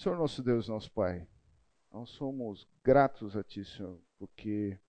Senhor 0.00 0.16
nosso 0.16 0.42
Deus, 0.42 0.66
nosso 0.66 0.90
Pai, 0.92 1.28
nós 1.92 2.08
somos 2.08 2.66
gratos 2.82 3.36
a 3.36 3.44
Ti, 3.44 3.62
Senhor, 3.66 4.00
porque 4.18 4.80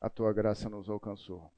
a 0.00 0.08
Tua 0.08 0.32
graça 0.32 0.70
nos 0.70 0.88
alcançou. 0.88 1.52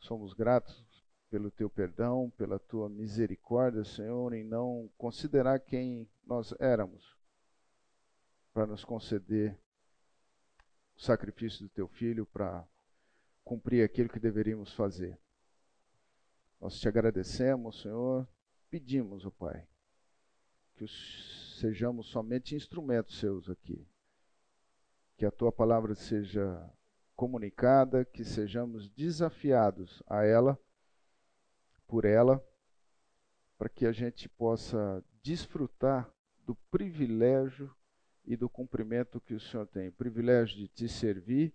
Somos 0.00 0.34
gratos 0.34 0.84
pelo 1.30 1.48
Teu 1.48 1.70
perdão, 1.70 2.28
pela 2.30 2.58
Tua 2.58 2.88
misericórdia, 2.88 3.84
Senhor, 3.84 4.32
em 4.32 4.42
não 4.42 4.90
considerar 4.98 5.60
quem 5.60 6.10
nós 6.26 6.52
éramos, 6.58 7.16
para 8.52 8.66
nos 8.66 8.84
conceder 8.84 9.56
o 10.96 11.00
sacrifício 11.00 11.66
do 11.66 11.68
Teu 11.68 11.86
Filho 11.86 12.26
para 12.26 12.66
cumprir 13.44 13.84
aquilo 13.84 14.08
que 14.08 14.18
deveríamos 14.18 14.74
fazer. 14.74 15.16
Nós 16.60 16.80
te 16.80 16.88
agradecemos, 16.88 17.80
Senhor, 17.80 18.26
pedimos, 18.68 19.24
ó 19.24 19.30
Pai, 19.30 19.68
que 20.76 20.86
sejamos 21.58 22.06
somente 22.06 22.54
instrumentos 22.54 23.18
seus 23.18 23.48
aqui. 23.48 23.86
Que 25.16 25.24
a 25.24 25.30
tua 25.30 25.50
palavra 25.50 25.94
seja 25.94 26.70
comunicada, 27.14 28.04
que 28.04 28.24
sejamos 28.24 28.88
desafiados 28.90 30.02
a 30.06 30.24
ela, 30.24 30.58
por 31.86 32.04
ela, 32.04 32.44
para 33.56 33.68
que 33.68 33.86
a 33.86 33.92
gente 33.92 34.28
possa 34.28 35.02
desfrutar 35.22 36.12
do 36.44 36.54
privilégio 36.70 37.74
e 38.24 38.36
do 38.36 38.48
cumprimento 38.48 39.20
que 39.20 39.34
o 39.34 39.40
Senhor 39.40 39.66
tem, 39.66 39.88
o 39.88 39.92
privilégio 39.92 40.58
de 40.58 40.68
te 40.68 40.88
servir 40.88 41.54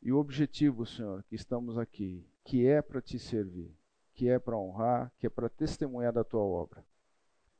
e 0.00 0.10
o 0.10 0.18
objetivo, 0.18 0.86
Senhor, 0.86 1.22
que 1.24 1.34
estamos 1.34 1.76
aqui, 1.76 2.26
que 2.42 2.66
é 2.66 2.80
para 2.80 3.02
te 3.02 3.18
servir 3.18 3.76
que 4.16 4.30
é 4.30 4.38
para 4.38 4.56
honrar, 4.56 5.12
que 5.18 5.26
é 5.26 5.30
para 5.30 5.48
testemunhar 5.48 6.12
da 6.12 6.24
tua 6.24 6.40
obra. 6.40 6.82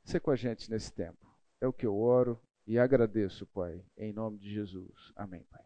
Ser 0.07 0.21
com 0.21 0.31
a 0.31 0.37
gente 0.37 0.71
nesse 0.71 0.89
tempo. 0.89 1.27
É 1.59 1.67
o 1.67 1.73
que 1.73 1.85
eu 1.85 1.99
oro 1.99 2.39
e 2.65 2.79
agradeço, 2.79 3.45
Pai, 3.47 3.83
em 3.97 4.13
nome 4.13 4.37
de 4.37 4.49
Jesus. 4.49 5.11
Amém, 5.17 5.43
Pai. 5.51 5.65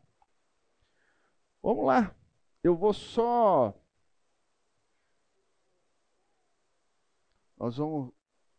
Vamos 1.61 1.85
lá. 1.85 2.15
Eu 2.63 2.75
vou 2.75 2.91
só. 2.91 3.71
Nós 7.55 7.77
vamos 7.77 8.11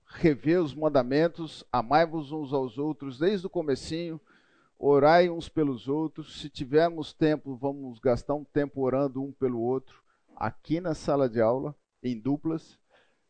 rever 0.07 0.63
os 0.63 0.73
mandamentos, 0.73 1.65
amai-vos 1.73 2.31
uns 2.31 2.53
aos 2.53 2.79
outros 2.79 3.19
desde 3.19 3.49
o 3.49 3.51
comecinho, 3.51 4.21
orai 4.79 5.29
uns 5.29 5.49
pelos 5.49 5.89
outros. 5.89 6.41
Se 6.41 6.49
tivermos 6.49 7.13
tempo, 7.13 7.57
vamos 7.57 7.99
gastar 7.99 8.37
um 8.37 8.45
tempo 8.45 8.83
orando 8.83 9.21
um 9.21 9.33
pelo 9.33 9.61
outro 9.61 10.01
aqui 10.37 10.81
na 10.81 10.95
sala 10.95 11.29
de 11.29 11.41
aula 11.41 11.75
em 12.01 12.17
duplas, 12.17 12.79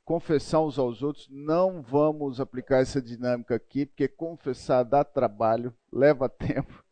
confessar 0.04 0.60
uns 0.60 0.78
aos 0.78 1.02
outros. 1.02 1.28
Não 1.30 1.82
vamos 1.82 2.40
aplicar 2.40 2.78
essa 2.78 3.00
dinâmica 3.00 3.54
aqui, 3.54 3.86
porque 3.86 4.08
confessar 4.08 4.84
dá 4.84 5.04
trabalho, 5.04 5.74
leva 5.92 6.28
tempo. 6.30 6.84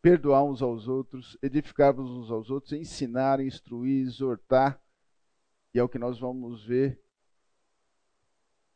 Perdoar 0.00 0.42
uns 0.42 0.60
aos 0.60 0.88
outros, 0.88 1.38
edificar 1.40 1.98
uns 1.98 2.30
aos 2.30 2.50
outros, 2.50 2.72
ensinar, 2.72 3.40
instruir, 3.40 4.06
exortar. 4.06 4.80
E 5.72 5.78
é 5.78 5.82
o 5.82 5.88
que 5.88 5.98
nós 5.98 6.18
vamos 6.18 6.64
ver. 6.64 7.00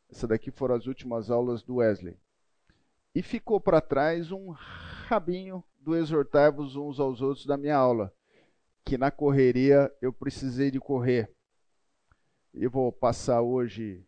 Essa 0.09 0.25
daqui 0.25 0.49
foram 0.49 0.75
as 0.75 0.87
últimas 0.87 1.29
aulas 1.29 1.61
do 1.61 1.75
Wesley. 1.75 2.17
E 3.13 3.21
ficou 3.21 3.59
para 3.59 3.81
trás 3.81 4.31
um 4.31 4.51
rabinho 4.51 5.61
do 5.81 5.97
exortar-vos 5.97 6.77
uns 6.77 6.97
aos 6.97 7.21
outros 7.21 7.45
da 7.45 7.57
minha 7.57 7.75
aula, 7.75 8.13
que 8.85 8.97
na 8.97 9.11
correria 9.11 9.93
eu 10.01 10.13
precisei 10.13 10.71
de 10.71 10.79
correr 10.79 11.36
eu 12.59 12.71
vou 12.71 12.91
passar 12.91 13.41
hoje 13.41 14.03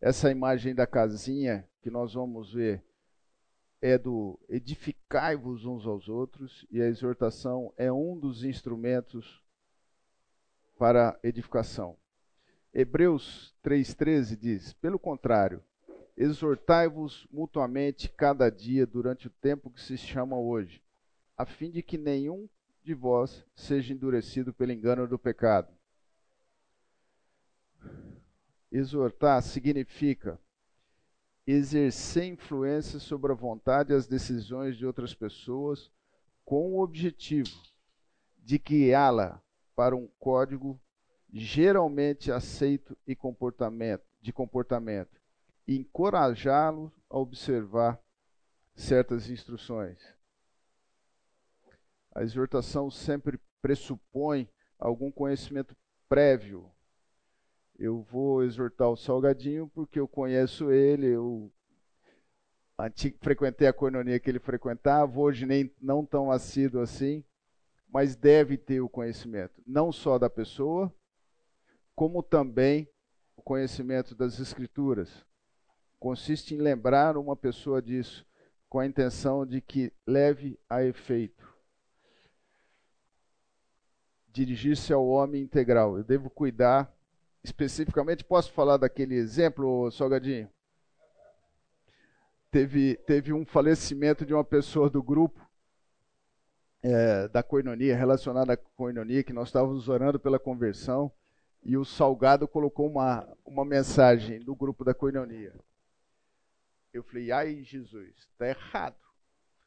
essa 0.00 0.30
imagem 0.30 0.74
da 0.74 0.86
casinha 0.86 1.68
que 1.80 1.90
nós 1.90 2.14
vamos 2.14 2.52
ver 2.52 2.82
é 3.80 3.96
do 3.96 4.38
edificai-vos 4.48 5.64
uns 5.64 5.86
aos 5.86 6.08
outros 6.08 6.66
e 6.70 6.82
a 6.82 6.88
exortação 6.88 7.72
é 7.76 7.92
um 7.92 8.18
dos 8.18 8.42
instrumentos 8.42 9.40
para 10.76 11.18
edificação. 11.22 11.96
Hebreus 12.74 13.54
3:13 13.62 14.36
diz: 14.36 14.72
"Pelo 14.72 14.98
contrário, 14.98 15.62
exortai-vos 16.16 17.28
mutuamente 17.30 18.08
cada 18.08 18.50
dia 18.50 18.84
durante 18.84 19.28
o 19.28 19.30
tempo 19.30 19.70
que 19.70 19.80
se 19.80 19.96
chama 19.96 20.36
hoje, 20.36 20.82
a 21.36 21.46
fim 21.46 21.70
de 21.70 21.82
que 21.82 21.96
nenhum 21.96 22.48
de 22.82 22.94
vós 22.94 23.44
seja 23.54 23.92
endurecido 23.92 24.52
pelo 24.52 24.72
engano 24.72 25.06
do 25.06 25.18
pecado." 25.18 25.72
Exortar 28.70 29.42
significa 29.42 30.40
exercer 31.46 32.24
influência 32.24 32.98
sobre 32.98 33.32
a 33.32 33.34
vontade 33.34 33.92
e 33.92 33.96
as 33.96 34.06
decisões 34.06 34.76
de 34.76 34.86
outras 34.86 35.14
pessoas 35.14 35.90
com 36.44 36.72
o 36.72 36.82
objetivo 36.82 37.50
de 38.38 38.58
guiá-la 38.58 39.42
para 39.74 39.96
um 39.96 40.08
código 40.18 40.80
geralmente 41.32 42.30
aceito 42.30 42.96
e 43.06 43.16
comportamento, 43.16 44.04
de 44.20 44.32
comportamento, 44.32 45.20
e 45.66 45.76
encorajá-lo 45.76 46.92
a 47.08 47.18
observar 47.18 47.98
certas 48.74 49.30
instruções. 49.30 49.98
A 52.14 52.22
exortação 52.22 52.90
sempre 52.90 53.40
pressupõe 53.60 54.48
algum 54.78 55.10
conhecimento 55.10 55.76
prévio 56.08 56.71
eu 57.78 58.02
vou 58.02 58.42
exortar 58.42 58.88
o 58.88 58.96
Salgadinho 58.96 59.70
porque 59.74 59.98
eu 59.98 60.06
conheço 60.06 60.70
ele, 60.70 61.06
eu 61.06 61.50
antigo, 62.78 63.16
frequentei 63.20 63.68
a 63.68 63.72
coinonia 63.72 64.18
que 64.18 64.30
ele 64.30 64.38
frequentava, 64.38 65.18
hoje 65.18 65.46
nem 65.46 65.72
não 65.80 66.04
tão 66.04 66.30
assíduo 66.30 66.80
assim, 66.80 67.24
mas 67.88 68.16
deve 68.16 68.56
ter 68.56 68.80
o 68.80 68.88
conhecimento, 68.88 69.62
não 69.66 69.92
só 69.92 70.18
da 70.18 70.30
pessoa, 70.30 70.92
como 71.94 72.22
também 72.22 72.88
o 73.36 73.42
conhecimento 73.42 74.14
das 74.14 74.38
escrituras. 74.38 75.24
Consiste 75.98 76.54
em 76.54 76.58
lembrar 76.58 77.16
uma 77.16 77.36
pessoa 77.36 77.80
disso, 77.80 78.26
com 78.68 78.78
a 78.78 78.86
intenção 78.86 79.46
de 79.46 79.60
que 79.60 79.92
leve 80.06 80.58
a 80.68 80.82
efeito. 80.82 81.52
Dirigir-se 84.32 84.92
ao 84.92 85.06
homem 85.06 85.42
integral. 85.42 85.98
Eu 85.98 86.02
devo 86.02 86.30
cuidar 86.30 86.90
especificamente, 87.44 88.24
posso 88.24 88.52
falar 88.52 88.76
daquele 88.76 89.14
exemplo, 89.14 89.90
Salgadinho? 89.90 90.48
Teve, 92.50 92.96
teve 93.06 93.32
um 93.32 93.44
falecimento 93.44 94.26
de 94.26 94.34
uma 94.34 94.44
pessoa 94.44 94.90
do 94.90 95.02
grupo 95.02 95.40
é, 96.82 97.28
da 97.28 97.42
coinonia, 97.42 97.96
relacionada 97.96 98.52
à 98.52 98.56
coinonia, 98.56 99.22
que 99.22 99.32
nós 99.32 99.48
estávamos 99.48 99.88
orando 99.88 100.18
pela 100.18 100.38
conversão, 100.38 101.10
e 101.62 101.76
o 101.76 101.84
Salgado 101.84 102.48
colocou 102.48 102.88
uma, 102.88 103.26
uma 103.44 103.64
mensagem 103.64 104.40
do 104.40 104.54
grupo 104.54 104.84
da 104.84 104.92
coinonia. 104.92 105.54
Eu 106.92 107.02
falei, 107.02 107.30
ai 107.30 107.62
Jesus, 107.62 108.10
está 108.16 108.48
errado. 108.48 108.96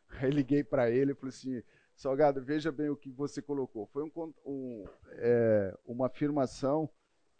Aí 0.22 0.30
liguei 0.30 0.64
para 0.64 0.92
ele 0.92 1.14
e 1.14 1.16
falei 1.16 1.30
assim, 1.30 1.64
Salgado, 1.96 2.44
veja 2.44 2.72
bem 2.72 2.90
o 2.90 2.96
que 2.96 3.10
você 3.10 3.42
colocou. 3.42 3.88
Foi 3.88 4.04
um, 4.04 4.34
um, 4.46 4.86
é, 5.14 5.76
uma 5.86 6.08
afirmação 6.08 6.90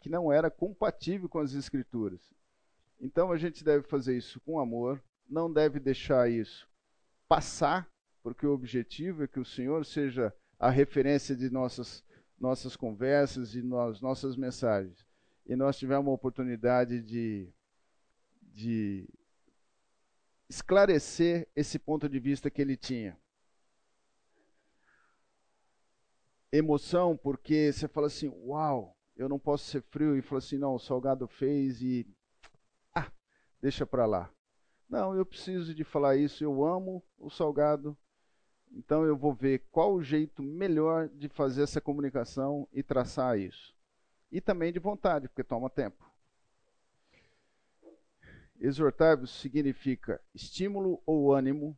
que 0.00 0.08
não 0.08 0.32
era 0.32 0.50
compatível 0.50 1.28
com 1.28 1.38
as 1.38 1.52
Escrituras. 1.54 2.34
Então 3.00 3.30
a 3.30 3.36
gente 3.36 3.62
deve 3.62 3.86
fazer 3.86 4.16
isso 4.16 4.40
com 4.40 4.58
amor, 4.58 5.02
não 5.28 5.52
deve 5.52 5.78
deixar 5.78 6.30
isso 6.30 6.68
passar, 7.28 7.88
porque 8.22 8.46
o 8.46 8.52
objetivo 8.52 9.24
é 9.24 9.28
que 9.28 9.40
o 9.40 9.44
Senhor 9.44 9.84
seja 9.84 10.34
a 10.58 10.70
referência 10.70 11.36
de 11.36 11.50
nossas, 11.50 12.04
nossas 12.38 12.76
conversas 12.76 13.54
e 13.54 13.62
nas 13.62 14.00
nossas 14.00 14.36
mensagens. 14.36 15.04
E 15.44 15.54
nós 15.54 15.78
tivemos 15.78 16.08
a 16.08 16.14
oportunidade 16.14 17.00
de, 17.02 17.52
de 18.42 19.08
esclarecer 20.48 21.48
esse 21.54 21.78
ponto 21.78 22.08
de 22.08 22.18
vista 22.18 22.50
que 22.50 22.60
ele 22.60 22.76
tinha. 22.76 23.18
Emoção, 26.50 27.16
porque 27.16 27.72
você 27.72 27.86
fala 27.86 28.06
assim: 28.06 28.28
Uau, 28.28 28.95
eu 29.16 29.28
não 29.28 29.38
posso 29.38 29.64
ser 29.64 29.82
frio 29.82 30.16
e 30.16 30.22
falar 30.22 30.38
assim, 30.38 30.58
não, 30.58 30.74
o 30.74 30.78
salgado 30.78 31.26
fez 31.26 31.80
e 31.80 32.06
ah, 32.94 33.10
deixa 33.60 33.86
para 33.86 34.04
lá. 34.04 34.30
Não, 34.88 35.16
eu 35.16 35.24
preciso 35.24 35.74
de 35.74 35.82
falar 35.82 36.16
isso, 36.16 36.44
eu 36.44 36.64
amo 36.64 37.02
o 37.18 37.28
salgado, 37.30 37.96
então 38.70 39.04
eu 39.04 39.16
vou 39.16 39.32
ver 39.32 39.64
qual 39.70 39.94
o 39.94 40.02
jeito 40.02 40.42
melhor 40.42 41.08
de 41.08 41.28
fazer 41.28 41.62
essa 41.62 41.80
comunicação 41.80 42.68
e 42.72 42.82
traçar 42.82 43.38
isso. 43.38 43.74
E 44.30 44.40
também 44.40 44.72
de 44.72 44.78
vontade, 44.78 45.28
porque 45.28 45.42
toma 45.42 45.70
tempo. 45.70 46.04
Exortar 48.60 49.26
significa 49.26 50.20
estímulo 50.34 51.02
ou 51.04 51.32
ânimo, 51.32 51.76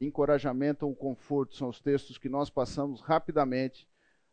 encorajamento 0.00 0.86
ou 0.86 0.94
conforto, 0.94 1.56
são 1.56 1.68
os 1.68 1.80
textos 1.80 2.18
que 2.18 2.28
nós 2.28 2.50
passamos 2.50 3.00
rapidamente 3.00 3.88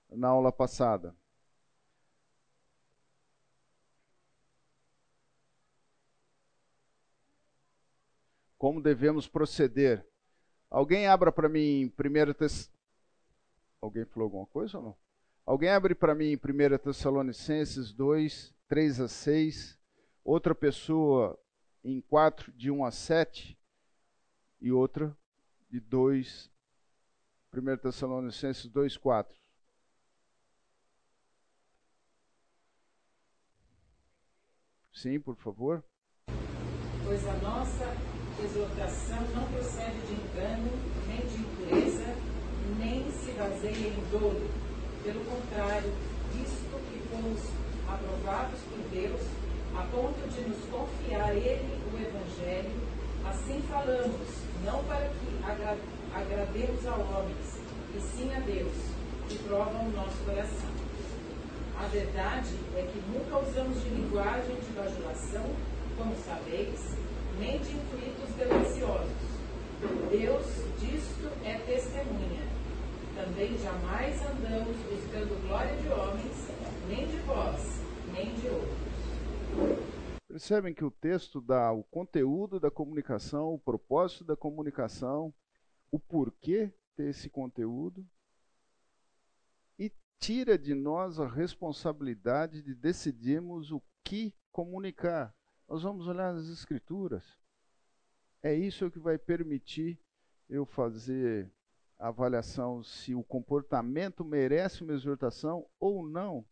na 0.10 0.27
aula 0.27 0.51
passada. 0.51 1.15
Como 8.57 8.81
devemos 8.81 9.27
proceder. 9.27 10.06
Alguém 10.69 11.07
abra 11.07 11.31
para 11.31 11.48
mim 11.48 11.81
em 11.81 11.86
1 11.86 12.33
Tess... 12.33 12.71
Alguém 13.81 14.06
falou 14.06 14.25
alguma 14.25 14.45
coisa 14.48 14.77
ou 14.77 14.83
não? 14.83 14.98
Alguém 15.45 15.69
abre 15.69 15.95
para 15.95 16.13
mim 16.13 16.31
em 16.31 16.36
1 16.36 16.77
Tessalonicenses 16.80 17.94
2, 17.94 18.54
3 18.68 19.00
a 19.00 19.07
6. 19.07 19.80
Outra 20.24 20.54
pessoa 20.54 21.39
em 21.83 22.01
4, 22.01 22.51
de 22.51 22.69
1 22.69 22.83
a 22.83 22.92
7. 22.92 23.57
E 24.60 24.71
outra 24.71 25.15
de 25.69 25.80
2, 25.80 26.51
1 27.53 27.77
Tessalonicenses 27.77 28.68
2, 28.68 28.98
4. 28.98 29.38
Sim, 34.92 35.19
por 35.19 35.36
favor. 35.36 35.83
Pois 37.06 37.25
a 37.27 37.38
nossa 37.38 38.16
exortação 38.44 39.19
não 39.34 39.44
procede 39.48 40.00
de 40.07 40.13
engano, 40.13 40.69
nem 41.07 41.18
de 41.18 41.38
impureza, 41.42 42.16
nem 42.78 43.12
se 43.12 43.31
baseia 43.31 43.88
em 43.88 44.04
dolo. 44.12 44.50
Pelo 45.04 45.19
contrário, 45.25 45.92
visto 46.34 46.78
que 46.89 47.00
fomos 47.10 47.42
aprovados 47.88 48.60
por 48.69 48.80
Deus, 48.92 49.22
a 49.75 49.84
ponto 49.84 50.28
de 50.30 50.42
nos 50.50 50.60
confiar 50.69 51.36
Ele 51.36 51.80
o 51.92 51.98
Evangelho, 51.98 52.75
assim 53.25 53.62
falamos, 53.69 54.28
não 54.66 54.84
para 54.84 55.10
que 55.10 55.44
agra 55.44 55.78
agrademos 56.13 56.86
a 56.88 56.95
homens, 56.95 57.60
e 57.95 58.00
sim 58.00 58.34
a 58.34 58.39
Deus, 58.39 58.74
que 59.30 59.38
prova 59.39 59.78
o 59.80 59.92
nosso 59.92 60.18
coração. 60.25 60.69
A 61.80 61.88
verdade 61.88 62.56
é 62.75 62.81
que 62.81 63.00
nunca 63.12 63.38
usamos 63.38 63.84
de 63.84 63.89
linguagem 63.89 64.56
de 64.56 64.72
bajulação, 64.74 65.45
como 65.98 66.16
sabeis, 66.25 66.98
nem 67.39 67.60
de 67.60 67.72
intuitos 67.72 68.36
deliciosos. 68.36 69.12
Deus 70.10 70.45
disto 70.80 71.28
é 71.45 71.60
testemunha. 71.60 72.48
Também 73.16 73.57
jamais 73.57 74.22
andamos 74.25 74.78
buscando 74.78 75.48
glória 75.48 75.75
de 75.78 75.89
homens, 75.89 76.48
nem 76.88 77.07
de 77.07 77.18
vós, 77.18 77.81
nem 78.13 78.34
de 78.36 78.48
outros. 78.48 79.88
Percebem 80.28 80.74
que 80.74 80.86
o 80.86 80.92
texto 80.92 81.42
dá 81.42 81.72
o 81.72 81.84
conteúdo 81.84 82.60
da 82.60 82.69
comunicação, 82.69 83.54
o 83.54 83.60
propósito 83.60 84.24
da 84.24 84.36
comunicação, 84.36 85.34
o 85.92 86.00
porquê 86.00 86.72
ter 86.95 87.10
esse 87.10 87.30
conteúdo 87.30 88.06
tira 90.19 90.57
de 90.57 90.74
nós 90.74 91.19
a 91.19 91.28
responsabilidade 91.28 92.62
de 92.62 92.74
decidirmos 92.74 93.72
o 93.72 93.81
que 94.04 94.34
comunicar. 94.51 95.34
Nós 95.67 95.83
vamos 95.83 96.07
olhar 96.07 96.33
nas 96.33 96.47
Escrituras. 96.47 97.23
É 98.41 98.53
isso 98.53 98.89
que 98.89 98.99
vai 98.99 99.17
permitir 99.17 99.99
eu 100.49 100.65
fazer 100.65 101.51
a 101.99 102.07
avaliação 102.07 102.83
se 102.83 103.13
o 103.13 103.23
comportamento 103.23 104.23
merece 104.23 104.83
uma 104.83 104.93
exortação 104.93 105.67
ou 105.79 106.07
não. 106.07 106.45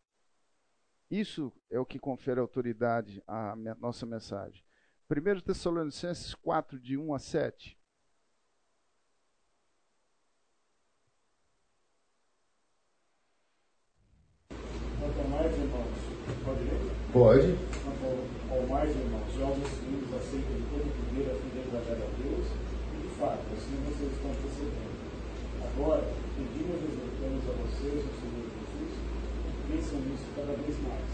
Isso 1.10 1.52
é 1.70 1.78
o 1.78 1.86
que 1.86 1.98
confere 1.98 2.40
autoridade 2.40 3.22
à 3.26 3.54
nossa 3.78 4.04
mensagem. 4.04 4.62
1 5.08 5.40
Tessalonicenses 5.40 6.34
4, 6.34 6.78
de 6.80 6.98
1 6.98 7.14
a 7.14 7.18
7. 7.18 7.78
Pode. 17.12 17.56
Ao 18.50 18.66
mais, 18.66 18.90
irmãos, 18.90 19.32
jovens 19.34 19.68
filhos 19.78 20.12
aceitam 20.12 20.54
de 20.54 20.62
todo 20.68 20.90
poder 20.96 21.30
a 21.30 21.34
fim 21.34 21.48
de 21.48 21.60
agradar 21.60 21.96
a 21.96 22.08
Deus, 22.16 22.46
e 22.92 22.96
de 23.02 23.05
fato, 23.16 23.48
assim 23.56 23.76
vocês 23.88 24.12
estão 24.12 24.28
percebendo. 24.36 24.92
Agora, 25.64 26.04
pedimos 26.36 26.76
e 26.84 26.88
exortamos 26.92 27.44
a 27.48 27.54
vocês, 27.64 28.00
o 28.04 28.12
Senhor 28.12 28.44
Jesus, 28.44 28.92
pensam 29.72 29.98
nisso 30.04 30.28
cada 30.36 30.52
vez 30.52 30.76
mais. 30.84 31.08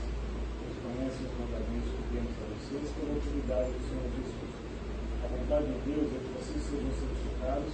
Pois 0.59 0.75
conhecem 0.83 1.31
os 1.31 1.35
mandamentos 1.39 1.91
que 1.95 2.05
temos 2.11 2.35
a 2.43 2.47
vocês 2.59 2.85
pela 2.91 3.15
autoridade 3.15 3.71
do 3.71 3.83
Senhor 3.87 4.07
Jesus. 4.19 4.53
A 5.23 5.27
vontade 5.31 5.67
de 5.71 5.79
Deus 5.87 6.09
é 6.11 6.19
que 6.19 6.31
vocês 6.43 6.61
sejam 6.67 6.91
santificados, 6.91 7.73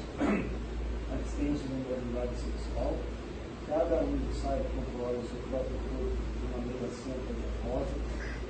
abstêm-se 1.08 1.64
da 1.64 1.76
moralidade 1.80 2.34
sexual, 2.36 2.92
cada 3.64 3.96
um 4.04 4.16
saiba 4.36 4.69
controlar 4.76 5.16
o 5.16 5.25
seu 5.25 5.40
próprio 5.48 5.76
corpo 5.88 6.20
de 6.20 6.46
maneira 6.52 6.88
santa 6.92 7.32
e 7.32 7.40
honrosa, 7.64 7.96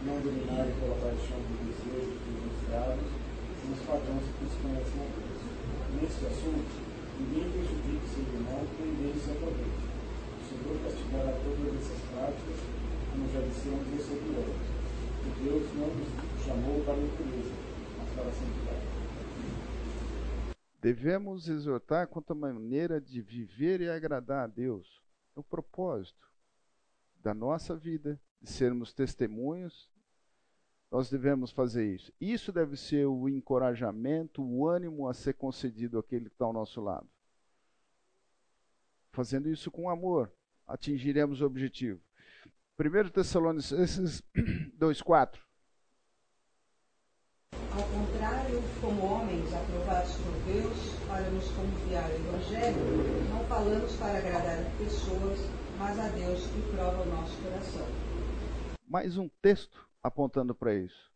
não 0.02 0.18
dominarem 0.26 0.74
pela 0.82 0.98
paixão 0.98 1.38
do 1.38 1.54
desejo 1.62 2.18
dos 2.18 2.50
escravos 2.50 3.06
e 3.06 3.66
os 3.70 3.80
padrões 3.86 4.26
que 4.26 4.42
os 4.42 4.54
conhecem 4.58 4.98
a 4.98 5.10
Deus. 5.14 5.37
Neste 5.94 6.26
assunto, 6.26 6.68
ninguém 7.18 7.50
prejudique 7.50 8.08
seu 8.08 8.22
irmão 8.22 8.66
nem 8.78 8.94
dele 8.94 9.20
se 9.20 9.30
aproveite. 9.30 9.88
O 10.38 10.48
Senhor 10.48 10.82
castigará 10.82 11.32
todas 11.32 11.74
essas 11.74 12.00
práticas, 12.10 12.60
como 13.10 13.32
já 13.32 13.40
dissemos 13.40 13.86
nesse 13.88 14.12
episódio. 14.12 14.54
Que 15.22 15.44
Deus 15.44 15.64
não 15.74 15.88
nos 15.94 16.44
chamou 16.44 16.84
para 16.84 16.94
a 16.94 16.98
impureza, 16.98 17.54
mas 17.98 18.08
para 18.14 18.28
a 18.28 18.32
santidade. 18.32 18.88
Devemos 20.80 21.48
exortar 21.48 22.06
quanto 22.06 22.32
à 22.32 22.36
maneira 22.36 23.00
de 23.00 23.20
viver 23.20 23.80
e 23.80 23.88
agradar 23.88 24.44
a 24.44 24.46
Deus. 24.46 25.02
É 25.36 25.40
o 25.40 25.42
propósito 25.42 26.28
da 27.22 27.34
nossa 27.34 27.74
vida, 27.74 28.20
de 28.40 28.50
sermos 28.50 28.92
testemunhos, 28.92 29.90
nós 30.90 31.10
devemos 31.10 31.50
fazer 31.50 31.94
isso. 31.94 32.12
Isso 32.20 32.50
deve 32.50 32.76
ser 32.76 33.06
o 33.06 33.28
encorajamento, 33.28 34.42
o 34.42 34.66
ânimo 34.66 35.08
a 35.08 35.14
ser 35.14 35.34
concedido 35.34 35.98
àquele 35.98 36.28
que 36.28 36.34
está 36.34 36.46
ao 36.46 36.52
nosso 36.52 36.80
lado. 36.80 37.06
Fazendo 39.12 39.48
isso 39.48 39.70
com 39.70 39.90
amor, 39.90 40.32
atingiremos 40.66 41.40
o 41.40 41.46
objetivo. 41.46 42.00
1 42.78 43.10
Tessalonicenses 43.10 44.22
2,4 44.78 45.40
Ao 47.72 47.82
contrário, 47.82 48.62
como 48.80 49.04
homens 49.04 49.52
aprovados 49.52 50.12
por 50.16 50.32
Deus 50.44 50.78
para 51.06 51.28
nos 51.30 51.48
confiar 51.48 52.08
o 52.08 52.14
Evangelho, 52.14 53.30
não 53.30 53.44
falamos 53.46 53.92
para 53.96 54.18
agradar 54.18 54.64
pessoas, 54.78 55.38
mas 55.76 55.98
a 55.98 56.08
Deus 56.08 56.46
que 56.46 56.72
prova 56.72 57.02
o 57.02 57.06
nosso 57.06 57.36
coração 57.42 58.08
mais 58.88 59.18
um 59.18 59.28
texto 59.42 59.87
apontando 60.02 60.54
para 60.54 60.74
isso. 60.74 61.12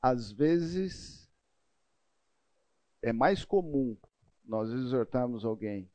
Às 0.00 0.30
vezes 0.30 1.28
é 3.02 3.12
mais 3.12 3.44
comum 3.44 3.96
nós 4.44 4.70
exortarmos 4.70 5.44
alguém. 5.44 5.90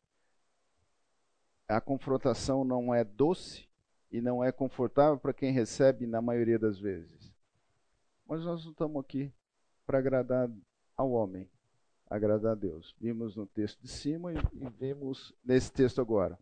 A 1.68 1.82
confrontação 1.82 2.64
não 2.64 2.94
é 2.94 3.04
doce 3.04 3.68
e 4.12 4.22
não 4.22 4.44
é 4.44 4.52
confortável 4.52 5.18
para 5.18 5.34
quem 5.34 5.52
recebe 5.52 6.06
na 6.06 6.22
maioria 6.22 6.60
das 6.60 6.80
vezes. 6.80 7.34
Mas 8.28 8.44
nós 8.44 8.64
não 8.64 8.72
estamos 8.72 9.04
aqui 9.04 9.34
para 9.86 9.98
agradar 9.98 10.50
ao 10.96 11.12
homem, 11.12 11.50
agradar 12.10 12.52
a 12.52 12.56
Deus. 12.56 12.96
Vimos 13.00 13.36
no 13.36 13.46
texto 13.46 13.82
de 13.82 13.88
cima 13.88 14.34
e, 14.34 14.38
e 14.38 14.70
vimos 14.70 15.34
nesse 15.44 15.72
texto 15.72 16.00
agora 16.00 16.38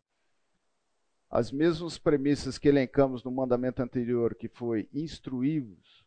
as 1.31 1.49
mesmas 1.49 1.97
premissas 1.97 2.57
que 2.57 2.67
elencamos 2.67 3.23
no 3.23 3.31
mandamento 3.31 3.81
anterior, 3.81 4.35
que 4.35 4.49
foi 4.49 4.89
instruí-vos, 4.93 6.05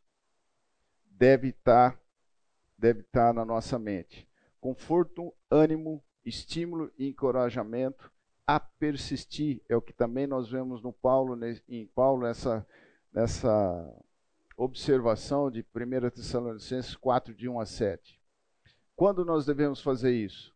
deve 1.06 1.48
estar, 1.48 1.98
deve 2.76 3.00
estar 3.00 3.32
na 3.32 3.42
nossa 3.42 3.78
mente. 3.78 4.28
Conforto, 4.60 5.32
ânimo, 5.50 6.04
estímulo 6.26 6.92
e 6.98 7.08
encorajamento 7.08 8.12
a 8.46 8.60
persistir 8.60 9.62
é 9.66 9.74
o 9.74 9.80
que 9.80 9.94
também 9.94 10.26
nós 10.26 10.50
vemos 10.50 10.82
no 10.82 10.92
Paulo, 10.92 11.38
em 11.66 11.86
Paulo 11.86 12.24
nessa, 12.24 12.66
nessa 13.10 14.04
observação 14.58 15.50
de 15.50 15.64
1 15.74 16.10
Tessalonicenses 16.10 16.94
4, 16.96 17.34
de 17.34 17.48
1 17.48 17.60
a 17.60 17.64
7. 17.64 18.20
Quando 18.94 19.24
nós 19.24 19.46
devemos 19.46 19.80
fazer 19.80 20.12
isso? 20.12 20.53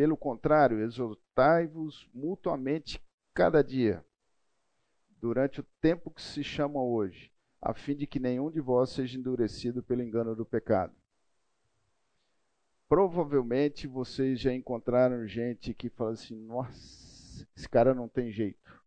Pelo 0.00 0.16
contrário, 0.16 0.80
exortai-vos 0.80 2.08
mutuamente 2.14 2.98
cada 3.34 3.62
dia, 3.62 4.02
durante 5.20 5.60
o 5.60 5.66
tempo 5.78 6.10
que 6.10 6.22
se 6.22 6.42
chama 6.42 6.82
hoje, 6.82 7.30
a 7.60 7.74
fim 7.74 7.94
de 7.94 8.06
que 8.06 8.18
nenhum 8.18 8.50
de 8.50 8.62
vós 8.62 8.88
seja 8.88 9.18
endurecido 9.18 9.82
pelo 9.82 10.02
engano 10.02 10.34
do 10.34 10.42
pecado. 10.42 10.94
Provavelmente 12.88 13.86
vocês 13.86 14.40
já 14.40 14.54
encontraram 14.54 15.26
gente 15.26 15.74
que 15.74 15.90
fala 15.90 16.12
assim: 16.12 16.46
nossa, 16.46 17.46
esse 17.54 17.68
cara 17.68 17.92
não 17.92 18.08
tem 18.08 18.32
jeito. 18.32 18.82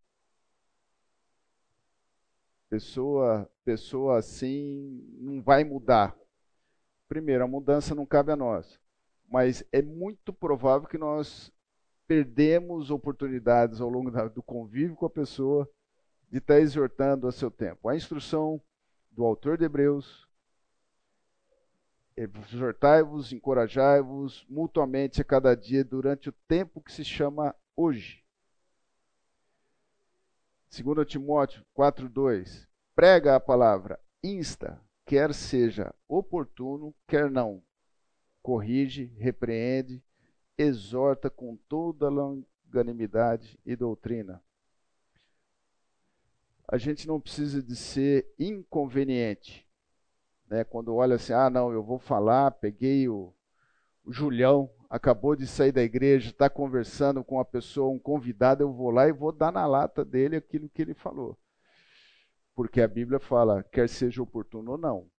Pessoa, 2.72 3.48
pessoa 3.64 4.18
assim 4.18 5.08
não 5.20 5.44
vai 5.44 5.64
mudar. 5.64 6.18
Primeiro, 7.08 7.44
a 7.44 7.48
mudança 7.48 7.94
não 7.94 8.04
cabe 8.04 8.32
a 8.32 8.36
nós 8.36 8.82
mas 9.34 9.64
é 9.72 9.82
muito 9.82 10.32
provável 10.32 10.88
que 10.88 10.96
nós 10.96 11.52
perdemos 12.06 12.92
oportunidades 12.92 13.82
ao 13.82 13.90
longo 13.90 14.12
do 14.30 14.44
convívio 14.44 14.96
com 14.96 15.08
a 15.08 15.10
pessoa 15.10 15.68
de 16.30 16.38
estar 16.38 16.60
exortando 16.60 17.28
a 17.28 17.32
seu 17.32 17.50
tempo. 17.50 17.90
A 17.90 17.96
instrução 17.96 18.62
do 19.10 19.26
autor 19.26 19.58
de 19.58 19.66
Hebreus 19.66 20.28
Exortai-vos, 22.16 23.34
encorajai-vos 23.34 24.46
mutuamente 24.48 25.20
a 25.20 25.26
cada 25.26 25.56
dia 25.56 25.84
durante 25.84 26.30
o 26.30 26.34
tempo 26.48 26.80
que 26.80 26.92
se 26.92 27.04
chama 27.04 27.56
hoje. 27.76 28.24
2 30.70 31.08
Timóteo 31.08 31.66
4:2 31.76 32.68
Prega 32.94 33.36
a 33.36 33.40
palavra, 33.40 34.00
insta, 34.24 34.80
quer 35.08 35.34
seja 35.34 35.92
oportuno, 36.08 36.94
quer 37.08 37.32
não. 37.32 37.64
Corrige, 38.44 39.06
repreende, 39.18 40.04
exorta 40.58 41.30
com 41.30 41.56
toda 41.56 42.10
longanimidade 42.10 43.58
e 43.66 43.76
doutrina. 43.76 44.44
A 46.68 46.78
gente 46.78 47.08
não 47.08 47.20
precisa 47.20 47.64
de 47.64 47.76
ser 47.76 48.32
inconveniente. 48.38 49.66
Né? 50.50 50.64
Quando 50.66 50.94
olha 50.94 51.16
assim, 51.16 51.34
ah, 51.34 51.50
não, 51.50 51.72
eu 51.72 51.82
vou 51.82 51.98
falar, 51.98 52.52
peguei 52.52 53.08
o, 53.08 53.34
o 54.04 54.12
Julião, 54.12 54.70
acabou 54.90 55.36
de 55.36 55.48
sair 55.48 55.72
da 55.72 55.82
igreja, 55.82 56.30
está 56.30 56.50
conversando 56.50 57.24
com 57.24 57.36
uma 57.36 57.46
pessoa, 57.46 57.92
um 57.92 57.98
convidado, 57.98 58.62
eu 58.62 58.72
vou 58.72 58.92
lá 58.92 59.08
e 59.08 59.14
vou 59.14 59.32
dar 59.32 59.52
na 59.52 59.66
lata 59.66 60.04
dele 60.04 60.36
aquilo 60.36 60.70
que 60.70 60.82
ele 60.82 60.94
falou. 60.94 61.38
Porque 62.54 62.82
a 62.82 62.88
Bíblia 62.88 63.20
fala, 63.20 63.64
quer 63.64 63.90
seja 63.90 64.22
oportuno 64.22 64.74
ou 64.74 64.78
não. 64.78 65.10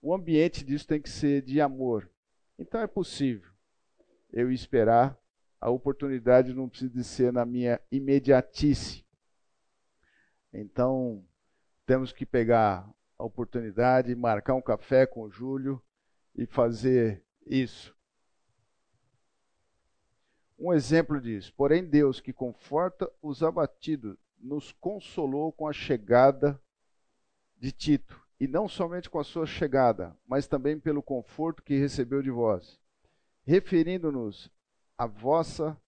O 0.00 0.14
ambiente 0.14 0.64
disso 0.64 0.86
tem 0.86 1.00
que 1.00 1.10
ser 1.10 1.42
de 1.42 1.60
amor. 1.60 2.10
Então 2.58 2.80
é 2.80 2.86
possível 2.86 3.56
eu 4.32 4.52
esperar, 4.52 5.18
a 5.60 5.70
oportunidade 5.70 6.52
não 6.52 6.68
precisa 6.68 7.02
ser 7.02 7.32
na 7.32 7.46
minha 7.46 7.80
imediatice. 7.90 9.04
Então, 10.52 11.24
temos 11.86 12.12
que 12.12 12.26
pegar 12.26 12.88
a 13.18 13.24
oportunidade, 13.24 14.14
marcar 14.14 14.54
um 14.54 14.62
café 14.62 15.06
com 15.06 15.22
o 15.22 15.30
Júlio 15.30 15.82
e 16.34 16.44
fazer 16.46 17.24
isso. 17.46 17.96
Um 20.58 20.72
exemplo 20.72 21.20
disso. 21.20 21.52
Porém, 21.54 21.84
Deus, 21.84 22.20
que 22.20 22.32
conforta 22.32 23.10
os 23.22 23.42
abatidos, 23.42 24.18
nos 24.38 24.72
consolou 24.72 25.52
com 25.52 25.66
a 25.66 25.72
chegada 25.72 26.60
de 27.58 27.72
Tito, 27.72 28.25
e 28.38 28.46
não 28.46 28.68
somente 28.68 29.08
com 29.08 29.18
a 29.18 29.24
sua 29.24 29.46
chegada, 29.46 30.16
mas 30.26 30.46
também 30.46 30.78
pelo 30.78 31.02
conforto 31.02 31.62
que 31.62 31.78
recebeu 31.78 32.22
de 32.22 32.30
vós, 32.30 32.78
referindo-nos 33.44 34.50
à 34.96 35.06
vossa 35.06 35.80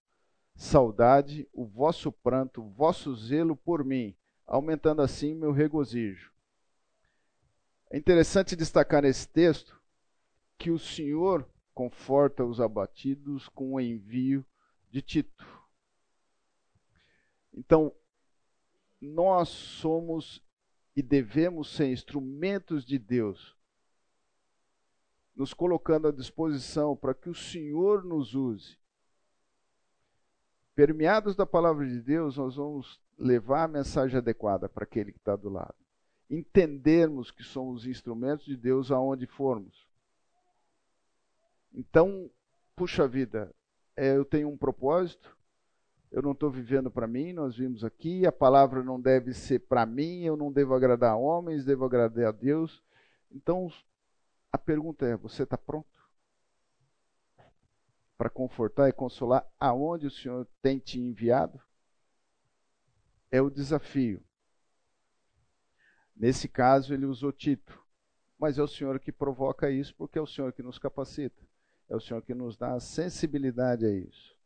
saudade, 0.55 1.47
o 1.53 1.65
vosso 1.65 2.11
pranto, 2.11 2.61
o 2.61 2.69
vosso 2.69 3.15
zelo 3.15 3.55
por 3.55 3.83
mim, 3.83 4.15
aumentando 4.45 5.01
assim 5.01 5.33
meu 5.33 5.51
regozijo. 5.51 6.31
É 7.89 7.97
interessante 7.97 8.55
destacar 8.55 9.03
nesse 9.03 9.27
texto 9.27 9.79
que 10.57 10.69
o 10.69 10.77
Senhor 10.77 11.47
conforta 11.73 12.43
os 12.43 12.59
abatidos 12.59 13.47
com 13.49 13.73
o 13.73 13.79
envio 13.79 14.45
de 14.91 15.01
Tito. 15.01 15.47
Então, 17.53 17.93
nós 19.01 19.49
somos 19.49 20.43
e 20.95 21.01
devemos 21.01 21.75
ser 21.75 21.91
instrumentos 21.91 22.85
de 22.85 22.97
Deus, 22.97 23.57
nos 25.35 25.53
colocando 25.53 26.07
à 26.07 26.11
disposição 26.11 26.95
para 26.95 27.13
que 27.13 27.29
o 27.29 27.35
Senhor 27.35 28.03
nos 28.03 28.35
use. 28.35 28.77
Permeados 30.75 31.35
da 31.35 31.45
palavra 31.45 31.87
de 31.87 32.01
Deus, 32.01 32.37
nós 32.37 32.55
vamos 32.55 33.01
levar 33.17 33.63
a 33.63 33.67
mensagem 33.67 34.17
adequada 34.17 34.67
para 34.67 34.83
aquele 34.83 35.11
que 35.11 35.19
está 35.19 35.35
do 35.35 35.49
lado. 35.49 35.75
Entendermos 36.29 37.31
que 37.31 37.43
somos 37.43 37.85
instrumentos 37.85 38.45
de 38.45 38.55
Deus 38.55 38.91
aonde 38.91 39.25
formos. 39.25 39.87
Então, 41.73 42.29
puxa 42.75 43.07
vida, 43.07 43.53
é, 43.95 44.15
eu 44.15 44.25
tenho 44.25 44.49
um 44.49 44.57
propósito, 44.57 45.37
eu 46.11 46.23
não 46.23 46.31
estou 46.31 46.49
vivendo 46.49 46.89
para 46.89 47.07
mim, 47.07 47.33
nós 47.33 47.55
vimos 47.55 47.83
aqui, 47.83 48.25
a 48.25 48.31
palavra 48.31 48.83
não 48.83 48.99
deve 48.99 49.33
ser 49.33 49.59
para 49.59 49.85
mim, 49.85 50.23
eu 50.23 50.35
não 50.35 50.51
devo 50.51 50.73
agradar 50.73 51.11
a 51.11 51.17
homens, 51.17 51.63
devo 51.63 51.85
agradar 51.85 52.25
a 52.25 52.31
Deus. 52.31 52.83
Então, 53.31 53.71
a 54.51 54.57
pergunta 54.57 55.05
é: 55.05 55.15
você 55.15 55.43
está 55.43 55.57
pronto? 55.57 55.87
Para 58.17 58.29
confortar 58.29 58.89
e 58.89 58.93
consolar 58.93 59.47
aonde 59.59 60.07
o 60.07 60.11
Senhor 60.11 60.47
tem 60.61 60.79
te 60.79 60.99
enviado? 60.99 61.61
É 63.31 63.39
o 63.39 63.49
desafio. 63.49 64.21
Nesse 66.15 66.49
caso, 66.49 66.93
ele 66.93 67.05
usou 67.05 67.31
Tito, 67.31 67.79
mas 68.37 68.57
é 68.57 68.63
o 68.63 68.67
Senhor 68.67 68.99
que 68.99 69.11
provoca 69.11 69.69
isso, 69.69 69.95
porque 69.95 70.17
é 70.17 70.21
o 70.21 70.27
Senhor 70.27 70.51
que 70.51 70.63
nos 70.63 70.79
capacita, 70.79 71.47
é 71.87 71.95
o 71.95 72.01
Senhor 72.01 72.21
que 72.23 72.33
nos 72.33 72.57
dá 72.57 72.73
a 72.73 72.79
sensibilidade 72.79 73.85
a 73.85 73.91
isso 73.91 74.38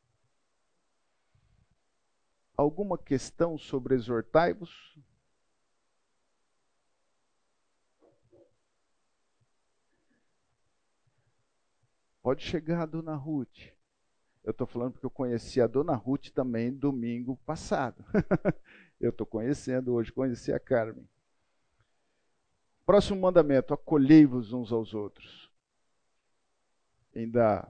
alguma 2.56 2.98
questão 2.98 3.58
sobre 3.58 3.96
exortai-vos? 3.96 4.98
Pode 12.22 12.42
chegar 12.42 12.84
a 12.84 12.86
Dona 12.86 13.16
Ruth. 13.16 13.74
Eu 14.44 14.52
estou 14.52 14.66
falando 14.66 14.94
porque 14.94 15.06
eu 15.06 15.12
conheci 15.12 15.60
a 15.60 15.68
Dona 15.68 15.96
Ruth 15.96 16.30
também 16.30 16.74
domingo 16.74 17.36
passado. 17.46 18.04
eu 19.00 19.10
estou 19.10 19.28
conhecendo 19.28 19.94
hoje, 19.94 20.12
conheci 20.12 20.52
a 20.52 20.60
Carmen. 20.60 21.08
Próximo 22.86 23.20
mandamento: 23.20 23.74
acolhei-vos 23.74 24.54
uns 24.54 24.72
aos 24.72 24.94
outros. 24.94 25.52
Ainda 27.16 27.68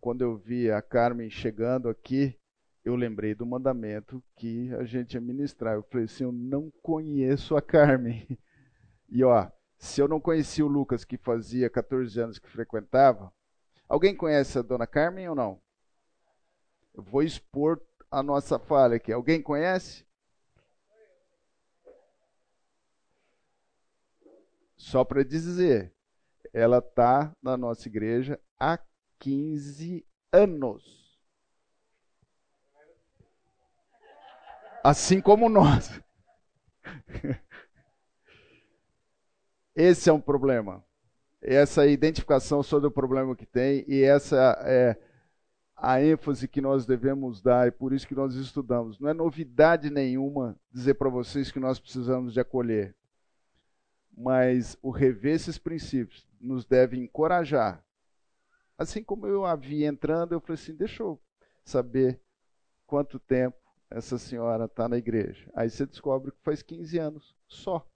quando 0.00 0.22
eu 0.22 0.36
vi 0.36 0.70
a 0.70 0.82
Carmen 0.82 1.30
chegando 1.30 1.88
aqui, 1.88 2.36
eu 2.84 2.96
lembrei 2.96 3.34
do 3.34 3.46
mandamento 3.46 4.22
que 4.36 4.72
a 4.74 4.84
gente 4.84 5.14
ia 5.14 5.20
ministrar. 5.20 5.74
Eu 5.74 5.82
falei 5.82 6.06
assim: 6.06 6.24
eu 6.24 6.32
não 6.32 6.70
conheço 6.82 7.56
a 7.56 7.62
Carmen. 7.62 8.26
E 9.14 9.22
ó, 9.22 9.46
se 9.76 10.00
eu 10.00 10.08
não 10.08 10.18
conhecia 10.18 10.64
o 10.64 10.68
Lucas, 10.68 11.04
que 11.04 11.18
fazia 11.18 11.68
14 11.68 12.18
anos 12.18 12.38
que 12.38 12.48
frequentava, 12.48 13.30
alguém 13.86 14.16
conhece 14.16 14.58
a 14.58 14.62
dona 14.62 14.86
Carmen 14.86 15.28
ou 15.28 15.34
não? 15.34 15.60
Eu 16.94 17.02
vou 17.02 17.22
expor 17.22 17.78
a 18.10 18.22
nossa 18.22 18.58
falha 18.58 18.96
aqui. 18.96 19.12
Alguém 19.12 19.42
conhece? 19.42 20.06
Só 24.78 25.04
para 25.04 25.22
dizer, 25.22 25.92
ela 26.54 26.78
está 26.78 27.36
na 27.42 27.54
nossa 27.56 27.86
igreja 27.86 28.40
há 28.58 28.78
15 29.18 30.06
anos. 30.32 31.01
Assim 34.82 35.20
como 35.20 35.48
nós. 35.48 36.00
Esse 39.74 40.10
é 40.10 40.12
um 40.12 40.20
problema. 40.20 40.84
Essa 41.40 41.86
identificação 41.86 42.62
sobre 42.62 42.88
o 42.88 42.90
problema 42.90 43.34
que 43.34 43.46
tem 43.46 43.84
e 43.88 44.02
essa 44.02 44.36
é 44.60 44.96
a 45.76 46.00
ênfase 46.00 46.46
que 46.46 46.60
nós 46.60 46.86
devemos 46.86 47.40
dar 47.40 47.66
e 47.66 47.72
por 47.72 47.92
isso 47.92 48.06
que 48.06 48.14
nós 48.14 48.34
estudamos. 48.36 49.00
Não 49.00 49.08
é 49.08 49.14
novidade 49.14 49.90
nenhuma 49.90 50.56
dizer 50.70 50.94
para 50.94 51.08
vocês 51.08 51.50
que 51.50 51.58
nós 51.58 51.80
precisamos 51.80 52.32
de 52.32 52.40
acolher, 52.40 52.94
mas 54.16 54.78
o 54.80 54.90
rever 54.90 55.34
esses 55.34 55.58
princípios 55.58 56.24
nos 56.40 56.64
deve 56.64 56.96
encorajar. 56.96 57.84
Assim 58.78 59.02
como 59.02 59.26
eu 59.26 59.44
havia 59.44 59.88
entrando, 59.88 60.32
eu 60.32 60.40
falei 60.40 60.54
assim: 60.54 60.74
deixa 60.74 61.02
eu 61.02 61.20
saber 61.64 62.20
quanto 62.86 63.18
tempo 63.18 63.61
essa 63.94 64.18
senhora 64.18 64.64
está 64.64 64.88
na 64.88 64.96
igreja. 64.96 65.50
Aí 65.54 65.68
você 65.68 65.86
descobre 65.86 66.32
que 66.32 66.42
faz 66.42 66.62
15 66.62 66.98
anos 66.98 67.36
só 67.46 67.86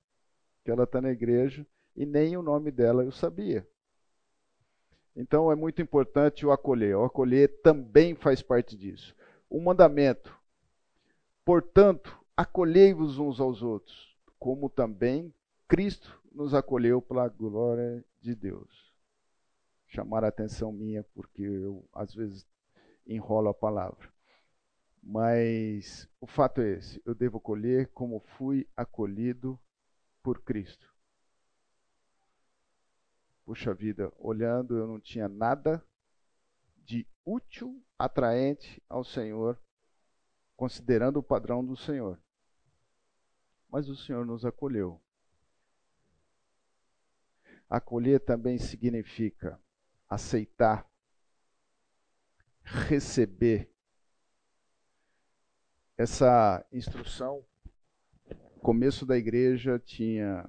que 0.64 0.70
ela 0.70 0.84
está 0.84 1.00
na 1.00 1.10
igreja 1.10 1.66
e 1.94 2.04
nem 2.04 2.36
o 2.36 2.42
nome 2.42 2.70
dela 2.70 3.04
eu 3.04 3.12
sabia. 3.12 3.66
Então 5.14 5.50
é 5.50 5.54
muito 5.54 5.80
importante 5.80 6.44
o 6.44 6.52
acolher. 6.52 6.96
O 6.96 7.04
acolher 7.04 7.60
também 7.62 8.14
faz 8.14 8.42
parte 8.42 8.76
disso. 8.76 9.14
O 9.48 9.60
mandamento. 9.60 10.36
Portanto, 11.44 12.18
acolhei-vos 12.36 13.18
uns 13.18 13.40
aos 13.40 13.62
outros, 13.62 14.14
como 14.38 14.68
também 14.68 15.32
Cristo 15.66 16.20
nos 16.32 16.52
acolheu 16.52 17.00
pela 17.00 17.28
glória 17.28 18.04
de 18.20 18.34
Deus. 18.34 18.92
Chamar 19.86 20.24
a 20.24 20.28
atenção 20.28 20.70
minha, 20.70 21.02
porque 21.14 21.42
eu 21.42 21.88
às 21.94 22.12
vezes 22.14 22.46
enrolo 23.06 23.48
a 23.48 23.54
palavra. 23.54 24.15
Mas 25.08 26.08
o 26.20 26.26
fato 26.26 26.60
é 26.60 26.72
esse: 26.72 27.00
eu 27.06 27.14
devo 27.14 27.38
colher 27.38 27.86
como 27.92 28.18
fui 28.18 28.68
acolhido 28.76 29.56
por 30.20 30.42
Cristo. 30.42 30.92
Puxa 33.44 33.72
vida, 33.72 34.12
olhando, 34.18 34.76
eu 34.76 34.88
não 34.88 34.98
tinha 34.98 35.28
nada 35.28 35.80
de 36.78 37.06
útil, 37.24 37.80
atraente 37.96 38.82
ao 38.88 39.04
Senhor, 39.04 39.56
considerando 40.56 41.18
o 41.18 41.22
padrão 41.22 41.64
do 41.64 41.76
Senhor. 41.76 42.20
Mas 43.68 43.88
o 43.88 43.94
Senhor 43.94 44.26
nos 44.26 44.44
acolheu. 44.44 45.00
Acolher 47.70 48.18
também 48.18 48.58
significa 48.58 49.60
aceitar, 50.08 50.90
receber. 52.64 53.75
Essa 55.98 56.62
instrução, 56.70 57.42
começo 58.60 59.06
da 59.06 59.16
igreja 59.16 59.78
tinha 59.78 60.46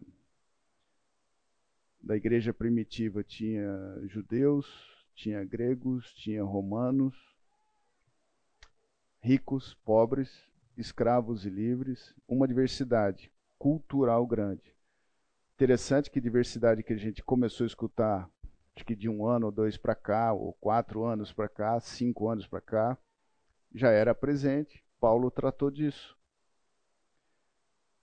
da 2.01 2.17
igreja 2.17 2.53
primitiva 2.53 3.23
tinha 3.23 3.65
judeus, 4.07 4.67
tinha 5.15 5.45
gregos, 5.45 6.13
tinha 6.15 6.43
romanos, 6.43 7.15
ricos, 9.21 9.73
pobres, 9.85 10.43
escravos 10.77 11.45
e 11.45 11.49
livres, 11.49 12.13
uma 12.27 12.45
diversidade 12.45 13.31
cultural 13.57 14.27
grande. 14.27 14.75
Interessante 15.55 16.11
que 16.11 16.19
diversidade 16.19 16.83
que 16.83 16.91
a 16.91 16.97
gente 16.97 17.23
começou 17.23 17.63
a 17.63 17.67
escutar, 17.67 18.29
acho 18.75 18.83
que 18.83 18.97
de 18.97 19.07
um 19.07 19.25
ano 19.25 19.45
ou 19.45 19.51
dois 19.53 19.77
para 19.77 19.95
cá, 19.95 20.33
ou 20.33 20.51
quatro 20.59 21.05
anos 21.05 21.31
para 21.31 21.47
cá, 21.47 21.79
cinco 21.79 22.27
anos 22.27 22.45
para 22.45 22.59
cá, 22.59 22.97
já 23.73 23.91
era 23.91 24.13
presente. 24.13 24.85
Paulo 24.99 25.31
tratou 25.31 25.71
disso. 25.71 26.17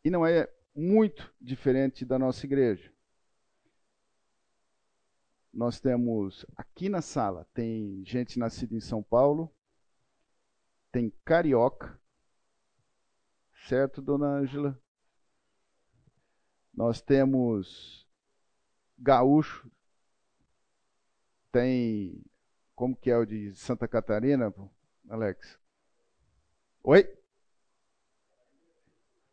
E 0.04 0.10
não 0.10 0.26
é 0.26 0.48
muito 0.74 1.32
diferente 1.40 2.04
da 2.04 2.18
nossa 2.18 2.44
igreja. 2.44 2.92
Nós 5.52 5.78
temos 5.78 6.44
aqui 6.56 6.88
na 6.88 7.00
sala, 7.00 7.46
tem 7.54 8.04
gente 8.04 8.38
nascida 8.38 8.74
em 8.74 8.80
São 8.80 9.02
Paulo, 9.02 9.54
tem 10.90 11.10
carioca, 11.24 12.00
certo, 13.68 14.02
dona 14.02 14.26
Ângela? 14.26 14.80
Nós 16.72 17.00
temos 17.00 18.04
gaúcho, 18.98 19.70
tem 21.52 22.20
como 22.74 22.96
que 22.96 23.08
é 23.08 23.16
o 23.16 23.24
de 23.24 23.54
Santa 23.54 23.86
Catarina, 23.86 24.52
Alex? 25.08 25.63
Oi? 26.86 27.08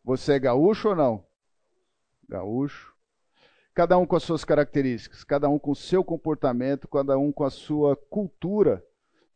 Você 0.06 0.36
é 0.36 0.40
gaúcho 0.40 0.88
ou 0.88 0.96
não? 0.96 1.26
Gaúcho. 2.30 2.96
Cada 3.74 3.98
um 3.98 4.06
com 4.06 4.16
as 4.16 4.24
suas 4.24 4.46
características, 4.46 5.26
cada 5.26 5.50
um 5.50 5.60
com 5.60 5.72
o 5.72 5.76
seu 5.76 6.02
comportamento, 6.02 6.88
cada 6.88 7.18
um 7.18 7.30
com 7.30 7.44
a 7.44 7.50
sua 7.50 7.98
cultura 7.98 8.82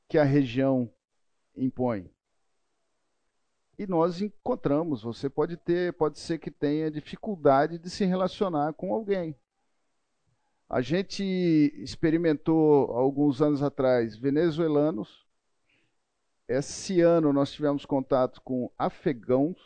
que 0.08 0.18
a 0.18 0.24
região 0.24 0.90
impõe. 1.58 2.10
E 3.78 3.86
nós 3.86 4.22
encontramos, 4.22 5.04
você 5.04 5.30
pode 5.30 5.58
ter, 5.58 5.92
pode 5.92 6.18
ser 6.18 6.38
que 6.38 6.50
tenha 6.50 6.90
dificuldade 6.90 7.78
de 7.78 7.90
se 7.90 8.06
relacionar 8.06 8.72
com 8.76 8.94
alguém. 8.94 9.36
A 10.70 10.80
gente 10.80 11.22
experimentou 11.76 12.94
alguns 12.94 13.42
anos 13.42 13.62
atrás 13.62 14.16
venezuelanos. 14.16 15.25
Esse 16.48 17.02
ano 17.02 17.34
nós 17.34 17.52
tivemos 17.52 17.86
contato 17.86 18.42
com 18.42 18.72
afegãos, 18.78 19.58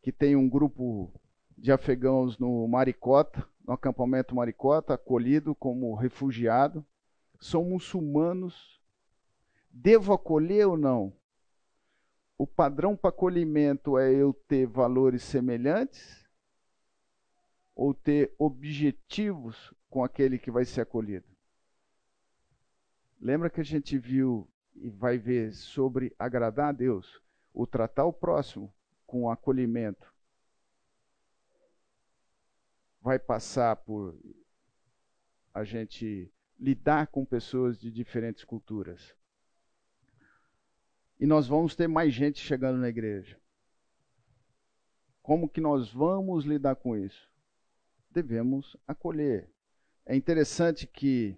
que 0.00 0.10
tem 0.10 0.36
um 0.36 0.48
grupo 0.48 1.12
de 1.56 1.70
afegãos 1.70 2.38
no 2.38 2.66
Maricota, 2.66 3.46
no 3.66 3.74
acampamento 3.74 4.34
Maricota, 4.34 4.94
acolhido 4.94 5.54
como 5.54 5.94
refugiado. 5.94 6.84
São 7.40 7.64
muçulmanos. 7.64 8.80
Devo 9.70 10.12
acolher 10.12 10.66
ou 10.66 10.76
não? 10.76 11.12
o 12.38 12.46
padrão 12.46 12.96
para 12.96 13.10
acolhimento 13.10 13.98
é 13.98 14.14
eu 14.14 14.32
ter 14.32 14.64
valores 14.64 15.24
semelhantes 15.24 16.24
ou 17.74 17.92
ter 17.92 18.32
objetivos 18.38 19.74
com 19.90 20.04
aquele 20.04 20.38
que 20.38 20.50
vai 20.50 20.64
ser 20.64 20.82
acolhido? 20.82 21.26
Lembra 23.20 23.50
que 23.50 23.60
a 23.60 23.64
gente 23.64 23.98
viu 23.98 24.48
e 24.82 24.88
vai 24.88 25.18
ver 25.18 25.52
sobre 25.52 26.14
agradar 26.18 26.68
a 26.68 26.72
Deus, 26.72 27.20
o 27.52 27.66
tratar 27.66 28.04
o 28.04 28.12
próximo 28.12 28.72
com 29.06 29.30
acolhimento. 29.30 30.12
Vai 33.00 33.18
passar 33.18 33.76
por 33.76 34.18
a 35.54 35.64
gente 35.64 36.32
lidar 36.58 37.06
com 37.06 37.24
pessoas 37.24 37.78
de 37.78 37.90
diferentes 37.90 38.44
culturas 38.44 39.16
e 41.20 41.26
nós 41.26 41.48
vamos 41.48 41.74
ter 41.74 41.88
mais 41.88 42.14
gente 42.14 42.38
chegando 42.38 42.78
na 42.78 42.88
igreja. 42.88 43.36
Como 45.20 45.48
que 45.48 45.60
nós 45.60 45.92
vamos 45.92 46.44
lidar 46.44 46.76
com 46.76 46.96
isso? 46.96 47.28
Devemos 48.10 48.76
acolher. 48.86 49.50
É 50.06 50.16
interessante 50.16 50.86
que 50.86 51.36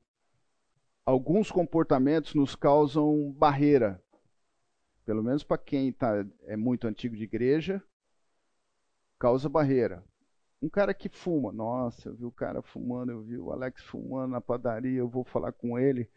alguns 1.11 1.51
comportamentos 1.51 2.35
nos 2.35 2.55
causam 2.55 3.33
barreira. 3.33 4.01
Pelo 5.05 5.25
menos 5.25 5.42
para 5.42 5.59
quem 5.59 5.92
tá, 5.92 6.25
é 6.44 6.57
muito 6.57 6.87
antigo 6.87 7.16
de 7.16 7.25
igreja, 7.25 7.83
causa 9.18 9.49
barreira. 9.49 10.05
Um 10.62 10.68
cara 10.68 10.94
que 10.94 11.09
fuma, 11.09 11.51
nossa, 11.51 12.11
eu 12.11 12.14
vi 12.14 12.25
o 12.25 12.31
cara 12.31 12.62
fumando, 12.62 13.11
eu 13.11 13.23
vi 13.23 13.37
o 13.37 13.51
Alex 13.51 13.83
fumando 13.83 14.33
na 14.33 14.40
padaria, 14.40 14.99
eu 14.99 15.09
vou 15.09 15.25
falar 15.25 15.53
com 15.53 15.77
ele. 15.77 16.09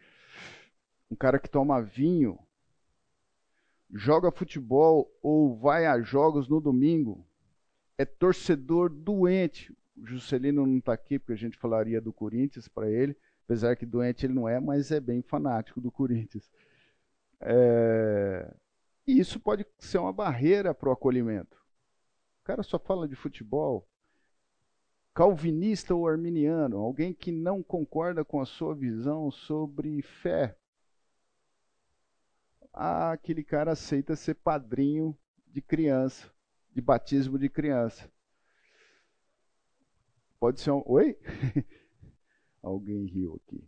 Um 1.09 1.15
cara 1.15 1.39
que 1.39 1.49
toma 1.49 1.81
vinho, 1.81 2.37
joga 3.91 4.31
futebol 4.31 5.11
ou 5.23 5.57
vai 5.57 5.87
a 5.87 5.99
jogos 6.01 6.47
no 6.47 6.61
domingo, 6.61 7.25
é 7.97 8.05
torcedor 8.05 8.89
doente. 8.89 9.75
O 9.97 10.05
Juscelino 10.05 10.67
não 10.67 10.77
está 10.77 10.93
aqui 10.93 11.17
porque 11.17 11.33
a 11.33 11.37
gente 11.37 11.57
falaria 11.57 11.99
do 11.99 12.13
Corinthians 12.13 12.67
para 12.67 12.91
ele, 12.91 13.17
apesar 13.45 13.75
que 13.75 13.85
doente 13.85 14.25
ele 14.25 14.33
não 14.33 14.47
é, 14.47 14.59
mas 14.59 14.91
é 14.91 14.99
bem 14.99 15.21
fanático 15.21 15.81
do 15.81 15.91
Corinthians. 15.91 16.51
É... 17.39 18.53
E 19.05 19.19
isso 19.19 19.39
pode 19.39 19.65
ser 19.79 19.97
uma 19.97 20.13
barreira 20.13 20.73
para 20.73 20.89
o 20.89 20.91
acolhimento. 20.93 21.57
O 22.41 22.43
cara 22.45 22.63
só 22.63 22.79
fala 22.79 23.07
de 23.07 23.15
futebol. 23.15 23.87
Calvinista 25.13 25.93
ou 25.93 26.07
arminiano, 26.07 26.77
alguém 26.77 27.13
que 27.13 27.31
não 27.31 27.61
concorda 27.61 28.25
com 28.25 28.41
a 28.41 28.45
sua 28.45 28.73
visão 28.73 29.29
sobre 29.29 30.01
fé, 30.01 30.57
ah, 32.73 33.11
aquele 33.11 33.43
cara 33.43 33.73
aceita 33.73 34.15
ser 34.15 34.33
padrinho 34.33 35.15
de 35.47 35.61
criança, 35.61 36.31
de 36.71 36.81
batismo 36.81 37.37
de 37.37 37.47
criança. 37.47 38.11
Pode 40.39 40.59
ser 40.59 40.71
um. 40.71 40.81
Oi? 40.87 41.17
Alguém 42.63 43.05
riu 43.05 43.39
aqui. 43.43 43.61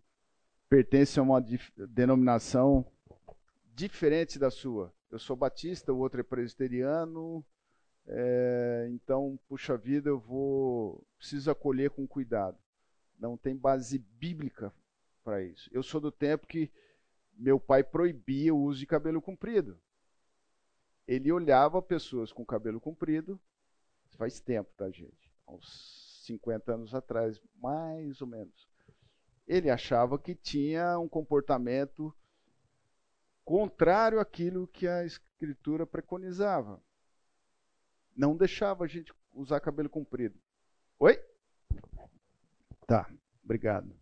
Pertence 0.70 1.20
a 1.20 1.24
uma 1.24 1.44
denominação 1.90 2.86
diferente 3.74 4.40
da 4.40 4.50
sua. 4.50 4.94
Eu 5.12 5.20
sou 5.20 5.36
batista, 5.36 5.92
o 5.92 6.00
outro 6.00 6.22
é 6.22 6.24
presbiteriano. 6.24 7.46
É, 8.08 8.88
então, 8.90 9.38
puxa 9.50 9.78
vida, 9.78 10.10
eu 10.10 10.18
vou. 10.18 11.06
Preciso 11.18 11.52
acolher 11.52 11.90
com 11.90 12.08
cuidado. 12.08 12.58
Não 13.20 13.36
tem 13.36 13.56
base 13.56 14.00
bíblica 14.00 14.74
para 15.24 15.44
isso. 15.44 15.70
Eu 15.74 15.84
sou 15.84 16.00
do 16.00 16.12
tempo 16.12 16.48
que 16.48 16.72
meu 17.34 17.60
pai 17.60 17.84
proibia 17.84 18.54
o 18.54 18.62
uso 18.62 18.80
de 18.80 18.86
cabelo 18.86 19.22
comprido. 19.22 19.78
Ele 21.08 21.32
olhava 21.32 21.82
pessoas 21.82 22.32
com 22.32 22.46
cabelo 22.46 22.80
comprido, 22.80 23.40
faz 24.18 24.40
tempo, 24.40 24.72
tá, 24.76 24.90
gente? 24.90 25.32
Uns 25.48 26.24
50 26.26 26.74
anos 26.74 26.96
atrás, 26.96 27.40
mais 27.62 28.22
ou 28.22 28.28
menos. 28.28 28.68
Ele 29.48 29.70
achava 29.70 30.18
que 30.18 30.34
tinha 30.34 30.98
um 30.98 31.08
comportamento 31.08 32.14
contrário 33.44 34.20
àquilo 34.20 34.68
que 34.68 34.88
a 34.88 35.06
escritura 35.06 35.86
preconizava. 35.86 36.82
Não 38.16 38.36
deixava 38.36 38.86
a 38.86 38.88
gente 38.88 39.14
usar 39.34 39.60
cabelo 39.60 39.90
comprido. 39.90 40.36
Oi? 40.98 41.22
Tá, 42.88 43.10
obrigado. 43.44 43.96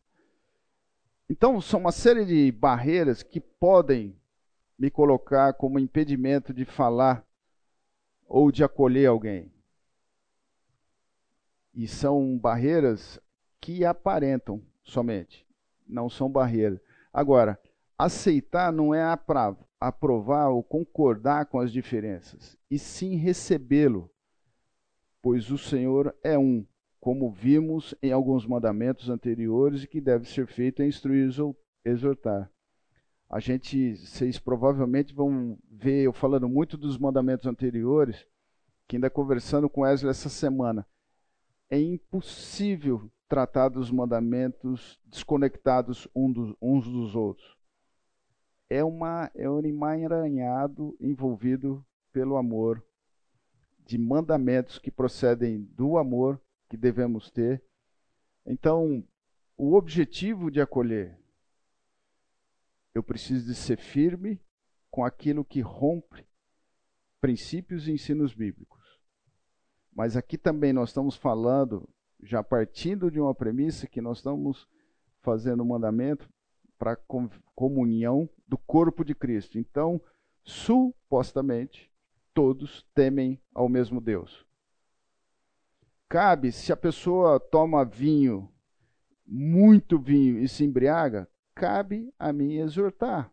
Então, 1.30 1.60
são 1.60 1.80
uma 1.80 1.92
série 1.92 2.26
de 2.26 2.52
barreiras 2.52 3.24
que 3.24 3.40
podem 3.40 4.16
me 4.78 4.92
colocar 4.92 5.54
como 5.54 5.80
impedimento 5.80 6.54
de 6.54 6.66
falar 6.66 7.26
ou 8.28 8.52
de 8.52 8.64
acolher 8.64 9.08
alguém. 9.08 9.52
E 11.74 11.88
são 11.88 12.38
barreiras 12.38 13.20
que 13.60 13.84
aparentam 13.84 14.62
somente, 14.84 15.46
não 15.88 16.10
são 16.10 16.30
barreiras. 16.30 16.80
Agora, 17.12 17.60
aceitar 17.98 18.72
não 18.72 18.94
é 18.94 19.04
aprovar 19.80 20.50
ou 20.50 20.64
concordar 20.64 21.46
com 21.46 21.60
as 21.60 21.72
diferenças, 21.72 22.58
e 22.70 22.78
sim 22.78 23.16
recebê-lo, 23.16 24.10
pois 25.22 25.50
o 25.52 25.58
Senhor 25.58 26.16
é 26.24 26.38
um 26.38 26.66
como 27.00 27.30
vimos 27.30 27.94
em 28.02 28.14
alguns 28.14 28.46
mandamentos 28.46 29.10
anteriores 29.10 29.84
e 29.84 29.88
que 29.88 30.00
deve 30.00 30.26
ser 30.26 30.48
feito 30.48 30.82
é 30.82 30.88
instruir 30.88 31.30
exortar. 31.84 32.50
A 33.30 33.42
gente, 33.42 33.98
vocês 33.98 34.40
provavelmente 34.40 35.14
vão 35.14 35.58
ver 35.70 36.04
eu 36.04 36.14
falando 36.14 36.48
muito 36.48 36.78
dos 36.78 36.98
mandamentos 36.98 37.46
anteriores, 37.46 38.26
que 38.88 38.96
ainda 38.96 39.10
conversando 39.10 39.70
com 39.70 39.82
Wesley 39.82 40.12
essa 40.12 40.30
semana. 40.30 40.88
é 41.70 41.78
impossível 41.78 43.12
tratar 43.28 43.70
dos 43.70 43.90
mandamentos 43.90 45.00
desconectados 45.06 46.08
uns 46.16 46.86
dos 46.86 47.16
outros. 47.16 47.58
É, 48.70 48.84
uma, 48.84 49.30
é 49.36 49.50
um 49.50 49.60
emaranhado 49.60 50.96
envolvido 51.00 51.86
pelo 52.12 52.38
amor, 52.38 52.84
de 53.86 53.98
mandamentos 53.98 54.80
que 54.80 54.92
procedem 54.92 55.64
do 55.76 55.98
amor 55.98 56.42
que 56.70 56.78
devemos 56.78 57.30
ter. 57.30 57.62
Então, 58.46 59.04
o 59.58 59.74
objetivo 59.76 60.50
de 60.50 60.62
acolher, 60.62 61.20
eu 62.94 63.04
preciso 63.04 63.46
de 63.46 63.56
ser 63.56 63.78
firme 63.78 64.40
com 64.90 65.04
aquilo 65.04 65.44
que 65.44 65.60
rompe 65.60 66.26
princípios 67.20 67.88
e 67.88 67.92
ensinos 67.92 68.34
bíblicos. 68.34 69.02
Mas 69.92 70.18
aqui 70.18 70.38
também 70.38 70.74
nós 70.74 70.90
estamos 70.90 71.16
falando, 71.16 71.88
já 72.24 72.44
partindo 72.44 73.12
de 73.12 73.20
uma 73.20 73.36
premissa 73.36 73.88
que 73.88 74.02
nós 74.02 74.18
estamos 74.18 74.68
fazendo 75.22 75.62
o 75.62 75.64
um 75.64 75.70
mandamento 75.70 76.30
para 76.78 76.98
comunhão 77.56 78.30
do 78.48 78.58
corpo 78.58 79.06
de 79.06 79.16
Cristo. 79.16 79.58
Então, 79.58 80.02
supostamente, 80.44 81.92
todos 82.34 82.86
temem 82.94 83.40
ao 83.54 83.70
mesmo 83.70 84.02
Deus. 84.02 84.46
Cabe, 86.10 86.52
se 86.52 86.72
a 86.72 86.78
pessoa 86.78 87.40
toma 87.40 87.86
vinho, 87.86 88.52
muito 89.26 89.98
vinho 89.98 90.40
e 90.40 90.48
se 90.48 90.64
embriaga, 90.64 91.28
cabe 91.56 92.14
a 92.20 92.32
mim 92.34 92.58
exortar. 92.58 93.32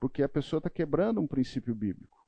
Porque 0.00 0.22
a 0.22 0.28
pessoa 0.28 0.58
está 0.58 0.70
quebrando 0.70 1.20
um 1.20 1.26
princípio 1.26 1.74
bíblico. 1.74 2.26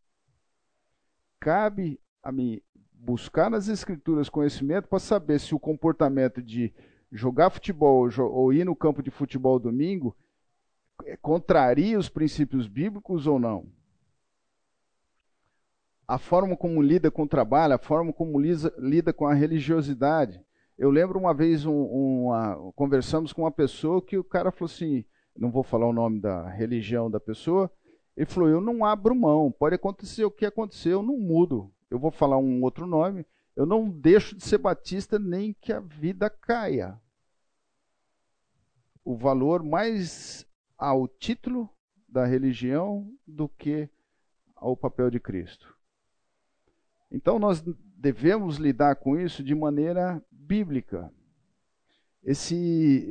Cabe 1.40 2.00
a 2.22 2.30
mim 2.30 2.60
buscar 3.06 3.48
nas 3.48 3.68
escrituras 3.68 4.28
conhecimento 4.28 4.88
para 4.88 4.98
saber 4.98 5.38
se 5.38 5.54
o 5.54 5.60
comportamento 5.60 6.42
de 6.42 6.74
jogar 7.12 7.50
futebol 7.50 8.08
ou 8.18 8.52
ir 8.52 8.64
no 8.64 8.74
campo 8.74 9.00
de 9.00 9.12
futebol 9.12 9.60
domingo 9.60 10.16
é, 11.04 11.16
contraria 11.16 11.96
os 11.96 12.08
princípios 12.08 12.66
bíblicos 12.66 13.28
ou 13.28 13.38
não. 13.38 13.68
A 16.08 16.18
forma 16.18 16.56
como 16.56 16.82
lida 16.82 17.08
com 17.08 17.22
o 17.22 17.28
trabalho, 17.28 17.74
a 17.74 17.78
forma 17.78 18.12
como 18.12 18.40
lida, 18.40 19.12
com 19.12 19.26
a 19.26 19.34
religiosidade. 19.34 20.40
Eu 20.76 20.90
lembro 20.90 21.18
uma 21.18 21.32
vez, 21.32 21.64
um, 21.64 21.82
uma, 21.84 22.56
conversamos 22.74 23.32
com 23.32 23.42
uma 23.42 23.52
pessoa 23.52 24.02
que 24.02 24.18
o 24.18 24.24
cara 24.24 24.50
falou 24.50 24.66
assim: 24.66 25.04
não 25.36 25.50
vou 25.50 25.62
falar 25.62 25.86
o 25.86 25.92
nome 25.92 26.20
da 26.20 26.48
religião 26.48 27.08
da 27.08 27.20
pessoa. 27.20 27.70
Ele 28.16 28.26
falou: 28.26 28.48
eu 28.48 28.60
não 28.60 28.84
abro 28.84 29.14
mão, 29.14 29.50
pode 29.50 29.76
acontecer 29.76 30.24
o 30.24 30.30
que 30.30 30.46
aconteceu, 30.46 30.98
eu 30.98 31.02
não 31.02 31.18
mudo 31.18 31.72
eu 31.90 31.98
vou 31.98 32.10
falar 32.10 32.38
um 32.38 32.62
outro 32.62 32.86
nome, 32.86 33.26
eu 33.54 33.64
não 33.64 33.88
deixo 33.88 34.36
de 34.36 34.44
ser 34.44 34.58
batista 34.58 35.18
nem 35.18 35.54
que 35.54 35.72
a 35.72 35.80
vida 35.80 36.28
caia. 36.28 37.00
O 39.04 39.16
valor 39.16 39.62
mais 39.62 40.46
ao 40.76 41.08
título 41.08 41.70
da 42.08 42.24
religião 42.24 43.10
do 43.26 43.48
que 43.48 43.88
ao 44.54 44.76
papel 44.76 45.10
de 45.10 45.20
Cristo. 45.20 45.76
Então 47.10 47.38
nós 47.38 47.62
devemos 47.62 48.56
lidar 48.56 48.96
com 48.96 49.18
isso 49.18 49.42
de 49.42 49.54
maneira 49.54 50.22
bíblica. 50.30 51.12
Esse 52.22 52.56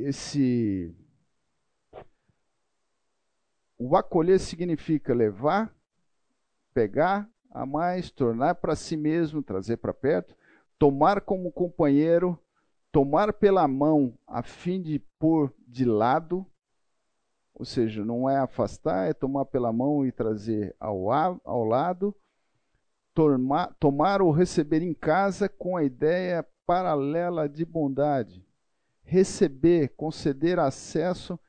esse 0.06 0.94
o 3.78 3.96
acolher 3.96 4.38
significa 4.38 5.14
levar, 5.14 5.74
pegar 6.72 7.28
a 7.56 7.64
mais, 7.64 8.10
tornar 8.10 8.56
para 8.56 8.76
si 8.76 8.98
mesmo, 8.98 9.42
trazer 9.42 9.78
para 9.78 9.94
perto, 9.94 10.36
tomar 10.78 11.22
como 11.22 11.50
companheiro, 11.50 12.38
tomar 12.92 13.32
pela 13.32 13.66
mão 13.66 14.12
a 14.26 14.42
fim 14.42 14.82
de 14.82 14.98
pôr 15.18 15.50
de 15.66 15.86
lado, 15.86 16.44
ou 17.54 17.64
seja, 17.64 18.04
não 18.04 18.28
é 18.28 18.36
afastar, 18.36 19.08
é 19.08 19.14
tomar 19.14 19.46
pela 19.46 19.72
mão 19.72 20.04
e 20.04 20.12
trazer 20.12 20.76
ao, 20.78 21.10
ao 21.10 21.64
lado, 21.64 22.14
tomar, 23.14 23.74
tomar 23.80 24.20
ou 24.20 24.30
receber 24.30 24.82
em 24.82 24.92
casa 24.92 25.48
com 25.48 25.78
a 25.78 25.82
ideia 25.82 26.46
paralela 26.66 27.48
de 27.48 27.64
bondade, 27.64 28.44
receber, 29.02 29.94
conceder 29.96 30.58
acesso 30.58 31.40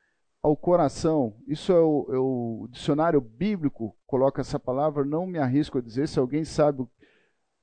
ao 0.42 0.56
coração. 0.56 1.36
Isso 1.46 1.72
é 1.72 1.80
o, 1.80 2.06
é 2.10 2.18
o, 2.18 2.68
dicionário 2.70 3.20
bíblico 3.20 3.96
coloca 4.06 4.40
essa 4.40 4.58
palavra. 4.58 5.04
Não 5.04 5.26
me 5.26 5.38
arrisco 5.38 5.78
a 5.78 5.82
dizer. 5.82 6.08
Se 6.08 6.18
alguém 6.18 6.44
sabe 6.44 6.86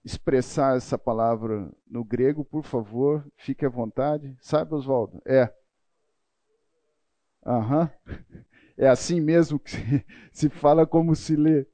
expressar 0.03 0.77
essa 0.77 0.97
palavra 0.97 1.71
no 1.87 2.03
grego, 2.03 2.43
por 2.43 2.63
favor, 2.63 3.25
fique 3.37 3.65
à 3.65 3.69
vontade. 3.69 4.35
Sabe, 4.39 4.73
Oswaldo? 4.75 5.21
É. 5.25 5.53
Aham. 7.45 7.89
É 8.77 8.89
assim 8.89 9.21
mesmo 9.21 9.57
que 9.57 9.71
se, 10.33 10.49
fala 10.49 10.85
como 10.85 11.15
se 11.15 11.33
lê. 11.33 11.65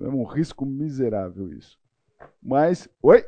É 0.00 0.08
um 0.08 0.24
risco 0.24 0.66
miserável 0.66 1.52
isso. 1.52 1.78
Mas, 2.42 2.88
oi? 3.00 3.24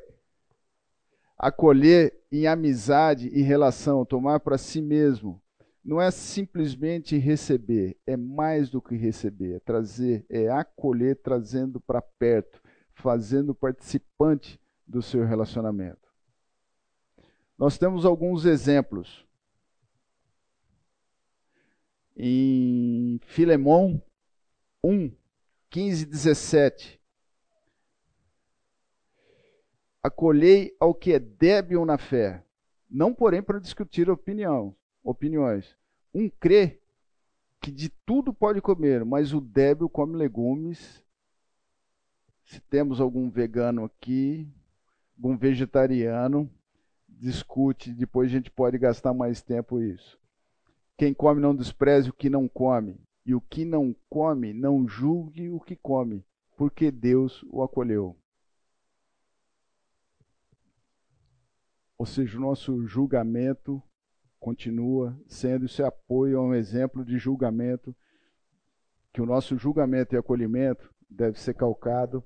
Acolher 1.39 2.21
em 2.33 2.49
amizade 2.49 3.29
e 3.29 3.43
relação, 3.43 4.05
tomar 4.05 4.41
para 4.41 4.59
si 4.59 4.83
mesmo 4.83 5.41
não 5.89 5.99
é 5.99 6.11
simplesmente 6.11 7.17
receber, 7.17 7.97
é 8.07 8.15
mais 8.15 8.69
do 8.69 8.79
que 8.79 8.95
receber, 8.95 9.55
é 9.55 9.59
trazer, 9.59 10.27
é 10.29 10.47
acolher, 10.51 11.17
trazendo 11.17 11.81
para 11.81 12.03
perto, 12.03 12.63
fazendo 12.93 13.55
participante 13.55 14.61
do 14.87 15.01
seu 15.01 15.25
relacionamento. 15.25 16.13
Nós 17.57 17.79
temos 17.79 18.05
alguns 18.05 18.45
exemplos. 18.45 19.27
Em 22.15 23.19
Filemão 23.25 24.03
1, 24.85 25.11
15 25.71 26.05
17. 26.05 27.01
Acolhei 30.03 30.77
ao 30.79 30.95
que 30.95 31.15
é 31.15 31.19
débil 31.19 31.87
na 31.87 31.97
fé, 31.97 32.45
não 32.91 33.15
porém 33.15 33.43
para 33.43 33.59
discutir 33.59 34.11
opinião, 34.11 34.77
opiniões, 35.03 35.78
um 36.19 36.31
crê 36.41 36.81
que 37.61 37.71
de 37.71 37.89
tudo 37.89 38.33
pode 38.33 38.61
comer, 38.61 39.05
mas 39.05 39.33
o 39.33 39.41
débil 39.41 39.89
come 39.89 40.17
legumes. 40.17 41.05
Se 42.45 42.61
temos 42.61 43.01
algum 43.01 43.29
vegano 43.29 43.85
aqui, 43.85 44.49
algum 45.17 45.37
vegetariano, 45.37 46.51
discute, 47.09 47.93
depois 47.93 48.31
a 48.31 48.33
gente 48.33 48.51
pode 48.51 48.79
gastar 48.79 49.13
mais 49.13 49.43
tempo 49.43 49.81
isso. 49.81 50.19
Quem 50.97 51.13
come 51.13 51.41
não 51.41 51.55
despreze 51.55 52.11
o 52.11 52.13
que 52.13 52.31
não 52.31 52.49
come, 52.49 53.01
e 53.25 53.35
o 53.35 53.41
que 53.41 53.65
não 53.65 53.95
come 54.09 54.53
não 54.53 54.89
julgue 54.89 55.51
o 55.51 55.61
que 55.61 55.77
come, 55.77 56.25
porque 56.57 56.91
Deus 56.91 57.45
o 57.51 57.63
acolheu. 57.63 58.17
Ou 61.99 62.07
seja, 62.07 62.39
o 62.39 62.41
nosso 62.41 62.87
julgamento 62.87 63.83
continua 64.39 65.19
sendo 65.27 65.67
esse 65.67 65.83
apoio 65.83 66.39
a 66.39 66.43
um 66.43 66.55
exemplo 66.55 67.05
de 67.05 67.19
julgamento, 67.19 67.95
que 69.13 69.21
o 69.21 69.27
nosso 69.27 69.57
julgamento 69.57 70.15
e 70.15 70.19
acolhimento 70.19 70.93
deve 71.09 71.41
ser 71.41 71.55
calcado 71.55 72.25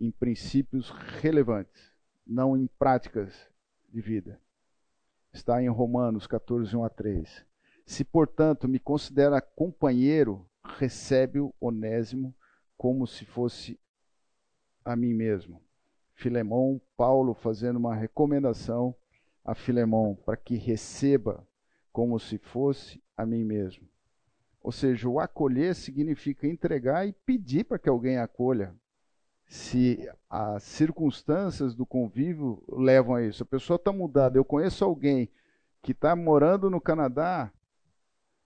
em 0.00 0.10
princípios 0.10 0.90
relevantes, 1.20 1.92
não 2.26 2.56
em 2.56 2.66
práticas 2.78 3.50
de 3.88 4.00
vida. 4.00 4.40
Está 5.32 5.62
em 5.62 5.68
Romanos 5.68 6.26
14, 6.26 6.76
1 6.76 6.84
a 6.84 6.88
3. 6.88 7.46
Se, 7.84 8.04
portanto, 8.04 8.68
me 8.68 8.78
considera 8.78 9.40
companheiro, 9.40 10.46
recebe-o 10.62 11.54
onésimo 11.60 12.34
como 12.76 13.06
se 13.06 13.24
fosse 13.24 13.78
a 14.84 14.94
mim 14.94 15.14
mesmo. 15.14 15.62
Filemão, 16.14 16.80
Paulo 16.96 17.34
fazendo 17.34 17.76
uma 17.76 17.94
recomendação 17.94 18.94
a 19.48 19.54
Filemão 19.54 20.14
para 20.26 20.36
que 20.36 20.56
receba 20.56 21.42
como 21.90 22.20
se 22.20 22.36
fosse 22.36 23.02
a 23.16 23.24
mim 23.24 23.42
mesmo. 23.44 23.88
Ou 24.62 24.70
seja, 24.70 25.08
o 25.08 25.18
acolher 25.18 25.74
significa 25.74 26.46
entregar 26.46 27.08
e 27.08 27.14
pedir 27.14 27.64
para 27.64 27.78
que 27.78 27.88
alguém 27.88 28.18
acolha. 28.18 28.74
Se 29.46 30.06
as 30.28 30.62
circunstâncias 30.64 31.74
do 31.74 31.86
convívio 31.86 32.62
levam 32.68 33.14
a 33.14 33.22
isso, 33.22 33.42
a 33.42 33.46
pessoa 33.46 33.76
está 33.76 33.90
mudada. 33.90 34.36
Eu 34.36 34.44
conheço 34.44 34.84
alguém 34.84 35.30
que 35.80 35.92
está 35.92 36.14
morando 36.14 36.68
no 36.68 36.78
Canadá 36.78 37.50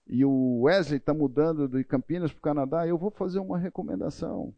e 0.06 0.24
o 0.24 0.60
Wesley 0.60 0.98
está 0.98 1.12
mudando 1.12 1.66
de 1.66 1.82
Campinas 1.82 2.30
para 2.30 2.38
o 2.38 2.42
Canadá, 2.42 2.86
eu 2.86 2.96
vou 2.96 3.10
fazer 3.10 3.40
uma 3.40 3.58
recomendação. 3.58 4.54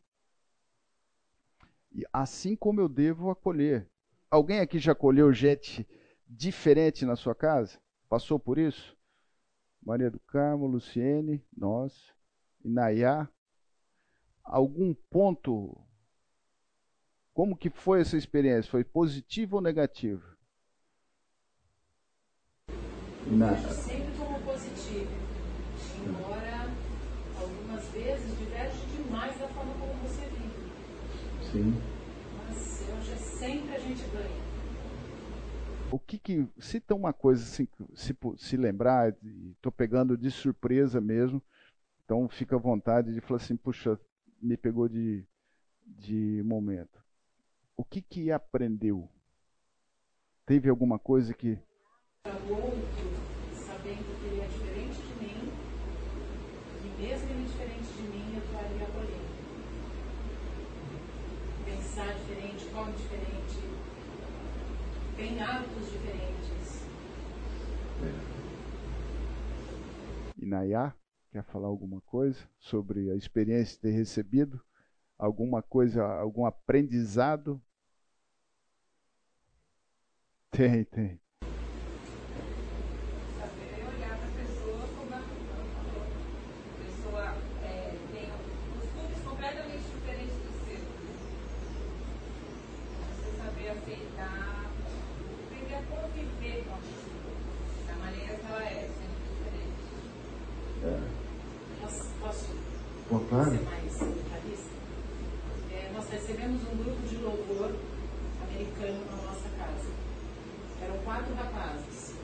Assim 2.12 2.54
como 2.54 2.82
eu 2.82 2.88
devo 2.88 3.30
acolher. 3.30 3.88
Alguém 4.30 4.60
aqui 4.60 4.78
já 4.78 4.92
acolheu 4.92 5.32
gente 5.32 5.88
diferente 6.36 7.04
na 7.04 7.16
sua 7.16 7.34
casa? 7.34 7.78
Passou 8.08 8.38
por 8.38 8.58
isso? 8.58 8.96
Maria 9.82 10.10
do 10.10 10.18
Carmo, 10.20 10.66
Luciene, 10.66 11.44
nós, 11.56 12.12
Inayá. 12.64 13.28
Algum 14.42 14.94
ponto 15.10 15.80
Como 17.32 17.56
que 17.56 17.70
foi 17.70 18.00
essa 18.00 18.16
experiência? 18.16 18.70
Foi 18.70 18.84
positiva 18.84 19.56
ou 19.56 19.62
negativa? 19.62 20.22
Na... 23.26 23.56
Sempre 23.56 24.16
como 24.18 24.38
positivo, 24.40 25.10
embora 26.06 26.70
algumas 27.40 27.84
vezes 27.88 28.38
diverge 28.38 28.86
demais 28.86 29.36
da 29.38 29.48
forma 29.48 29.72
como 29.74 29.94
você 29.94 30.26
vive. 30.26 31.50
Sim. 31.50 31.82
Mas 32.36 32.88
hoje 32.88 33.16
sempre 33.16 33.74
a 33.74 33.78
gente 33.78 34.04
ganha. 34.12 34.43
O 35.94 35.98
que 36.00 36.18
que, 36.18 36.44
cita 36.58 36.92
uma 36.92 37.12
coisa 37.12 37.44
assim, 37.44 37.68
se, 37.94 38.16
se 38.36 38.56
lembrar, 38.56 39.14
estou 39.52 39.70
pegando 39.70 40.18
de 40.18 40.28
surpresa 40.28 41.00
mesmo, 41.00 41.40
então 42.04 42.28
fica 42.28 42.56
à 42.56 42.58
vontade 42.58 43.14
de 43.14 43.20
falar 43.20 43.36
assim, 43.36 43.56
puxa, 43.56 43.96
me 44.42 44.56
pegou 44.56 44.88
de, 44.88 45.24
de 45.86 46.42
momento. 46.44 47.00
O 47.76 47.84
que 47.84 48.02
que 48.02 48.32
aprendeu? 48.32 49.08
Teve 50.44 50.68
alguma 50.68 50.98
coisa 50.98 51.32
que 51.32 51.56
sabendo 52.24 54.18
que 54.18 54.26
ele 54.26 54.40
é 54.40 54.48
diferente 54.48 54.98
de 55.00 55.14
mim, 55.24 55.52
e 56.82 56.88
mesmo 57.00 57.30
ele 57.30 57.44
diferente 57.44 57.92
de 57.92 58.02
mim, 58.02 58.34
eu 58.34 58.42
estou 58.42 58.58
ali 58.58 58.82
acolhendo. 58.82 59.34
Pensar 61.64 62.14
diferente, 62.18 62.66
come 62.74 62.92
diferente, 62.94 63.93
tem 65.16 65.40
hábitos 65.40 65.90
diferentes. 65.90 66.86
É. 68.02 68.34
E 70.36 70.46
Nayá, 70.46 70.94
quer 71.30 71.42
falar 71.44 71.68
alguma 71.68 72.00
coisa 72.02 72.38
sobre 72.58 73.10
a 73.10 73.14
experiência 73.14 73.74
de 73.74 73.80
ter 73.80 73.92
recebido? 73.92 74.60
Alguma 75.18 75.62
coisa, 75.62 76.04
algum 76.04 76.44
aprendizado? 76.44 77.62
Tem, 80.50 80.84
tem. 80.84 81.20
Claro. 103.34 103.50
mais 103.64 104.00
é, 105.72 105.90
nós 105.92 106.08
recebemos 106.08 106.62
um 106.62 106.76
grupo 106.76 107.02
de 107.08 107.16
louvor 107.16 107.74
americano 108.48 109.04
na 109.10 109.16
nossa 109.26 109.48
casa. 109.58 109.90
Eram 110.80 110.98
quatro 110.98 111.34
rapazes, 111.34 112.14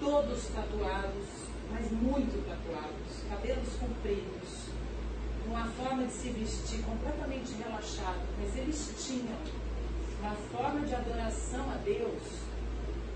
todos 0.00 0.48
tatuados, 0.48 1.26
mas 1.70 1.92
muito 1.92 2.44
tatuados, 2.44 3.22
cabelos 3.28 3.68
compridos, 3.78 4.68
uma 5.46 5.66
forma 5.66 6.06
de 6.06 6.12
se 6.12 6.30
vestir 6.30 6.82
completamente 6.82 7.52
relaxado, 7.54 8.26
mas 8.36 8.56
eles 8.56 8.94
tinham 8.98 9.38
uma 10.18 10.34
forma 10.50 10.84
de 10.84 10.94
adoração 10.96 11.70
a 11.70 11.76
Deus. 11.84 12.22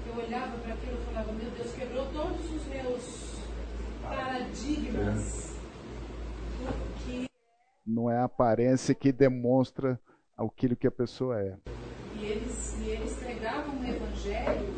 Eu 0.06 0.24
olhava 0.24 0.56
para 0.58 0.74
aquilo 0.74 0.96
e 1.00 1.04
falava, 1.06 1.32
meu 1.32 1.50
Deus, 1.50 1.72
quebrou 1.74 2.06
todos 2.12 2.50
os 2.52 2.66
meus 2.66 3.32
paradigmas 4.00 5.52
não 7.86 8.10
é 8.10 8.18
a 8.20 8.28
aparência 8.52 8.94
que 8.94 9.10
demonstra 9.10 9.98
aquilo 10.36 10.76
que 10.76 10.86
a 10.86 10.90
pessoa 10.90 11.40
é. 11.40 11.56
E 12.16 12.24
eles, 12.24 12.76
e 12.80 12.90
eles 12.90 13.14
pregavam 13.14 13.80
o 13.80 13.84
evangelho 13.84 14.68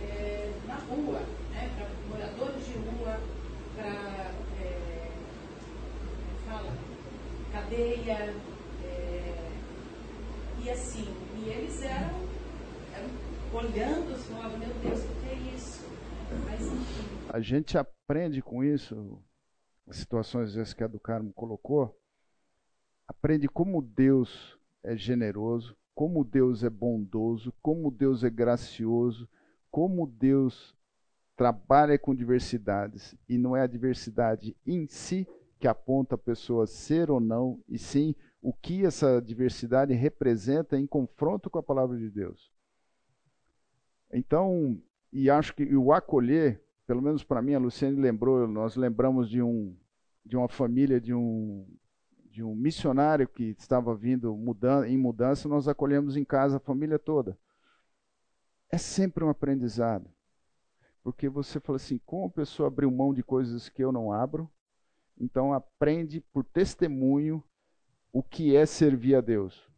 é, 0.00 0.52
na 0.66 0.74
rua, 0.74 1.20
né, 1.52 1.70
para 1.76 1.88
moradores 2.08 2.66
de 2.66 2.72
rua, 2.72 3.20
para 3.76 4.32
é, 4.60 5.10
fala, 6.48 6.72
cadeia, 7.52 8.34
é, 8.84 9.50
e 10.64 10.70
assim, 10.70 11.06
e 11.38 11.48
eles 11.48 11.82
eram, 11.82 12.28
eram 12.92 13.08
olhando 13.52 14.12
e 14.12 14.18
falavam, 14.24 14.58
meu 14.58 14.74
Deus, 14.82 15.04
o 15.04 15.20
que 15.20 15.28
é 15.28 15.54
isso? 15.54 15.86
Mas 16.44 16.60
enfim. 16.60 17.08
A 17.28 17.40
gente 17.40 17.78
aprende 17.78 18.42
com 18.42 18.64
isso, 18.64 19.22
as 19.86 19.96
situações 19.96 20.74
que 20.74 20.82
a 20.82 20.88
do 20.88 20.98
Carmo 20.98 21.32
colocou, 21.32 21.99
aprende 23.10 23.48
como 23.48 23.82
Deus 23.82 24.56
é 24.84 24.96
generoso, 24.96 25.76
como 25.96 26.24
Deus 26.24 26.62
é 26.62 26.70
bondoso, 26.70 27.52
como 27.60 27.90
Deus 27.90 28.22
é 28.22 28.30
gracioso, 28.30 29.28
como 29.68 30.06
Deus 30.06 30.76
trabalha 31.36 31.98
com 31.98 32.14
diversidades 32.14 33.16
e 33.28 33.36
não 33.36 33.56
é 33.56 33.62
a 33.62 33.66
diversidade 33.66 34.56
em 34.64 34.86
si 34.86 35.26
que 35.58 35.66
aponta 35.66 36.14
a 36.14 36.18
pessoa 36.18 36.68
ser 36.68 37.10
ou 37.10 37.18
não, 37.18 37.60
e 37.68 37.78
sim 37.78 38.14
o 38.40 38.52
que 38.52 38.86
essa 38.86 39.20
diversidade 39.20 39.92
representa 39.92 40.78
em 40.78 40.86
confronto 40.86 41.50
com 41.50 41.58
a 41.58 41.62
palavra 41.64 41.98
de 41.98 42.08
Deus. 42.08 42.48
Então, 44.12 44.80
e 45.12 45.28
acho 45.28 45.52
que 45.56 45.64
o 45.74 45.92
acolher, 45.92 46.62
pelo 46.86 47.02
menos 47.02 47.24
para 47.24 47.42
mim, 47.42 47.54
a 47.54 47.58
Luciane 47.58 48.00
lembrou, 48.00 48.46
nós 48.46 48.76
lembramos 48.76 49.28
de 49.28 49.42
um 49.42 49.76
de 50.24 50.36
uma 50.36 50.48
família 50.48 51.00
de 51.00 51.12
um 51.12 51.66
de 52.30 52.44
um 52.44 52.54
missionário 52.54 53.28
que 53.28 53.56
estava 53.58 53.94
vindo 53.94 54.34
mudan 54.36 54.86
em 54.86 54.96
mudança, 54.96 55.48
nós 55.48 55.66
acolhemos 55.66 56.16
em 56.16 56.24
casa 56.24 56.56
a 56.56 56.60
família 56.60 56.98
toda. 56.98 57.36
É 58.70 58.78
sempre 58.78 59.24
um 59.24 59.28
aprendizado. 59.28 60.08
Porque 61.02 61.28
você 61.28 61.58
fala 61.58 61.76
assim, 61.76 61.98
como 62.06 62.26
a 62.26 62.30
pessoa 62.30 62.68
abriu 62.68 62.90
mão 62.90 63.12
de 63.12 63.22
coisas 63.22 63.68
que 63.68 63.82
eu 63.82 63.90
não 63.90 64.12
abro, 64.12 64.48
então 65.18 65.52
aprende 65.52 66.20
por 66.20 66.44
testemunho 66.44 67.42
o 68.12 68.22
que 68.22 68.54
é 68.54 68.64
servir 68.64 69.16
a 69.16 69.20
Deus. 69.20 69.68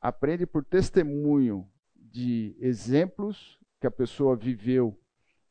Aprende 0.00 0.46
por 0.46 0.64
testemunho 0.64 1.68
de 1.94 2.56
exemplos 2.60 3.58
que 3.80 3.86
a 3.86 3.90
pessoa 3.90 4.36
viveu 4.36 4.98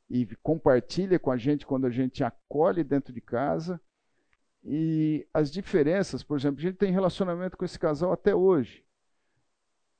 e 0.09 0.25
compartilha 0.37 1.19
com 1.19 1.31
a 1.31 1.37
gente 1.37 1.65
quando 1.65 1.85
a 1.85 1.89
gente 1.89 2.23
acolhe 2.23 2.83
dentro 2.83 3.13
de 3.13 3.21
casa 3.21 3.79
e 4.63 5.28
as 5.34 5.52
diferenças, 5.52 6.23
por 6.23 6.38
exemplo, 6.38 6.60
a 6.60 6.62
gente 6.62 6.78
tem 6.78 6.91
relacionamento 6.91 7.58
com 7.58 7.65
esse 7.65 7.78
casal 7.78 8.13
até 8.13 8.34
hoje. 8.34 8.86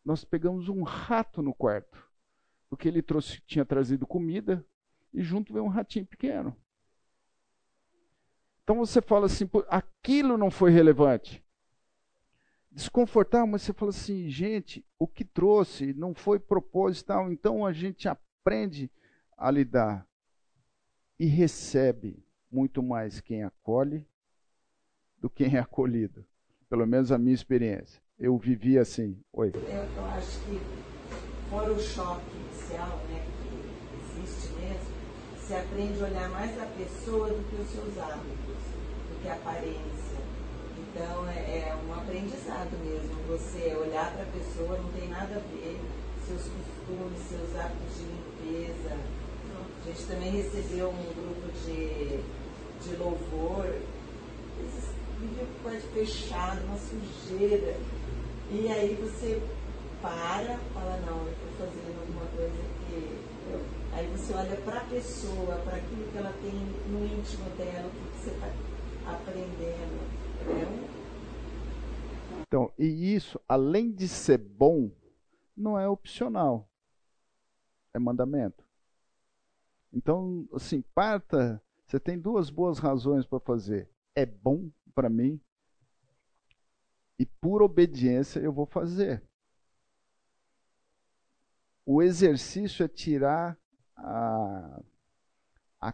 Nós 0.06 0.24
pegamos 0.24 0.70
um 0.70 0.84
rato 0.84 1.42
no 1.42 1.54
quarto, 1.54 2.10
porque 2.70 2.88
ele 2.88 3.02
trouxe, 3.02 3.42
tinha 3.42 3.66
trazido 3.66 4.08
comida 4.08 4.66
e 5.14 5.22
junto 5.22 5.52
veio 5.52 5.66
um 5.66 5.70
ratinho 5.70 6.06
pequeno. 6.06 6.56
Então 8.64 8.78
você 8.78 9.02
fala 9.02 9.26
assim, 9.26 9.50
aquilo 9.68 10.38
não 10.38 10.50
foi 10.50 10.72
relevante. 10.72 11.44
Desconfortável, 12.72 13.48
mas 13.48 13.64
você 13.64 13.74
fala 13.74 13.90
assim, 13.90 14.30
gente, 14.30 14.86
o 14.98 15.06
que 15.06 15.26
trouxe 15.26 15.94
não 15.94 16.16
foi 16.16 16.40
proposital, 16.40 17.32
então 17.32 17.66
a 17.66 17.74
gente 17.74 18.08
aprende 18.08 18.90
a 19.38 19.52
lidar 19.52 20.08
e 21.20 21.26
recebe 21.26 22.26
muito 22.50 22.82
mais 22.82 23.20
quem 23.20 23.44
acolhe 23.44 24.08
do 25.24 25.30
que 25.30 25.46
é 25.46 25.58
acolhido. 25.58 26.26
Pelo 26.70 26.86
menos 26.86 27.10
a 27.10 27.18
minha 27.18 27.34
experiência. 27.34 28.02
Eu 28.20 28.38
vivi 28.38 28.78
assim. 28.78 29.18
Oi. 29.32 29.54
Eu, 29.56 29.62
eu 29.96 30.06
acho 30.18 30.38
que, 30.42 30.60
fora 31.50 31.72
o 31.72 31.80
choque 31.80 32.36
inicial, 32.36 32.98
né, 33.10 33.26
que 33.40 34.20
existe 34.20 34.52
mesmo, 34.60 34.94
você 35.38 35.56
aprende 35.56 36.04
a 36.04 36.08
olhar 36.08 36.30
mais 36.30 36.62
a 36.62 36.66
pessoa 36.66 37.30
do 37.30 37.42
que 37.50 37.56
os 37.56 37.70
seus 37.70 37.98
hábitos, 37.98 38.64
do 39.08 39.22
que 39.22 39.30
a 39.30 39.36
aparência. 39.36 40.20
Então, 40.78 41.30
é, 41.30 41.70
é 41.70 41.78
um 41.88 41.94
aprendizado 41.94 42.78
mesmo. 42.84 43.16
Você 43.30 43.74
olhar 43.76 44.12
para 44.12 44.24
a 44.24 44.26
pessoa 44.26 44.78
não 44.78 44.92
tem 44.92 45.08
nada 45.08 45.38
a 45.38 45.40
ver, 45.40 45.80
seus 46.28 46.42
costumes, 46.42 47.20
seus 47.30 47.56
hábitos 47.56 47.98
de 47.98 48.04
limpeza. 48.04 48.98
A 49.56 49.88
gente 49.88 50.06
também 50.06 50.32
recebeu 50.32 50.90
um 50.90 51.14
grupo 51.14 51.50
de, 51.66 52.20
de 52.84 52.96
louvor. 52.98 53.74
Vive 55.24 55.82
fechado, 55.94 56.64
uma 56.66 56.78
sujeira. 56.78 57.78
E 58.52 58.68
aí 58.68 58.96
você 58.96 59.42
para, 60.02 60.58
fala, 60.74 60.98
não, 61.06 61.26
eu 61.26 61.32
estou 61.32 61.68
fazendo 61.68 62.00
alguma 62.02 62.26
coisa 62.28 62.62
que. 62.88 63.34
Aí 63.94 64.08
você 64.08 64.34
olha 64.34 64.56
para 64.58 64.80
a 64.80 64.86
pessoa, 64.86 65.56
para 65.64 65.78
aquilo 65.78 66.12
que 66.12 66.18
ela 66.18 66.34
tem 66.42 66.52
no 66.92 67.06
íntimo 67.06 67.50
dela, 67.58 67.88
o 67.88 67.92
que 67.92 68.18
você 68.20 68.32
está 68.32 68.48
aprendendo. 69.12 70.24
É 70.50 70.94
então, 72.42 72.72
e 72.78 73.16
isso, 73.16 73.40
além 73.48 73.92
de 73.92 74.08
ser 74.08 74.38
bom, 74.38 74.92
não 75.56 75.80
é 75.80 75.88
opcional. 75.88 76.70
É 77.94 78.00
mandamento. 78.00 78.64
Então, 79.92 80.48
assim, 80.54 80.82
parta. 80.94 81.62
Você 81.86 82.00
tem 82.00 82.20
duas 82.20 82.50
boas 82.50 82.80
razões 82.80 83.26
para 83.26 83.40
fazer. 83.40 83.90
É 84.16 84.26
bom 84.26 84.70
para 84.94 85.10
mim 85.10 85.42
E 87.20 87.26
por 87.26 87.62
obediência 87.62 88.40
eu 88.40 88.52
vou 88.52 88.66
fazer. 88.66 89.24
O 91.86 92.02
exercício 92.02 92.84
é 92.84 92.88
tirar 92.88 93.58
a, 93.98 94.82
a, 95.82 95.94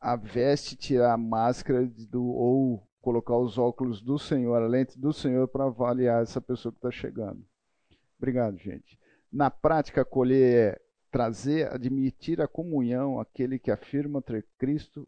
a 0.00 0.16
veste, 0.16 0.76
tirar 0.76 1.12
a 1.12 1.18
máscara 1.18 1.86
do, 1.86 2.24
ou 2.24 2.88
colocar 3.00 3.36
os 3.36 3.58
óculos 3.58 4.00
do 4.00 4.18
Senhor, 4.18 4.62
a 4.62 4.66
lente 4.66 4.98
do 4.98 5.12
Senhor, 5.12 5.48
para 5.48 5.64
avaliar 5.64 6.22
essa 6.22 6.40
pessoa 6.40 6.72
que 6.72 6.78
está 6.78 6.90
chegando. 6.90 7.44
Obrigado, 8.16 8.56
gente. 8.56 8.98
Na 9.30 9.50
prática, 9.50 10.02
acolher 10.02 10.74
é 10.74 10.80
trazer, 11.10 11.72
admitir 11.72 12.40
a 12.40 12.48
comunhão 12.48 13.20
aquele 13.20 13.58
que 13.58 13.70
afirma 13.70 14.22
ter 14.22 14.46
Cristo, 14.58 15.06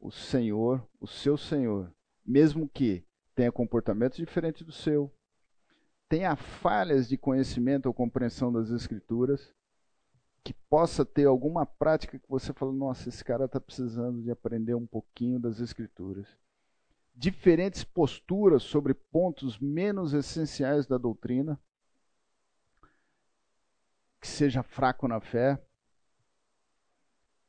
o 0.00 0.10
Senhor, 0.10 0.86
o 1.00 1.06
seu 1.06 1.36
Senhor, 1.36 1.92
mesmo 2.24 2.68
que 2.68 3.04
tenha 3.34 3.52
comportamento 3.52 4.16
diferente 4.16 4.64
do 4.64 4.72
seu, 4.72 5.12
tenha 6.08 6.34
falhas 6.36 7.08
de 7.08 7.16
conhecimento 7.18 7.86
ou 7.86 7.94
compreensão 7.94 8.52
das 8.52 8.70
Escrituras, 8.70 9.54
que 10.42 10.54
possa 10.70 11.04
ter 11.04 11.26
alguma 11.26 11.66
prática 11.66 12.18
que 12.18 12.28
você 12.28 12.52
fala, 12.52 12.72
nossa, 12.72 13.08
esse 13.08 13.22
cara 13.22 13.44
está 13.44 13.60
precisando 13.60 14.22
de 14.22 14.30
aprender 14.30 14.74
um 14.74 14.86
pouquinho 14.86 15.38
das 15.38 15.60
Escrituras. 15.60 16.26
Diferentes 17.14 17.84
posturas 17.84 18.62
sobre 18.62 18.94
pontos 18.94 19.58
menos 19.58 20.14
essenciais 20.14 20.86
da 20.86 20.96
doutrina, 20.96 21.60
que 24.20 24.26
seja 24.26 24.62
fraco 24.62 25.06
na 25.06 25.20
fé. 25.20 25.62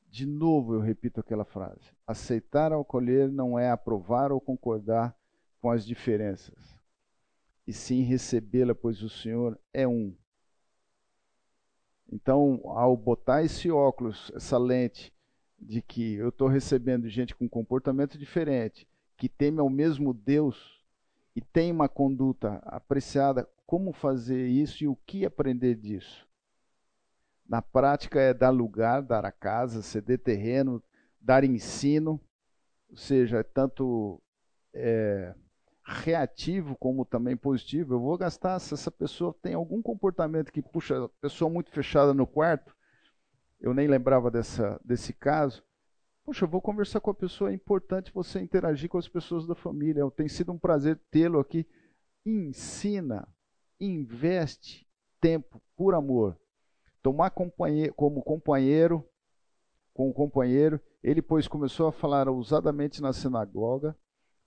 De 0.10 0.26
novo 0.26 0.74
eu 0.74 0.80
repito 0.80 1.20
aquela 1.20 1.46
frase: 1.46 1.94
aceitar 2.06 2.74
ou 2.74 2.82
acolher 2.82 3.32
não 3.32 3.58
é 3.58 3.70
aprovar 3.70 4.32
ou 4.32 4.42
concordar 4.42 5.16
com 5.62 5.70
as 5.70 5.86
diferenças, 5.86 6.78
e 7.68 7.74
sim 7.74 8.02
recebê-la, 8.02 8.74
pois 8.74 9.04
o 9.04 9.10
Senhor 9.10 9.60
é 9.74 9.88
um. 9.88 10.16
Então, 12.12 12.62
ao 12.66 12.98
botar 12.98 13.44
esse 13.44 13.70
óculos, 13.70 14.32
essa 14.34 14.58
lente, 14.58 15.14
de 15.60 15.82
que 15.82 16.16
eu 16.16 16.30
estou 16.30 16.48
recebendo 16.48 17.08
gente 17.10 17.36
com 17.36 17.48
comportamento 17.48 18.18
diferente, 18.18 18.88
que 19.18 19.28
teme 19.28 19.60
ao 19.60 19.70
mesmo 19.70 20.14
Deus 20.14 20.82
e 21.36 21.42
tem 21.42 21.72
uma 21.72 21.90
conduta 21.90 22.62
apreciada, 22.66 23.48
como 23.66 23.92
fazer 23.92 24.48
isso 24.48 24.84
e 24.84 24.88
o 24.88 24.96
que 24.96 25.26
aprender 25.26 25.76
disso? 25.76 26.29
Na 27.50 27.64
prática 27.64 28.22
é 28.22 28.32
dar 28.32 28.52
lugar, 28.52 29.02
dar 29.02 29.26
a 29.26 29.32
casa, 29.32 29.82
ceder 29.82 30.20
terreno, 30.20 30.84
dar 31.20 31.44
ensino, 31.44 32.22
ou 32.88 32.96
seja, 32.96 33.40
é 33.40 33.44
tanto 33.44 34.22
é, 34.72 35.34
reativo 35.84 36.78
como 36.78 37.04
também 37.04 37.36
positivo. 37.36 37.96
Eu 37.96 38.00
vou 38.00 38.16
gastar 38.20 38.60
se 38.60 38.76
essa 38.76 38.92
pessoa 38.92 39.36
tem 39.42 39.56
algum 39.56 39.82
comportamento 39.82 40.52
que 40.52 40.62
puxa 40.62 41.06
a 41.06 41.10
pessoa 41.20 41.50
muito 41.50 41.72
fechada 41.72 42.14
no 42.14 42.28
quarto. 42.28 42.78
Eu 43.60 43.74
nem 43.74 43.88
lembrava 43.88 44.30
dessa, 44.30 44.80
desse 44.86 45.12
caso. 45.12 45.64
Poxa, 46.24 46.46
eu 46.46 46.50
vou 46.50 46.62
conversar 46.62 47.00
com 47.00 47.10
a 47.10 47.16
pessoa. 47.16 47.50
É 47.50 47.56
importante 47.56 48.14
você 48.14 48.40
interagir 48.40 48.88
com 48.88 49.00
as 49.00 49.08
pessoas 49.08 49.48
da 49.48 49.56
família. 49.56 50.08
Tem 50.12 50.28
sido 50.28 50.52
um 50.52 50.60
prazer 50.60 51.00
tê-lo 51.10 51.40
aqui. 51.40 51.68
Ensina, 52.24 53.28
investe 53.80 54.88
tempo 55.20 55.60
por 55.76 55.96
amor 55.96 56.38
tomar 57.02 57.32
como 57.32 58.22
companheiro 58.22 59.06
com 59.94 60.10
o 60.10 60.14
companheiro, 60.14 60.80
ele 61.04 61.22
pois 61.22 61.48
começou 61.48 61.88
a 61.88 61.92
falar 61.92 62.30
ousadamente 62.30 63.02
na 63.02 63.12
sinagoga, 63.12 63.98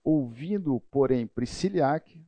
ouvindo, 0.02 0.80
porém, 0.90 1.26
Prisciliaque, 1.26 2.24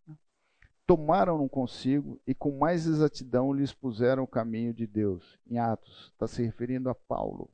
tomaram-no 0.86 1.48
consigo 1.48 2.20
e 2.26 2.34
com 2.34 2.58
mais 2.58 2.86
exatidão 2.86 3.52
lhes 3.52 3.72
puseram 3.72 4.24
o 4.24 4.28
caminho 4.28 4.74
de 4.74 4.86
Deus. 4.86 5.38
Em 5.46 5.58
Atos, 5.58 6.10
está 6.12 6.28
se 6.28 6.42
referindo 6.42 6.90
a 6.90 6.94
Paulo. 6.94 7.50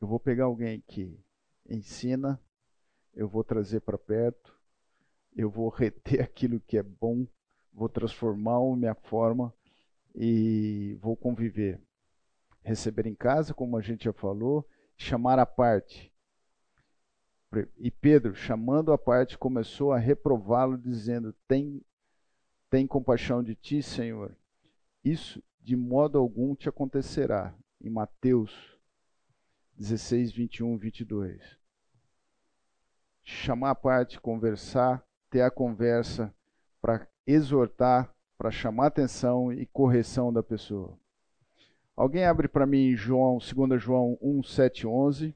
Eu 0.00 0.08
vou 0.08 0.18
pegar 0.18 0.46
alguém 0.46 0.80
que 0.80 1.16
ensina, 1.68 2.40
eu 3.14 3.28
vou 3.28 3.44
trazer 3.44 3.80
para 3.82 3.96
perto, 3.96 4.58
eu 5.36 5.48
vou 5.48 5.68
reter 5.68 6.22
aquilo 6.26 6.58
que 6.58 6.76
é 6.76 6.82
bom, 6.82 7.24
vou 7.72 7.88
transformar 7.88 8.56
a 8.56 8.76
minha 8.76 8.94
forma 8.96 9.54
e 10.14 10.98
vou 11.00 11.16
conviver. 11.16 11.80
Receber 12.62 13.06
em 13.06 13.14
casa, 13.14 13.52
como 13.52 13.76
a 13.76 13.80
gente 13.80 14.04
já 14.04 14.12
falou, 14.12 14.66
chamar 14.96 15.38
a 15.38 15.46
parte. 15.46 16.12
E 17.76 17.90
Pedro, 17.90 18.34
chamando 18.34 18.92
a 18.92 18.98
parte, 18.98 19.36
começou 19.36 19.92
a 19.92 19.98
reprová-lo, 19.98 20.78
dizendo: 20.78 21.34
tem, 21.46 21.82
tem 22.70 22.86
compaixão 22.86 23.42
de 23.42 23.54
ti, 23.54 23.82
Senhor. 23.82 24.34
Isso 25.04 25.42
de 25.60 25.76
modo 25.76 26.18
algum 26.18 26.54
te 26.54 26.68
acontecerá. 26.68 27.54
Em 27.80 27.90
Mateus 27.90 28.78
16, 29.76 30.32
21, 30.32 30.78
22. 30.78 31.58
Chamar 33.24 33.70
a 33.70 33.74
parte, 33.74 34.20
conversar, 34.20 35.04
ter 35.30 35.42
a 35.42 35.50
conversa 35.50 36.34
para 36.80 37.06
exortar, 37.26 38.14
para 38.42 38.50
chamar 38.50 38.88
atenção 38.88 39.52
e 39.52 39.64
correção 39.66 40.32
da 40.32 40.42
pessoa. 40.42 40.98
Alguém 41.94 42.24
abre 42.24 42.48
para 42.48 42.66
mim 42.66 42.96
João, 42.96 43.38
2 43.38 43.80
João 43.80 44.18
1, 44.20 44.42
7 44.42 44.84
11. 44.84 45.32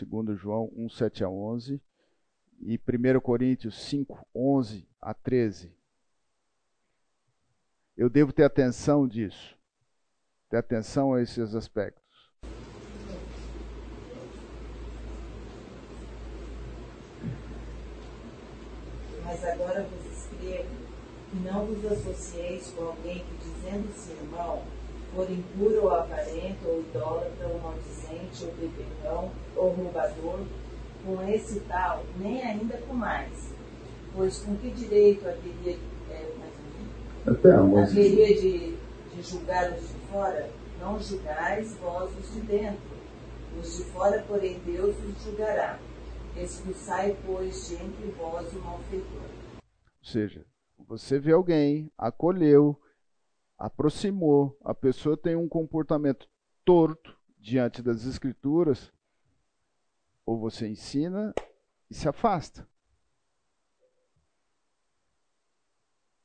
2 0.00 0.38
João 0.38 0.70
1, 0.76 0.88
7 0.88 1.24
a 1.24 1.28
11. 1.28 1.82
E 2.60 2.78
1 2.78 3.20
Coríntios 3.20 3.76
5, 3.88 4.24
11 4.32 4.88
a 5.00 5.12
13. 5.12 5.74
Eu 7.96 8.08
devo 8.08 8.32
ter 8.32 8.44
atenção 8.44 9.08
disso. 9.08 9.58
Ter 10.48 10.58
atenção 10.58 11.12
a 11.12 11.20
esses 11.20 11.56
aspectos. 11.56 12.30
Mas 19.24 19.44
agora 19.44 19.82
você 19.82 20.12
e 20.42 20.66
não 21.36 21.66
vos 21.66 21.84
associeis 21.90 22.72
com 22.76 22.84
alguém 22.84 23.18
que, 23.18 23.48
dizendo-se 23.48 24.12
irmão, 24.12 24.62
for 25.14 25.30
impuro 25.30 25.84
ou 25.84 25.94
aparente, 25.94 26.58
ou 26.64 26.80
idólatra, 26.80 27.48
ou 27.48 27.60
maldizente, 27.60 28.44
ou 28.44 28.52
beberrão, 28.52 29.30
ou 29.56 29.70
roubador, 29.70 30.40
com 31.04 31.28
esse 31.28 31.60
tal, 31.60 32.04
nem 32.18 32.42
ainda 32.42 32.76
com 32.78 32.94
mais. 32.94 33.52
Pois 34.14 34.38
com 34.38 34.56
que 34.56 34.70
direito 34.70 35.26
haveria, 35.26 35.78
é, 36.10 36.32
mas, 37.24 37.90
haveria 37.90 38.40
de, 38.40 38.76
de 39.14 39.22
julgar 39.22 39.72
os 39.72 39.88
de 39.88 39.94
fora? 40.10 40.50
Não 40.80 41.00
julgais 41.00 41.74
vós 41.76 42.10
os 42.18 42.34
de 42.34 42.40
dentro. 42.40 42.92
Os 43.60 43.76
de 43.76 43.84
fora, 43.84 44.24
porém, 44.26 44.60
Deus 44.66 44.96
os 44.96 45.24
julgará. 45.24 45.78
Expulsai, 46.36 47.16
pois, 47.24 47.68
de 47.68 47.74
entre 47.74 48.14
vós 48.18 48.52
o 48.52 48.58
malfeitor. 48.58 49.22
Ou 49.58 50.10
seja, 50.10 50.44
você 50.86 51.18
vê 51.18 51.32
alguém, 51.32 51.90
acolheu, 51.96 52.80
aproximou, 53.58 54.58
a 54.64 54.74
pessoa 54.74 55.16
tem 55.16 55.36
um 55.36 55.48
comportamento 55.48 56.28
torto 56.64 57.16
diante 57.38 57.82
das 57.82 58.04
escrituras, 58.04 58.92
ou 60.24 60.38
você 60.38 60.68
ensina 60.68 61.34
e 61.90 61.94
se 61.94 62.08
afasta. 62.08 62.68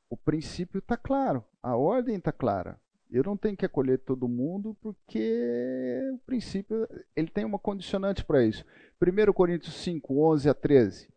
O 0.10 0.15
princípio 0.15 0.80
está 0.80 0.96
claro, 0.96 1.43
a 1.62 1.76
ordem 1.76 2.15
está 2.15 2.32
clara. 2.32 2.80
Eu 3.10 3.24
não 3.24 3.38
tenho 3.38 3.56
que 3.56 3.65
acolher 3.65 4.00
todo 4.00 4.28
mundo 4.28 4.76
porque 4.82 6.02
o 6.13 6.17
princípio 6.20 6.88
ele 7.15 7.29
tem 7.29 7.46
uma 7.46 7.58
condicionante 7.58 8.23
para 8.23 8.44
isso. 8.44 8.65
1 9.02 9.31
Coríntios 9.34 9.75
5, 9.75 10.34
11 10.34 10.50
a 10.50 10.54
13. 10.54 11.10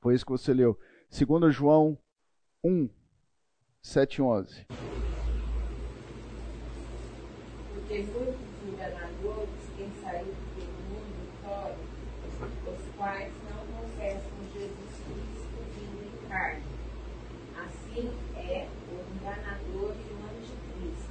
Foi 0.00 0.14
isso 0.14 0.24
que 0.24 0.32
você 0.32 0.54
leu. 0.54 0.78
2 1.10 1.54
João 1.54 1.98
1, 2.64 2.88
7 3.82 4.18
e 4.18 4.22
11. 4.22 4.66
Porque 7.74 7.98
muitos 8.04 8.38
enganadores 8.68 9.50
têm 9.76 9.90
saído 10.00 10.36
pelo 10.54 10.70
mundo 10.88 11.26
fora, 11.42 11.76
os 12.68 12.96
quais 12.96 13.32
não 13.50 13.66
confessam 13.66 14.30
Jesus 14.54 14.94
Cristo 15.08 15.58
vindo 15.74 16.06
em 16.06 16.28
carne. 16.28 16.62
Assim 17.66 18.14
é 18.36 18.68
o 18.92 18.94
enganador 19.16 19.96
e 19.96 20.06
o 20.12 20.22
anticristo. 20.30 21.10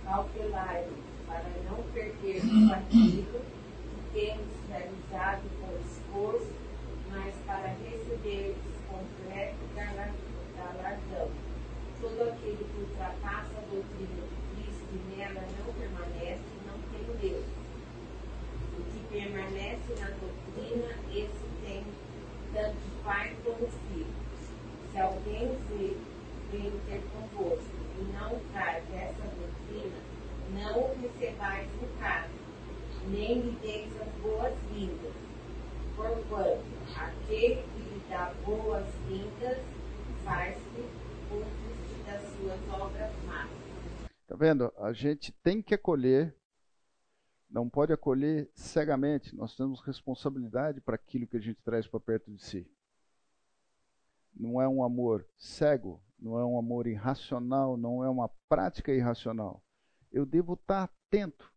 Acautelai 0.00 0.88
para 1.26 1.50
não 1.68 1.82
perder 1.92 2.40
o 2.42 2.68
partido 2.70 3.44
que 3.90 4.00
temos 4.14 4.54
realizado 4.70 5.44
com 5.60 5.68
esforço, 5.86 6.50
mas 7.10 7.34
para 7.44 7.76
receber 7.84 8.56
completo 8.88 9.58
galardão 9.74 10.26
galardão. 10.56 11.30
Todo 12.00 12.22
aquele 12.28 12.64
que 12.64 12.80
ultrapassa 12.80 13.52
a 13.56 13.70
doutrina 13.70 14.22
de 14.26 14.62
Cristo 14.62 14.88
e 14.92 15.16
nela 15.16 15.42
não 15.58 15.72
permanece, 15.74 16.42
não 16.66 16.78
tem 16.90 17.30
Deus. 17.30 17.46
O 18.78 18.82
que 18.84 19.00
permanece 19.86 19.94
na 20.00 20.10
doutrina, 20.10 20.94
esse 21.10 21.46
tem 21.64 21.84
tanto 22.52 23.04
pai 23.04 23.36
como 23.44 23.68
filho. 23.68 24.06
Se 24.90 24.98
alguém 24.98 25.56
veio 26.50 26.80
ter 26.86 27.02
convosco 27.12 27.64
e 27.98 28.04
não 28.12 28.38
traz 28.52 28.82
essa 28.92 29.22
doutrina, 29.22 29.96
não 30.54 30.80
o 30.80 30.96
recebais 31.00 31.68
em 31.82 32.00
casa, 32.00 32.30
nem 33.08 33.40
lhe 33.40 33.58
deis 33.60 33.92
as 34.00 34.08
boas-vindas. 34.22 35.12
Porquanto 35.96 36.64
aquele 36.96 37.62
que 37.62 37.80
lhe 37.80 38.02
dá 38.10 38.32
boas-vindas 38.44 39.58
faz-se 40.24 40.84
cúmplice 41.28 42.02
das 42.04 42.22
suas 42.22 42.80
obras 42.80 43.12
más. 43.26 43.48
Tá 44.26 44.34
vendo? 44.34 44.72
A 44.76 44.92
gente 44.92 45.32
tem 45.42 45.62
que 45.62 45.74
acolher 45.74 46.34
não 47.56 47.70
pode 47.70 47.90
acolher 47.90 48.50
cegamente. 48.52 49.34
Nós 49.34 49.56
temos 49.56 49.80
responsabilidade 49.80 50.78
para 50.78 50.96
aquilo 50.96 51.26
que 51.26 51.38
a 51.38 51.40
gente 51.40 51.58
traz 51.62 51.88
para 51.88 51.98
perto 51.98 52.30
de 52.30 52.42
si. 52.42 52.70
Não 54.34 54.60
é 54.60 54.68
um 54.68 54.84
amor 54.84 55.26
cego, 55.38 56.02
não 56.18 56.38
é 56.38 56.44
um 56.44 56.58
amor 56.58 56.86
irracional, 56.86 57.78
não 57.78 58.04
é 58.04 58.10
uma 58.10 58.28
prática 58.46 58.92
irracional. 58.92 59.64
Eu 60.12 60.26
devo 60.26 60.52
estar 60.52 60.82
atento. 60.82 61.50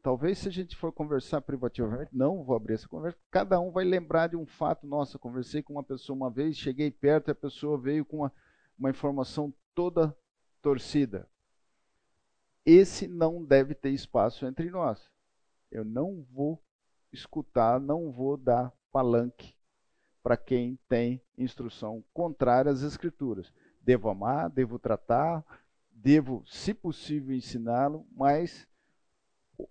Talvez 0.00 0.38
se 0.38 0.46
a 0.46 0.52
gente 0.52 0.76
for 0.76 0.92
conversar 0.92 1.40
privativamente, 1.40 2.16
não 2.16 2.44
vou 2.44 2.54
abrir 2.54 2.74
essa 2.74 2.86
conversa, 2.86 3.18
cada 3.32 3.58
um 3.58 3.72
vai 3.72 3.84
lembrar 3.84 4.28
de 4.28 4.36
um 4.36 4.46
fato. 4.46 4.86
Nossa, 4.86 5.18
conversei 5.18 5.60
com 5.60 5.72
uma 5.72 5.82
pessoa 5.82 6.14
uma 6.14 6.30
vez, 6.30 6.56
cheguei 6.56 6.92
perto 6.92 7.28
e 7.28 7.32
a 7.32 7.34
pessoa 7.34 7.76
veio 7.76 8.04
com 8.04 8.18
uma, 8.18 8.32
uma 8.78 8.90
informação 8.90 9.52
toda 9.74 10.16
torcida 10.62 11.28
esse 12.64 13.06
não 13.06 13.44
deve 13.44 13.74
ter 13.74 13.90
espaço 13.90 14.46
entre 14.46 14.70
nós. 14.70 15.10
Eu 15.70 15.84
não 15.84 16.22
vou 16.32 16.62
escutar, 17.12 17.80
não 17.80 18.10
vou 18.10 18.36
dar 18.36 18.72
palanque 18.92 19.54
para 20.22 20.36
quem 20.36 20.78
tem 20.88 21.20
instrução 21.36 22.02
contrária 22.14 22.70
às 22.70 22.82
Escrituras. 22.82 23.52
Devo 23.82 24.08
amar, 24.08 24.48
devo 24.48 24.78
tratar, 24.78 25.44
devo, 25.90 26.42
se 26.46 26.72
possível, 26.72 27.34
ensiná-lo, 27.36 28.06
mas 28.12 28.66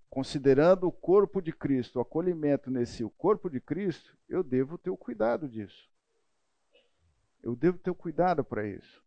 considerando 0.10 0.88
o 0.88 0.92
corpo 0.92 1.42
de 1.42 1.52
Cristo, 1.52 1.98
o 1.98 2.02
acolhimento 2.02 2.70
nesse 2.70 3.04
o 3.04 3.10
corpo 3.10 3.50
de 3.50 3.60
Cristo, 3.60 4.16
eu 4.30 4.44
devo 4.44 4.78
ter 4.78 4.90
o 4.90 4.98
cuidado 4.98 5.50
disso. 5.50 5.90
Eu 7.42 7.56
devo 7.56 7.78
ter 7.78 7.90
o 7.90 7.96
cuidado 7.96 8.44
para 8.44 8.66
isso. 8.68 9.04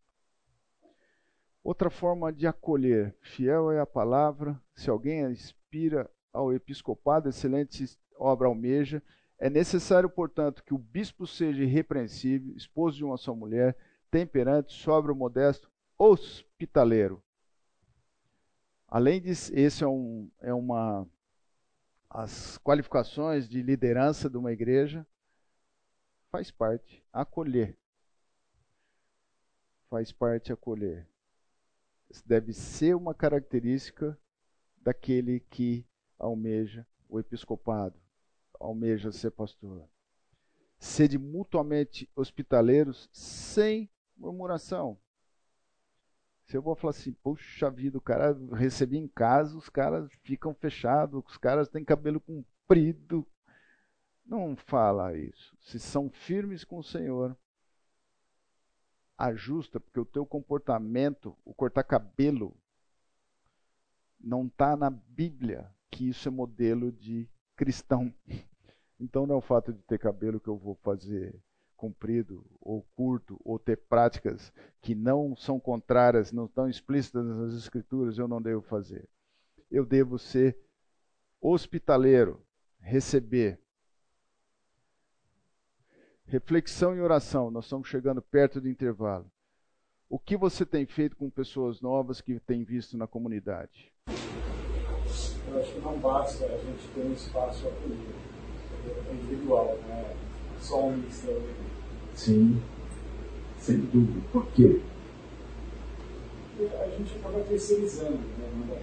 Outra 1.67 1.91
forma 1.91 2.33
de 2.33 2.47
acolher, 2.47 3.13
fiel 3.21 3.73
é 3.73 3.81
a 3.81 3.85
palavra, 3.85 4.57
se 4.73 4.89
alguém 4.89 5.25
aspira 5.25 6.09
ao 6.33 6.53
episcopado, 6.53 7.29
excelente 7.29 7.85
obra 8.17 8.47
almeja. 8.47 9.03
É 9.37 9.51
necessário, 9.51 10.09
portanto, 10.09 10.63
que 10.63 10.73
o 10.73 10.79
bispo 10.79 11.27
seja 11.27 11.65
irrepreensível, 11.65 12.55
esposo 12.57 12.99
de 12.99 13.05
uma 13.05 13.17
só 13.17 13.35
mulher, 13.35 13.77
temperante, 14.13 14.73
sóbrio, 14.73 15.13
modesto, 15.13 15.69
hospitaleiro. 15.99 17.21
Além 18.87 19.21
disso, 19.21 19.51
esse 19.53 19.83
é, 19.83 19.89
um, 19.89 20.31
é 20.39 20.55
uma 20.55 21.05
as 22.09 22.59
qualificações 22.59 23.49
de 23.49 23.61
liderança 23.61 24.31
de 24.31 24.37
uma 24.37 24.53
igreja 24.53 25.05
faz 26.31 26.49
parte 26.49 27.05
acolher. 27.13 27.77
Faz 29.91 30.13
parte 30.13 30.53
acolher 30.53 31.09
deve 32.25 32.53
ser 32.53 32.95
uma 32.95 33.15
característica 33.15 34.19
daquele 34.81 35.41
que 35.41 35.87
almeja 36.19 36.87
o 37.09 37.19
episcopado, 37.19 37.99
almeja 38.59 39.13
ser 39.13 39.31
pastor. 39.31 39.89
Sede 40.79 41.19
mutuamente 41.19 42.09
hospitaleiros 42.15 43.09
sem 43.13 43.91
murmuração. 44.17 44.99
Se 46.45 46.57
eu 46.57 46.63
vou 46.63 46.77
falar 46.77 46.91
assim, 46.91 47.13
puxa 47.13 47.71
vida, 47.71 47.99
o 47.99 48.01
cara 48.01 48.39
recebi 48.53 48.97
em 48.97 49.09
casa, 49.09 49.57
os 49.57 49.69
caras 49.69 50.09
ficam 50.23 50.55
fechados, 50.55 51.25
os 51.27 51.37
caras 51.37 51.69
têm 51.69 51.85
cabelo 51.85 52.21
comprido. 52.21 53.27
Não 54.25 54.55
fala 54.55 55.17
isso. 55.17 55.57
Se 55.61 55.81
são 55.81 56.09
firmes 56.09 56.63
com 56.63 56.79
o 56.79 56.85
Senhor, 56.85 57.37
ajusta, 59.17 59.81
porque 59.81 60.01
o 60.01 60.05
teu 60.05 60.27
comportamento, 60.27 61.37
o 61.45 61.55
cortar 61.55 61.85
cabelo, 61.85 62.57
não 64.21 64.47
está 64.47 64.77
na 64.77 64.91
Bíblia 64.91 65.71
que 65.91 66.09
isso 66.09 66.29
é 66.29 66.31
modelo 66.31 66.93
de 66.93 67.29
cristão. 67.55 68.13
Então 68.99 69.27
não 69.27 69.35
é 69.35 69.39
o 69.39 69.43
fato 69.43 69.75
de 69.75 69.83
ter 69.83 69.99
cabelo 69.99 70.41
que 70.41 70.49
eu 70.49 70.57
vou 70.57 70.75
fazer 70.77 71.39
comprido 71.77 72.45
ou 72.61 72.83
curto, 72.97 73.39
ou 73.45 73.59
ter 73.59 73.77
práticas 73.77 74.51
que 74.81 74.95
não 74.95 75.37
são 75.37 75.61
contrárias, 75.61 76.33
não 76.33 76.47
estão 76.47 76.69
explícitas 76.69 77.25
nas 77.27 77.53
escrituras, 77.53 78.17
eu 78.17 78.27
não 78.27 78.41
devo 78.41 78.63
fazer. 78.63 79.07
Eu 79.71 79.85
devo 79.85 80.19
ser 80.19 80.59
hospitaleiro, 81.41 82.43
receber, 82.81 83.61
Reflexão 86.29 86.97
e 86.97 87.01
oração. 87.01 87.53
Nós 87.53 87.67
estamos 87.67 87.89
chegando 87.89 88.21
perto 88.21 88.61
do 88.61 88.69
intervalo. 88.69 89.27
O 90.11 90.19
que 90.19 90.37
você 90.37 90.67
tem 90.67 90.85
feito 90.85 91.17
com 91.17 91.31
pessoas 91.31 91.81
novas 91.81 92.21
que 92.21 92.41
tem 92.41 92.65
visto 92.65 92.97
na 92.97 93.07
comunidade? 93.07 93.93
Eu 94.07 95.61
acho 95.61 95.73
que 95.73 95.81
não 95.81 95.97
basta 95.99 96.45
a 96.45 96.59
gente 96.59 96.89
ter 96.93 97.01
um 97.01 97.13
espaço 97.13 97.69
acolhido, 97.69 98.13
é 99.09 99.15
individual, 99.15 99.79
né? 99.87 100.17
Só 100.61 100.87
um 100.87 100.97
ministério. 100.97 101.55
Sim, 102.15 102.61
sem 103.59 103.79
dúvida. 103.79 104.21
Por 104.33 104.47
quê? 104.49 104.81
Porque 106.57 106.75
a 106.75 106.89
gente 106.89 107.17
acaba 107.19 107.41
terceirizando, 107.45 108.19
né? 108.19 108.83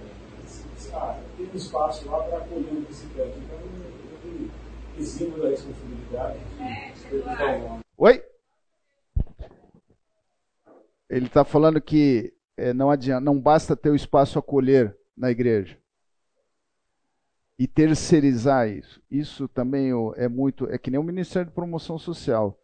Ah, 0.94 1.20
tem 1.36 1.46
um 1.46 1.56
espaço 1.56 2.08
lá 2.08 2.22
para 2.22 2.38
acolher 2.38 2.72
um 2.72 2.84
visitante. 2.84 3.38
Então, 3.38 3.58
eu 3.58 4.03
eximo 4.98 5.38
da 5.38 5.48
responsabilidade 5.48 6.38
de 6.38 7.84
Oi? 7.96 8.24
Ele 11.08 11.26
está 11.26 11.44
falando 11.44 11.80
que 11.80 12.32
é, 12.56 12.72
não 12.72 12.90
adianta, 12.90 13.20
não 13.20 13.38
basta 13.38 13.76
ter 13.76 13.90
o 13.90 13.96
espaço 13.96 14.38
acolher 14.38 14.96
na 15.16 15.30
igreja 15.30 15.78
e 17.58 17.66
terceirizar 17.66 18.68
isso. 18.68 19.02
Isso 19.10 19.46
também 19.48 19.90
é 20.16 20.28
muito, 20.28 20.66
é 20.70 20.78
que 20.78 20.90
nem 20.90 20.98
o 20.98 21.04
Ministério 21.04 21.48
de 21.48 21.54
Promoção 21.54 21.98
Social. 21.98 22.58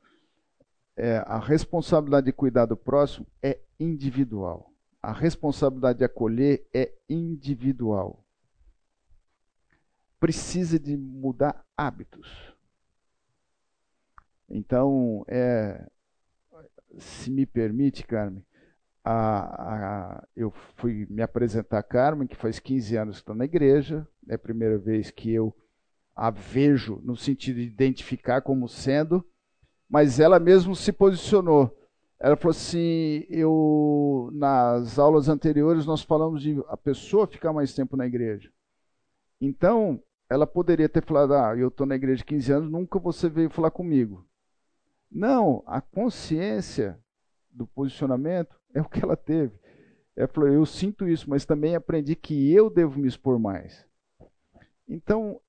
É, 0.96 1.22
a 1.26 1.38
responsabilidade 1.38 2.26
de 2.26 2.32
cuidar 2.32 2.66
do 2.66 2.76
próximo 2.76 3.26
é 3.42 3.58
individual. 3.78 4.72
A 5.02 5.12
responsabilidade 5.12 5.98
de 5.98 6.04
acolher 6.04 6.66
é 6.74 6.92
individual 7.08 8.24
precisa 10.20 10.78
de 10.78 10.96
mudar 10.96 11.64
hábitos. 11.80 12.54
Então, 14.50 15.24
é, 15.26 15.88
se 16.98 17.30
me 17.30 17.46
permite, 17.46 18.04
Carmen, 18.04 18.44
a, 19.02 20.18
a, 20.18 20.28
eu 20.36 20.52
fui 20.76 21.06
me 21.08 21.22
apresentar 21.22 21.78
a 21.78 21.82
Carmen, 21.82 22.28
que 22.28 22.36
faz 22.36 22.58
15 22.58 22.96
anos 22.96 23.16
que 23.16 23.22
estou 23.22 23.34
na 23.34 23.46
igreja, 23.46 24.06
é 24.28 24.34
a 24.34 24.38
primeira 24.38 24.76
vez 24.76 25.10
que 25.10 25.32
eu 25.32 25.56
a 26.14 26.30
vejo 26.30 27.00
no 27.02 27.16
sentido 27.16 27.56
de 27.56 27.62
identificar 27.62 28.42
como 28.42 28.68
sendo, 28.68 29.24
mas 29.88 30.20
ela 30.20 30.38
mesmo 30.38 30.76
se 30.76 30.92
posicionou. 30.92 31.74
Ela 32.18 32.36
falou 32.36 32.50
assim: 32.50 33.24
eu 33.30 34.28
nas 34.34 34.98
aulas 34.98 35.30
anteriores 35.30 35.86
nós 35.86 36.02
falamos 36.02 36.42
de 36.42 36.62
a 36.68 36.76
pessoa 36.76 37.26
ficar 37.26 37.54
mais 37.54 37.72
tempo 37.72 37.96
na 37.96 38.06
igreja. 38.06 38.52
Então, 39.40 40.02
ela 40.30 40.46
poderia 40.46 40.88
ter 40.88 41.04
falado: 41.04 41.34
Ah, 41.34 41.56
eu 41.56 41.68
estou 41.68 41.84
na 41.84 41.96
igreja 41.96 42.18
de 42.18 42.24
15 42.24 42.52
anos, 42.52 42.70
nunca 42.70 43.00
você 43.00 43.28
veio 43.28 43.50
falar 43.50 43.72
comigo. 43.72 44.24
Não, 45.10 45.64
a 45.66 45.80
consciência 45.80 46.96
do 47.50 47.66
posicionamento 47.66 48.56
é 48.72 48.80
o 48.80 48.88
que 48.88 49.02
ela 49.04 49.16
teve. 49.16 49.52
Ela 50.14 50.28
falou: 50.28 50.48
Eu 50.48 50.64
sinto 50.64 51.08
isso, 51.08 51.28
mas 51.28 51.44
também 51.44 51.74
aprendi 51.74 52.14
que 52.14 52.52
eu 52.52 52.70
devo 52.70 53.00
me 53.00 53.08
expor 53.08 53.40
mais. 53.40 53.84
Então, 54.88 55.40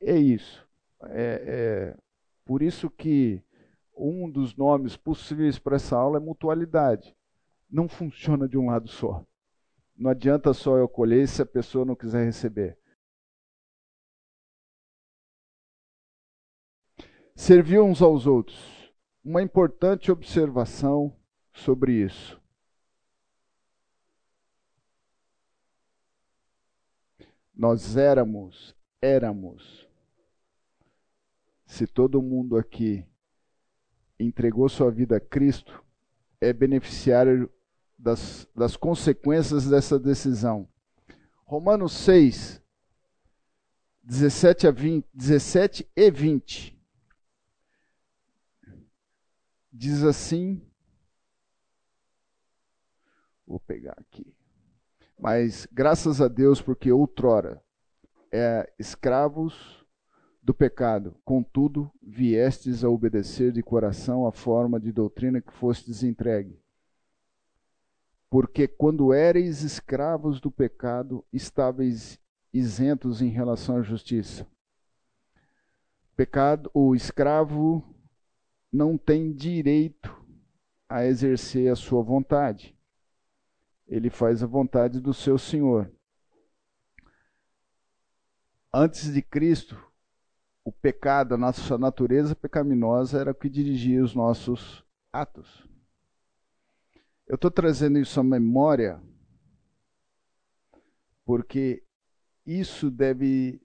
é 0.00 0.16
isso. 0.16 0.66
É, 1.10 1.94
é 1.94 1.96
por 2.44 2.62
isso 2.62 2.88
que 2.88 3.42
um 3.94 4.30
dos 4.30 4.56
nomes 4.56 4.96
possíveis 4.96 5.58
para 5.58 5.76
essa 5.76 5.96
aula 5.96 6.16
é 6.16 6.20
mutualidade. 6.20 7.14
Não 7.70 7.88
funciona 7.88 8.48
de 8.48 8.56
um 8.56 8.66
lado 8.66 8.88
só. 8.88 9.24
Não 9.96 10.10
adianta 10.10 10.52
só 10.54 10.76
eu 10.76 10.88
colher 10.88 11.26
se 11.26 11.42
a 11.42 11.46
pessoa 11.46 11.84
não 11.84 11.96
quiser 11.96 12.24
receber. 12.24 12.78
Servir 17.36 17.80
uns 17.80 18.00
aos 18.00 18.26
outros. 18.26 18.92
Uma 19.22 19.42
importante 19.42 20.10
observação 20.10 21.14
sobre 21.52 21.92
isso. 21.92 22.40
Nós 27.54 27.96
éramos, 27.96 28.74
éramos 29.00 29.88
se 31.66 31.86
todo 31.86 32.22
mundo 32.22 32.56
aqui 32.56 33.04
entregou 34.18 34.68
sua 34.68 34.90
vida 34.90 35.16
a 35.16 35.20
Cristo, 35.20 35.82
é 36.40 36.52
beneficiário 36.52 37.50
das, 37.98 38.46
das 38.54 38.76
consequências 38.76 39.68
dessa 39.68 39.98
decisão. 39.98 40.68
Romanos 41.44 41.92
6, 41.92 42.62
17, 44.04 44.66
a 44.66 44.70
20, 44.70 45.06
17 45.12 45.90
e 45.96 46.10
20. 46.10 46.75
Diz 49.78 50.02
assim. 50.02 50.62
Vou 53.46 53.60
pegar 53.60 53.94
aqui. 53.98 54.34
Mas 55.18 55.68
graças 55.70 56.18
a 56.20 56.28
Deus, 56.28 56.62
porque 56.62 56.90
outrora 56.90 57.62
é 58.32 58.72
escravos 58.78 59.84
do 60.42 60.54
pecado, 60.54 61.14
contudo, 61.24 61.92
viestes 62.02 62.84
a 62.84 62.88
obedecer 62.88 63.52
de 63.52 63.62
coração 63.62 64.26
a 64.26 64.32
forma 64.32 64.80
de 64.80 64.92
doutrina 64.92 65.42
que 65.42 65.52
fostes 65.52 66.02
entregue. 66.02 66.58
Porque 68.30 68.66
quando 68.66 69.12
éreis 69.12 69.62
escravos 69.62 70.40
do 70.40 70.50
pecado, 70.50 71.22
estáveis 71.30 72.18
isentos 72.50 73.20
em 73.20 73.28
relação 73.28 73.76
à 73.76 73.82
justiça. 73.82 74.46
Pecado, 76.16 76.70
o 76.72 76.94
escravo 76.94 77.95
não 78.72 78.96
tem 78.96 79.32
direito 79.32 80.14
a 80.88 81.04
exercer 81.04 81.70
a 81.70 81.76
sua 81.76 82.02
vontade. 82.02 82.76
Ele 83.86 84.10
faz 84.10 84.42
a 84.42 84.46
vontade 84.46 85.00
do 85.00 85.14
seu 85.14 85.38
Senhor. 85.38 85.92
Antes 88.72 89.12
de 89.12 89.22
Cristo, 89.22 89.80
o 90.64 90.72
pecado, 90.72 91.34
a 91.34 91.38
nossa 91.38 91.78
natureza 91.78 92.34
pecaminosa 92.34 93.20
era 93.20 93.30
o 93.30 93.34
que 93.34 93.48
dirigia 93.48 94.02
os 94.02 94.14
nossos 94.14 94.84
atos. 95.12 95.66
Eu 97.26 97.36
estou 97.36 97.50
trazendo 97.50 97.98
isso 97.98 98.18
à 98.20 98.22
memória 98.22 99.00
porque 101.24 101.82
isso 102.46 102.88
deve 102.90 103.60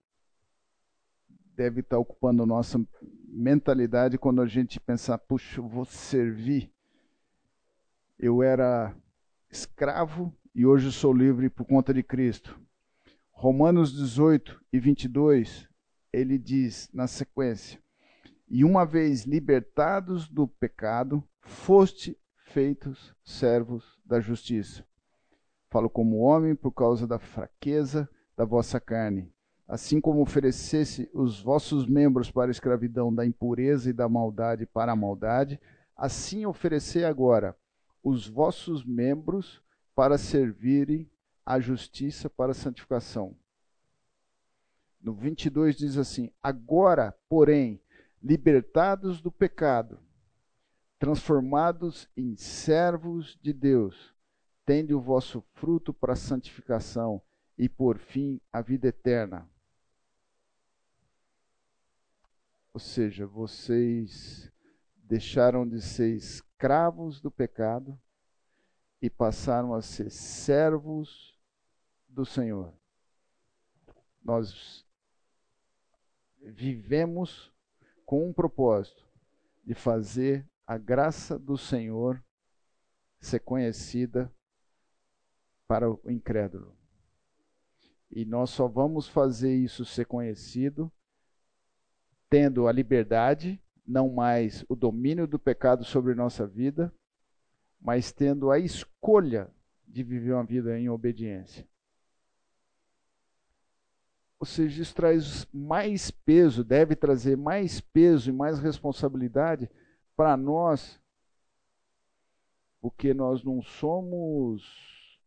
deve 1.55 1.81
estar 1.81 1.97
tá 1.97 1.99
ocupando 1.99 2.45
nossa 2.45 2.83
mentalidade 3.32 4.17
quando 4.17 4.41
a 4.41 4.45
gente 4.45 4.79
pensar, 4.79 5.17
puxa, 5.17 5.59
eu 5.59 5.67
vou 5.67 5.86
servir. 5.86 6.71
Eu 8.19 8.43
era 8.43 8.95
escravo 9.49 10.36
e 10.53 10.65
hoje 10.65 10.91
sou 10.91 11.13
livre 11.13 11.49
por 11.49 11.65
conta 11.65 11.93
de 11.93 12.03
Cristo. 12.03 12.59
Romanos 13.32 13.91
18 13.93 14.61
e 14.71 14.79
22, 14.79 15.67
ele 16.13 16.38
diz 16.38 16.89
na 16.93 17.07
sequência: 17.07 17.82
E 18.47 18.63
uma 18.63 18.86
vez 18.86 19.23
libertados 19.23 20.27
do 20.27 20.47
pecado, 20.47 21.23
foste 21.41 22.17
feitos 22.36 23.15
servos 23.23 23.99
da 24.05 24.19
justiça. 24.19 24.86
Falo 25.69 25.89
como 25.89 26.17
homem 26.17 26.53
por 26.53 26.71
causa 26.71 27.07
da 27.07 27.17
fraqueza 27.17 28.09
da 28.36 28.45
vossa 28.45 28.79
carne. 28.79 29.34
Assim 29.72 30.01
como 30.01 30.22
oferecesse 30.22 31.09
os 31.13 31.41
vossos 31.41 31.88
membros 31.88 32.30
para 32.30 32.49
a 32.49 32.51
escravidão 32.51 33.15
da 33.15 33.26
impureza 33.26 33.89
e 33.89 33.93
da 33.93 34.09
maldade 34.09 34.65
para 34.65 34.91
a 34.91 34.95
maldade, 34.97 35.57
assim 35.95 36.45
oferecei 36.45 37.05
agora 37.05 37.55
os 38.03 38.28
vossos 38.28 38.84
membros 38.84 39.63
para 39.95 40.17
servirem 40.17 41.09
à 41.45 41.57
justiça 41.57 42.30
para 42.30 42.51
a 42.51 42.53
santificação. 42.53 43.34
No 44.99 45.13
22 45.13 45.78
diz 45.78 45.97
assim: 45.97 46.30
Agora, 46.43 47.17
porém, 47.30 47.82
libertados 48.22 49.22
do 49.22 49.32
pecado, 49.32 49.97
transformados 50.99 52.09
em 52.17 52.36
servos 52.36 53.39
de 53.41 53.53
Deus, 53.53 54.13
tende 54.65 54.93
o 54.93 54.99
vosso 54.99 55.41
fruto 55.53 55.93
para 55.93 56.11
a 56.11 56.17
santificação 56.17 57.22
e 57.57 57.69
por 57.69 57.97
fim 57.97 58.38
a 58.51 58.59
vida 58.59 58.89
eterna. 58.89 59.49
Ou 62.74 62.80
seja, 62.80 63.28
vocês 63.28 64.51
deixaram 64.95 65.67
de 65.67 65.82
ser 65.82 66.15
escravos 66.15 67.19
do 67.19 67.30
pecado 67.30 67.99
e 69.01 69.09
passaram 69.09 69.74
a 69.74 69.82
ser 69.82 70.09
servos 70.09 71.38
do 72.07 72.26
Senhor. 72.26 72.74
Nós 74.24 74.86
vivemos 76.39 77.51
com 78.05 78.30
um 78.30 78.34
propósito 78.34 79.05
de 79.65 79.74
fazer 79.74 80.47
a 80.65 80.78
graça 80.78 81.38
do 81.38 81.57
Senhor 81.57 82.24
ser 83.19 83.39
conhecida 83.39 84.34
para 85.67 85.89
o 85.89 85.99
incrédulo. 86.09 86.76
E 88.09 88.26
nós 88.26 88.49
só 88.49 88.67
vamos 88.67 89.07
fazer 89.07 89.55
isso 89.55 89.86
ser 89.86 90.05
conhecido 90.05 90.91
tendo 92.32 92.65
a 92.65 92.71
liberdade, 92.71 93.61
não 93.86 94.09
mais 94.09 94.63
o 94.69 94.75
domínio 94.75 95.27
do 95.27 95.38
pecado 95.38 95.84
sobre 95.84 96.15
nossa 96.15 96.47
vida, 96.47 96.89
mas 97.77 98.13
tendo 98.13 98.49
a 98.49 98.57
escolha 98.57 99.53
de 99.86 100.01
viver 100.01 100.32
uma 100.32 100.45
vida 100.45 100.79
em 100.79 100.88
obediência. 100.88 101.67
Ou 104.39 104.45
seja, 104.45 104.82
isso 104.82 104.95
traz 104.95 105.45
mais 105.53 106.09
peso, 106.09 106.63
deve 106.63 106.95
trazer 106.95 107.36
mais 107.36 107.82
peso 107.82 108.29
e 108.29 108.34
mais 108.34 108.59
responsabilidade 108.59 109.69
para 110.15 110.38
nós, 110.38 111.01
porque 112.79 113.13
nós 113.13 113.43
não 113.43 113.61
somos 113.61 115.19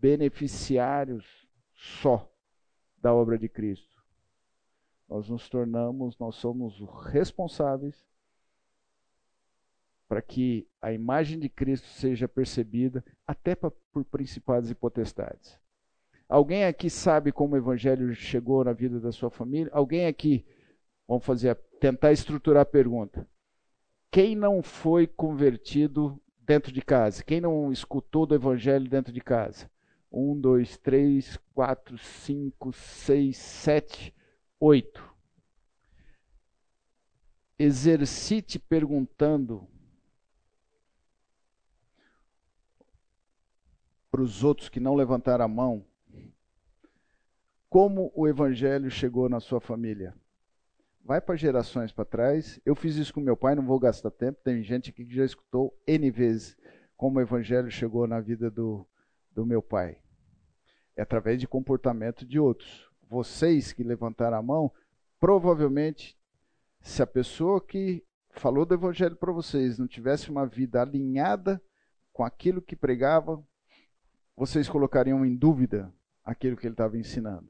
beneficiários 0.00 1.46
só 1.74 2.32
da 2.96 3.12
obra 3.12 3.38
de 3.38 3.46
Cristo. 3.46 3.87
Nós 5.08 5.28
nos 5.28 5.48
tornamos, 5.48 6.18
nós 6.18 6.34
somos 6.34 6.80
responsáveis 7.06 8.06
para 10.08 10.22
que 10.22 10.66
a 10.80 10.92
imagem 10.92 11.38
de 11.38 11.48
Cristo 11.48 11.86
seja 11.88 12.26
percebida 12.26 13.04
até 13.26 13.54
por 13.54 14.04
principados 14.10 14.70
e 14.70 14.74
potestades. 14.74 15.58
Alguém 16.28 16.64
aqui 16.64 16.90
sabe 16.90 17.32
como 17.32 17.54
o 17.54 17.58
evangelho 17.58 18.14
chegou 18.14 18.64
na 18.64 18.72
vida 18.72 19.00
da 19.00 19.12
sua 19.12 19.30
família? 19.30 19.70
Alguém 19.72 20.06
aqui, 20.06 20.44
vamos 21.06 21.24
fazer, 21.24 21.54
tentar 21.80 22.12
estruturar 22.12 22.62
a 22.62 22.66
pergunta. 22.66 23.26
Quem 24.10 24.34
não 24.34 24.62
foi 24.62 25.06
convertido 25.06 26.20
dentro 26.40 26.72
de 26.72 26.82
casa? 26.82 27.22
Quem 27.22 27.40
não 27.40 27.70
escutou 27.72 28.26
do 28.26 28.34
evangelho 28.34 28.88
dentro 28.88 29.12
de 29.12 29.20
casa? 29.20 29.70
Um, 30.10 30.38
dois, 30.38 30.78
três, 30.78 31.38
quatro, 31.54 31.98
cinco, 31.98 32.72
seis, 32.72 33.36
sete, 33.36 34.14
oito. 34.60 35.06
Exercite 37.58 38.58
perguntando 38.58 39.66
para 44.10 44.22
os 44.22 44.42
outros 44.44 44.68
que 44.68 44.80
não 44.80 44.94
levantaram 44.94 45.44
a 45.44 45.48
mão 45.48 45.84
como 47.68 48.10
o 48.14 48.26
evangelho 48.26 48.90
chegou 48.90 49.28
na 49.28 49.40
sua 49.40 49.60
família. 49.60 50.14
Vai 51.04 51.20
para 51.20 51.36
gerações 51.36 51.92
para 51.92 52.04
trás. 52.04 52.60
Eu 52.64 52.74
fiz 52.74 52.96
isso 52.96 53.12
com 53.12 53.20
meu 53.20 53.36
pai, 53.36 53.54
não 53.54 53.64
vou 53.64 53.78
gastar 53.78 54.10
tempo. 54.10 54.40
Tem 54.42 54.62
gente 54.62 54.90
aqui 54.90 55.04
que 55.04 55.14
já 55.14 55.24
escutou 55.24 55.76
N 55.86 56.10
vezes 56.10 56.56
como 56.96 57.18
o 57.18 57.22
evangelho 57.22 57.70
chegou 57.70 58.06
na 58.06 58.20
vida 58.20 58.50
do, 58.50 58.86
do 59.30 59.46
meu 59.46 59.62
pai. 59.62 59.98
É 60.96 61.02
através 61.02 61.38
de 61.38 61.46
comportamento 61.46 62.26
de 62.26 62.40
outros. 62.40 62.87
Vocês 63.08 63.72
que 63.72 63.82
levantaram 63.82 64.36
a 64.36 64.42
mão, 64.42 64.70
provavelmente, 65.18 66.16
se 66.80 67.02
a 67.02 67.06
pessoa 67.06 67.60
que 67.60 68.04
falou 68.30 68.66
do 68.66 68.74
evangelho 68.74 69.16
para 69.16 69.32
vocês 69.32 69.78
não 69.78 69.86
tivesse 69.86 70.30
uma 70.30 70.46
vida 70.46 70.80
alinhada 70.80 71.60
com 72.12 72.22
aquilo 72.22 72.62
que 72.62 72.76
pregava, 72.76 73.42
vocês 74.36 74.68
colocariam 74.68 75.24
em 75.24 75.34
dúvida 75.34 75.92
aquilo 76.24 76.56
que 76.56 76.66
ele 76.66 76.74
estava 76.74 76.98
ensinando. 76.98 77.48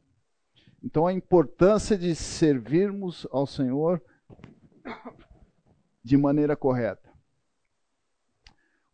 Então 0.83 1.07
a 1.07 1.13
importância 1.13 1.99
de 1.99 2.15
servirmos 2.15 3.27
ao 3.31 3.47
Senhor 3.47 4.01
de 6.03 6.17
maneira 6.17 6.57
correta. 6.57 7.08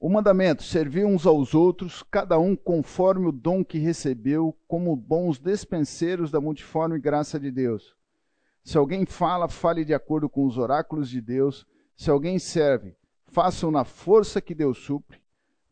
O 0.04 0.10
mandamento: 0.10 0.62
servir 0.62 1.06
uns 1.06 1.24
aos 1.24 1.54
outros, 1.54 2.02
cada 2.02 2.38
um 2.38 2.54
conforme 2.54 3.26
o 3.26 3.32
dom 3.32 3.64
que 3.64 3.78
recebeu, 3.78 4.54
como 4.68 4.94
bons 4.94 5.38
despenseiros 5.38 6.30
da 6.30 6.38
multiforme 6.42 6.98
graça 6.98 7.40
de 7.40 7.50
Deus. 7.50 7.96
Se 8.62 8.76
alguém 8.76 9.06
fala, 9.06 9.48
fale 9.48 9.82
de 9.82 9.94
acordo 9.94 10.28
com 10.28 10.44
os 10.44 10.58
oráculos 10.58 11.08
de 11.08 11.22
Deus. 11.22 11.66
Se 11.96 12.10
alguém 12.10 12.38
serve, 12.38 12.94
faça-o 13.28 13.70
na 13.70 13.82
força 13.82 14.42
que 14.42 14.54
Deus 14.54 14.76
supre, 14.76 15.22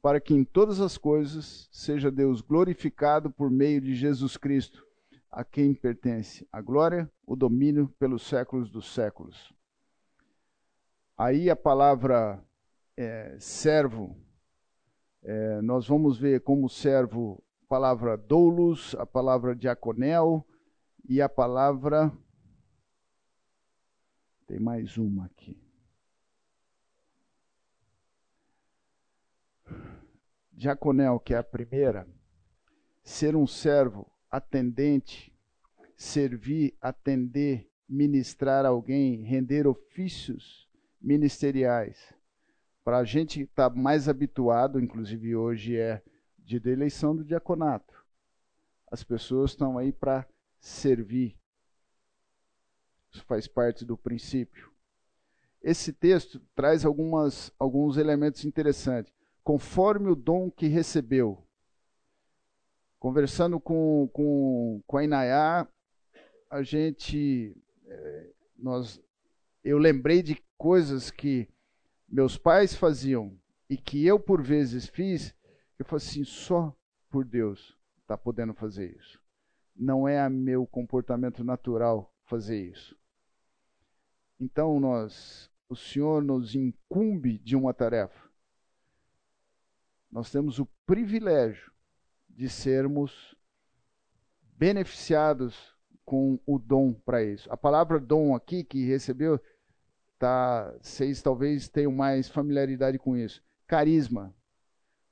para 0.00 0.18
que 0.18 0.32
em 0.32 0.44
todas 0.44 0.80
as 0.80 0.96
coisas 0.96 1.68
seja 1.70 2.10
Deus 2.10 2.40
glorificado 2.40 3.30
por 3.30 3.50
meio 3.50 3.82
de 3.82 3.94
Jesus 3.94 4.38
Cristo, 4.38 4.82
a 5.30 5.44
quem 5.44 5.74
pertence 5.74 6.48
a 6.50 6.62
glória, 6.62 7.06
o 7.26 7.36
domínio 7.36 7.94
pelos 7.98 8.22
séculos 8.22 8.70
dos 8.70 8.94
séculos. 8.94 9.52
Aí 11.18 11.50
a 11.50 11.54
palavra 11.54 12.42
é, 12.96 13.36
servo, 13.38 14.16
é, 15.22 15.60
nós 15.62 15.86
vamos 15.86 16.18
ver 16.18 16.40
como 16.42 16.68
servo 16.68 17.42
a 17.64 17.66
palavra 17.68 18.16
doulos, 18.16 18.94
a 18.96 19.06
palavra 19.06 19.54
diaconel 19.54 20.46
e 21.08 21.20
a 21.20 21.28
palavra. 21.28 22.12
Tem 24.46 24.58
mais 24.58 24.96
uma 24.98 25.26
aqui. 25.26 25.58
Diaconel, 30.52 31.18
que 31.18 31.34
é 31.34 31.38
a 31.38 31.42
primeira, 31.42 32.06
ser 33.02 33.34
um 33.34 33.46
servo, 33.46 34.06
atendente, 34.30 35.34
servir, 35.96 36.76
atender, 36.80 37.68
ministrar 37.88 38.64
alguém, 38.64 39.22
render 39.22 39.66
ofícios 39.66 40.68
ministeriais. 41.00 42.14
Para 42.84 42.98
a 42.98 43.04
gente 43.04 43.42
estar 43.42 43.70
tá 43.70 43.76
mais 43.76 44.08
habituado, 44.08 44.80
inclusive 44.80 45.36
hoje 45.36 45.76
é 45.76 46.02
da 46.62 46.70
eleição 46.70 47.16
do 47.16 47.24
diaconato. 47.24 48.04
As 48.90 49.02
pessoas 49.02 49.52
estão 49.52 49.78
aí 49.78 49.90
para 49.90 50.26
servir. 50.60 51.34
Isso 53.10 53.24
faz 53.24 53.46
parte 53.48 53.84
do 53.84 53.96
princípio. 53.96 54.70
Esse 55.62 55.92
texto 55.92 56.40
traz 56.54 56.84
algumas, 56.84 57.52
alguns 57.58 57.96
elementos 57.96 58.44
interessantes 58.44 59.12
conforme 59.42 60.08
o 60.08 60.16
dom 60.16 60.50
que 60.50 60.66
recebeu. 60.66 61.44
Conversando 62.98 63.58
com, 63.58 64.08
com, 64.12 64.82
com 64.86 64.96
a 64.96 65.04
Inayá, 65.04 65.66
a 66.48 66.62
gente, 66.62 67.56
é, 67.86 68.30
nós, 68.56 69.00
eu 69.64 69.78
lembrei 69.78 70.22
de 70.22 70.40
coisas 70.56 71.10
que 71.10 71.48
meus 72.12 72.36
pais 72.36 72.74
faziam 72.74 73.36
e 73.68 73.76
que 73.76 74.06
eu 74.06 74.20
por 74.20 74.42
vezes 74.42 74.86
fiz, 74.86 75.34
eu 75.78 75.84
falei 75.84 76.04
assim, 76.04 76.24
só 76.24 76.76
por 77.10 77.24
Deus 77.24 77.76
está 78.02 78.16
podendo 78.16 78.54
fazer 78.54 78.94
isso. 78.96 79.20
Não 79.74 80.06
é 80.06 80.28
meu 80.28 80.66
comportamento 80.66 81.42
natural 81.42 82.14
fazer 82.26 82.70
isso. 82.70 82.94
Então 84.38 84.78
nós, 84.78 85.50
o 85.68 85.74
Senhor 85.74 86.22
nos 86.22 86.54
incumbe 86.54 87.38
de 87.38 87.56
uma 87.56 87.72
tarefa 87.72 88.30
nós 90.12 90.30
temos 90.30 90.58
o 90.58 90.66
privilégio 90.84 91.72
de 92.28 92.48
sermos 92.50 93.34
beneficiados 94.58 95.74
com 96.04 96.38
o 96.44 96.58
dom 96.58 96.92
para 96.92 97.24
isso. 97.24 97.50
A 97.50 97.56
palavra 97.56 97.98
dom 97.98 98.36
aqui 98.36 98.62
que 98.62 98.84
recebeu, 98.84 99.40
tá, 100.22 100.72
vocês 100.80 101.20
talvez 101.20 101.68
tenham 101.68 101.90
mais 101.90 102.28
familiaridade 102.28 102.96
com 102.96 103.16
isso. 103.16 103.42
Carisma. 103.66 104.32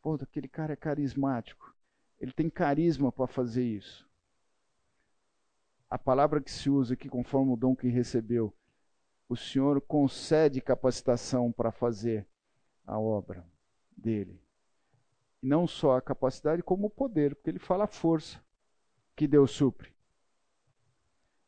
Pô, 0.01 0.15
aquele 0.15 0.47
cara 0.47 0.75
é 0.75 0.77
carismático. 0.77 1.75
Ele 2.21 2.33
tem 2.33 2.49
carisma 2.49 3.11
para 3.11 3.27
fazer 3.27 3.65
isso. 3.65 4.09
A 5.91 5.99
palavra 5.99 6.41
que 6.41 6.51
se 6.51 6.71
usa 6.71 6.95
aqui, 6.95 7.09
conforme 7.09 7.53
o 7.53 7.57
dom 7.57 7.75
que 7.75 7.89
recebeu, 7.89 8.55
o 9.29 9.37
Senhor 9.37 9.81
concede 9.81 10.61
capacitação 10.61 11.51
para 11.51 11.73
fazer 11.73 12.25
a 12.87 12.97
obra 12.97 13.45
dele. 13.97 14.41
Não 15.43 15.67
só 15.67 15.97
a 15.97 16.03
capacidade, 16.03 16.63
como 16.63 16.87
o 16.87 16.91
poder, 16.91 17.35
porque 17.35 17.51
ele 17.51 17.59
fala 17.59 17.83
a 17.83 17.89
força 17.89 18.41
que 19.17 19.27
Deus 19.27 19.51
supre. 19.51 19.93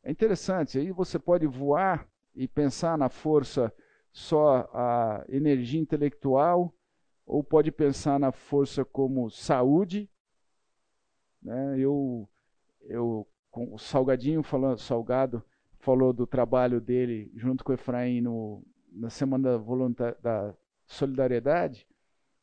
É 0.03 0.11
interessante, 0.11 0.77
aí 0.77 0.91
você 0.91 1.17
pode 1.17 1.47
voar 1.47 2.05
e 2.35 2.47
pensar 2.47 2.97
na 2.97 3.09
força 3.09 3.73
só 4.11 4.69
a 4.73 5.25
energia 5.27 5.79
intelectual, 5.79 6.73
ou 7.25 7.43
pode 7.43 7.71
pensar 7.71 8.19
na 8.19 8.31
força 8.31 8.83
como 8.83 9.29
saúde. 9.29 10.09
Né? 11.41 11.79
Eu, 11.79 12.29
eu, 12.81 13.27
com 13.49 13.73
o 13.73 13.79
Salgadinho 13.79 14.43
falando, 14.43 14.77
Salgado 14.77 15.43
falou 15.79 16.13
do 16.13 16.27
trabalho 16.27 16.79
dele 16.79 17.31
junto 17.35 17.63
com 17.63 17.71
o 17.71 17.75
Efraim 17.75 18.21
no, 18.21 18.63
na 18.91 19.09
Semana 19.09 19.57
da, 19.57 20.11
da 20.21 20.55
Solidariedade 20.85 21.87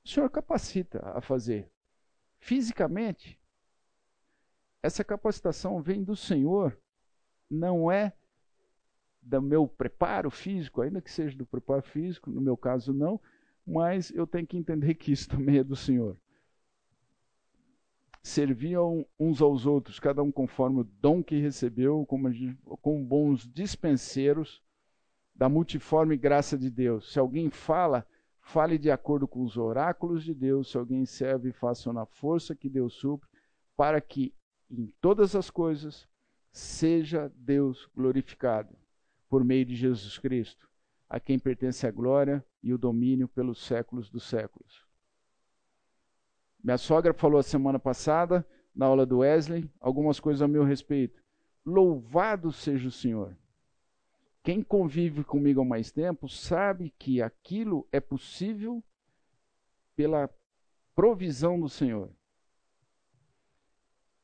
o 0.04 0.08
Senhor 0.08 0.30
capacita 0.30 1.00
a 1.14 1.20
fazer. 1.20 1.70
Fisicamente, 2.38 3.38
essa 4.82 5.04
capacitação 5.04 5.80
vem 5.82 6.02
do 6.02 6.16
Senhor, 6.16 6.78
não 7.50 7.90
é 7.90 8.14
do 9.22 9.40
meu 9.40 9.66
preparo 9.66 10.30
físico, 10.30 10.80
ainda 10.80 11.00
que 11.00 11.10
seja 11.10 11.36
do 11.36 11.46
preparo 11.46 11.82
físico, 11.82 12.30
no 12.30 12.40
meu 12.40 12.56
caso 12.56 12.92
não, 12.92 13.20
mas 13.66 14.10
eu 14.10 14.26
tenho 14.26 14.46
que 14.46 14.56
entender 14.56 14.94
que 14.94 15.12
isso 15.12 15.28
também 15.30 15.58
é 15.58 15.64
do 15.64 15.76
Senhor. 15.76 16.16
Serviam 18.22 19.06
uns 19.18 19.40
aos 19.40 19.64
outros, 19.64 19.98
cada 19.98 20.22
um 20.22 20.30
conforme 20.30 20.80
o 20.80 20.84
dom 20.84 21.22
que 21.22 21.40
recebeu, 21.40 22.04
como, 22.06 22.28
como 22.82 23.04
bons 23.04 23.48
dispenseiros 23.48 24.62
da 25.34 25.48
multiforme 25.48 26.18
graça 26.18 26.58
de 26.58 26.70
Deus. 26.70 27.12
Se 27.12 27.18
alguém 27.18 27.48
fala, 27.50 28.06
Fale 28.50 28.78
de 28.78 28.90
acordo 28.90 29.28
com 29.28 29.44
os 29.44 29.56
oráculos 29.56 30.24
de 30.24 30.34
Deus, 30.34 30.70
se 30.70 30.76
alguém 30.76 31.06
serve, 31.06 31.52
faça 31.52 31.92
na 31.92 32.04
força 32.04 32.54
que 32.54 32.68
Deus 32.68 32.94
supre, 32.94 33.28
para 33.76 34.00
que 34.00 34.34
em 34.68 34.92
todas 35.00 35.36
as 35.36 35.50
coisas 35.50 36.08
seja 36.50 37.30
Deus 37.36 37.88
glorificado 37.94 38.76
por 39.30 39.44
meio 39.44 39.64
de 39.64 39.76
Jesus 39.76 40.18
Cristo, 40.18 40.68
a 41.08 41.20
quem 41.20 41.38
pertence 41.38 41.86
a 41.86 41.90
glória 41.90 42.44
e 42.62 42.74
o 42.74 42.78
domínio 42.78 43.28
pelos 43.28 43.64
séculos 43.64 44.10
dos 44.10 44.24
séculos. 44.24 44.84
Minha 46.62 46.76
sogra 46.76 47.14
falou 47.14 47.38
a 47.38 47.42
semana 47.42 47.78
passada, 47.78 48.46
na 48.74 48.86
aula 48.86 49.06
do 49.06 49.18
Wesley, 49.18 49.70
algumas 49.80 50.18
coisas 50.20 50.42
a 50.42 50.48
meu 50.48 50.64
respeito. 50.64 51.22
Louvado 51.64 52.52
seja 52.52 52.88
o 52.88 52.92
Senhor. 52.92 53.36
Quem 54.42 54.62
convive 54.62 55.22
comigo 55.22 55.60
há 55.60 55.64
mais 55.64 55.92
tempo 55.92 56.28
sabe 56.28 56.92
que 56.98 57.22
aquilo 57.22 57.86
é 57.92 58.00
possível 58.00 58.82
pela 59.94 60.28
provisão 60.94 61.60
do 61.60 61.68
Senhor. 61.68 62.10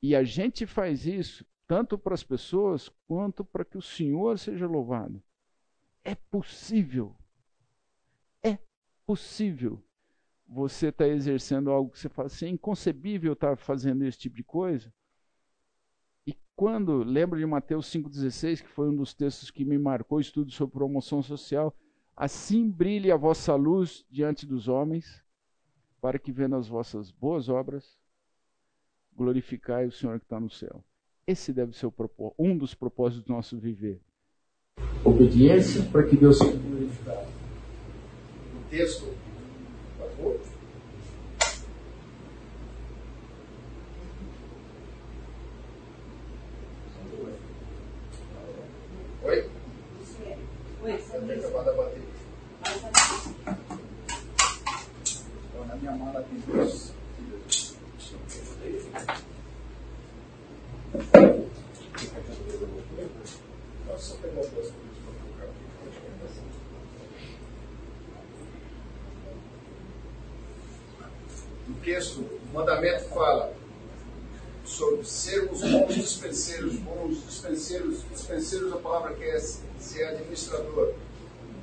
E 0.03 0.17
a 0.17 0.25
gente 0.25 0.67
faz 0.67 1.07
isso 1.07 1.45
tanto 1.67 1.99
para 1.99 2.14
as 2.14 2.23
pessoas 2.23 2.89
quanto 3.07 3.45
para 3.45 3.64
que 3.64 3.79
o 3.79 3.83
Senhor 3.83 4.39
seja 4.39 4.67
louvado. 4.67 5.23
É 6.05 6.14
possível. 6.14 7.17
É 8.43 8.59
possível. 9.05 9.83
Você 10.49 10.89
está 10.89 11.09
exercendo 11.09 11.71
algo 11.71 11.91
que 11.91 11.99
você 11.99 12.09
fala 12.09 12.27
assim, 12.27 12.47
é 12.47 12.51
inconcebível 12.51 13.33
estar 13.33 13.57
fazendo 13.57 14.05
esse 14.05 14.19
tipo 14.19 14.37
de 14.37 14.45
coisa 14.45 14.93
quando, 16.57 17.03
lembro 17.03 17.39
de 17.39 17.45
Mateus 17.45 17.87
5,16, 17.93 18.62
que 18.62 18.69
foi 18.69 18.89
um 18.89 18.97
dos 18.97 19.12
textos 19.12 19.51
que 19.51 19.62
me 19.62 19.77
marcou, 19.77 20.19
estudo 20.19 20.51
sobre 20.51 20.73
promoção 20.73 21.23
social, 21.23 21.77
assim 22.17 22.71
brilhe 22.71 23.12
a 23.12 23.17
vossa 23.17 23.55
luz 23.55 24.07
diante 24.11 24.47
dos 24.47 24.67
homens, 24.67 25.23
para 26.01 26.19
que 26.19 26.33
vendo 26.33 26.57
as 26.57 26.67
vossas 26.67 27.11
boas 27.11 27.51
obras, 27.51 27.99
glorificai 29.14 29.87
o 29.87 29.93
Senhor 29.93 30.19
que 30.19 30.25
está 30.25 30.41
no 30.41 30.49
céu. 30.49 30.83
Esse 31.29 31.53
deve 31.53 31.77
ser 31.77 31.93
um 32.39 32.57
dos 32.57 32.72
propósitos 32.72 33.24
do 33.24 33.33
nosso 33.33 33.59
viver. 33.59 34.01
Obediência 35.05 35.83
para 35.91 36.05
que 36.05 36.16
Deus 36.16 36.39
seja 36.39 36.57
glorificado. 36.57 37.27
O 38.55 38.70
texto, 38.70 39.12
por 39.99 40.09
favor. 40.09 40.41
texto, 71.87 72.18
o 72.18 72.53
mandamento 72.53 73.05
fala 73.11 73.53
sobre 74.64 75.05
sermos 75.05 75.61
bons 75.61 75.95
dispenseiros, 75.95 76.74
bons 76.77 77.24
dispenseiros, 77.24 78.03
dispenseiros 78.11 78.72
a 78.72 78.77
palavra 78.79 79.14
que 79.14 79.22
é 79.22 79.39
ser 79.39 80.05
administrador. 80.05 80.93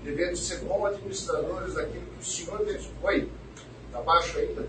Devemos 0.02 0.40
ser 0.40 0.60
bons 0.60 0.86
administradores 0.86 1.74
daquilo 1.74 2.06
que 2.06 2.22
o 2.22 2.26
Senhor 2.26 2.66
fez. 2.66 2.90
Oi, 3.04 3.30
está 3.88 4.02
baixo 4.02 4.38
ainda? 4.40 4.66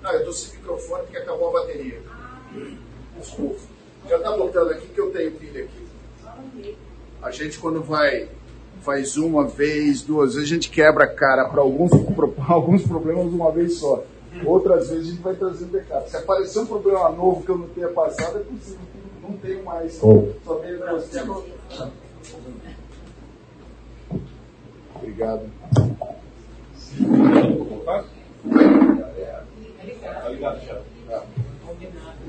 Não, 0.00 0.12
eu 0.12 0.18
estou 0.18 0.32
sem 0.32 0.56
microfone 0.58 1.02
porque 1.02 1.18
acabou 1.18 1.56
a 1.56 1.60
bateria. 1.60 2.00
Desculpa. 3.18 3.60
Já 4.08 4.16
está 4.16 4.36
botando 4.36 4.70
aqui 4.70 4.86
que 4.86 5.00
eu 5.00 5.10
tenho 5.12 5.32
pilha 5.32 5.64
aqui. 5.64 6.76
A 7.20 7.21
gente 7.32 7.58
quando 7.58 7.82
vai 7.82 8.28
faz 8.82 9.16
uma 9.16 9.46
vez, 9.46 10.02
duas 10.02 10.34
vezes, 10.34 10.50
a 10.50 10.54
gente 10.54 10.68
quebra 10.68 11.04
a 11.04 11.08
cara 11.08 11.48
para 11.48 11.60
alguns, 11.60 11.92
alguns 12.48 12.82
problemas 12.82 13.26
uma 13.32 13.50
vez 13.50 13.78
só. 13.78 14.02
Outras 14.44 14.88
vezes 14.88 15.08
a 15.08 15.10
gente 15.10 15.22
vai 15.22 15.34
trazendo 15.34 15.70
pecado. 15.72 16.08
Se 16.08 16.16
aparecer 16.16 16.58
um 16.60 16.66
problema 16.66 17.10
novo 17.10 17.44
que 17.44 17.50
eu 17.50 17.58
não 17.58 17.68
tenha 17.68 17.88
passado, 17.88 18.38
é 18.38 18.42
possível 18.42 18.80
que 18.92 19.22
não 19.22 19.36
tenho 19.38 19.64
mais. 19.64 19.98
Oh. 20.02 20.32
Só 20.44 20.54
tenho 20.56 20.78
Obrigado. 24.94 25.50
Tá 30.00 30.28
ligado, 30.28 30.60
Thiago? 30.60 30.84
Combinado. 31.66 32.22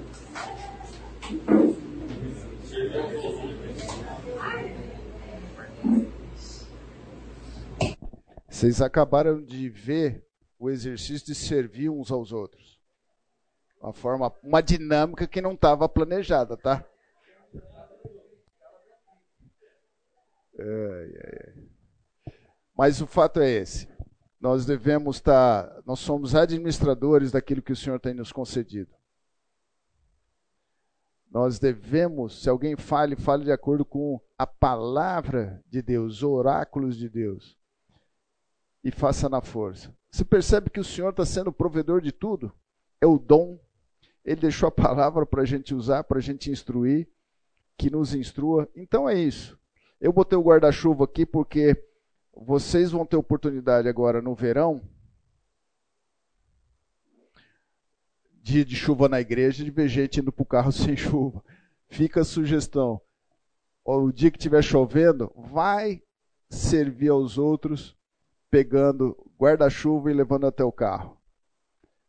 Vocês 8.64 8.82
acabaram 8.82 9.44
de 9.44 9.68
ver 9.68 10.26
o 10.58 10.70
exercício 10.70 11.28
de 11.28 11.36
servir 11.36 11.90
uns 11.90 12.10
aos 12.10 12.32
outros. 12.32 12.80
Uma 13.82 13.92
forma, 13.92 14.34
uma 14.42 14.64
dinâmica 14.64 15.28
que 15.28 15.42
não 15.42 15.52
estava 15.52 15.90
planejada, 15.90 16.56
tá? 16.56 16.82
Mas 22.74 23.02
o 23.02 23.06
fato 23.06 23.42
é 23.42 23.50
esse. 23.50 23.86
Nós 24.40 24.66
devemos 24.66 25.18
estar, 25.18 25.68
tá, 25.68 25.84
nós 25.86 26.00
somos 26.00 26.34
administradores 26.34 27.34
daquilo 27.34 27.62
que 27.62 27.74
o 27.74 27.76
Senhor 27.76 28.00
tem 28.00 28.14
nos 28.14 28.32
concedido. 28.32 28.96
Nós 31.30 31.60
devemos, 31.60 32.42
se 32.42 32.48
alguém 32.48 32.78
fale, 32.78 33.18
fale 33.18 33.44
de 33.44 33.52
acordo 33.52 33.84
com 33.84 34.22
a 34.38 34.48
palavra 34.48 35.62
de 35.68 35.82
Deus, 35.82 36.24
oráculos 36.24 36.96
de 36.96 37.10
Deus 37.10 37.62
e 38.84 38.92
faça 38.92 39.30
na 39.30 39.42
força. 39.42 39.96
Você 40.12 40.26
percebe 40.26 40.70
que 40.70 40.80
o 40.80 40.84
Senhor 40.84 41.10
está 41.10 41.26
sendo 41.26 41.52
provedor 41.52 42.02
de 42.02 42.12
tudo? 42.12 42.52
É 43.00 43.08
o 43.08 43.18
dom. 43.18 43.60
Ele 44.24 44.42
deixou 44.42 44.68
a 44.68 44.72
palavra 44.72 45.26
para 45.26 45.42
a 45.42 45.46
gente 45.46 45.74
usar, 45.74 46.04
para 46.04 46.18
a 46.18 46.22
gente 46.22 46.52
instruir, 46.52 47.08
que 47.78 47.90
nos 47.90 48.14
instrua. 48.14 48.70
Então 48.76 49.10
é 49.10 49.16
isso. 49.16 49.58
Eu 50.00 50.14
botei 50.14 50.38
o 50.38 50.44
guarda-chuva 50.44 51.06
aqui 51.06 51.26
porque 51.26 51.82
vocês 52.36 52.92
vão 52.92 53.06
ter 53.06 53.16
oportunidade 53.16 53.88
agora 53.88 54.22
no 54.22 54.36
verão 54.36 54.82
dia 58.44 58.66
de 58.66 58.76
chuva 58.76 59.08
na 59.08 59.22
igreja 59.22 59.64
de 59.64 59.72
ver 59.72 59.88
gente 59.88 60.20
indo 60.20 60.32
para 60.32 60.44
o 60.44 60.46
carro 60.46 60.70
sem 60.74 60.98
chuva. 60.98 61.44
Fica 61.88 62.22
a 62.22 62.26
sugestão. 62.26 63.02
O 63.86 64.12
dia 64.12 64.30
que 64.30 64.38
estiver 64.38 64.62
chovendo, 64.62 65.32
vai 65.36 66.02
servir 66.50 67.10
aos 67.10 67.38
outros 67.38 67.98
pegando 68.54 69.18
guarda-chuva 69.36 70.12
e 70.12 70.14
levando 70.14 70.46
até 70.46 70.64
o 70.64 70.72
carro. 70.72 71.18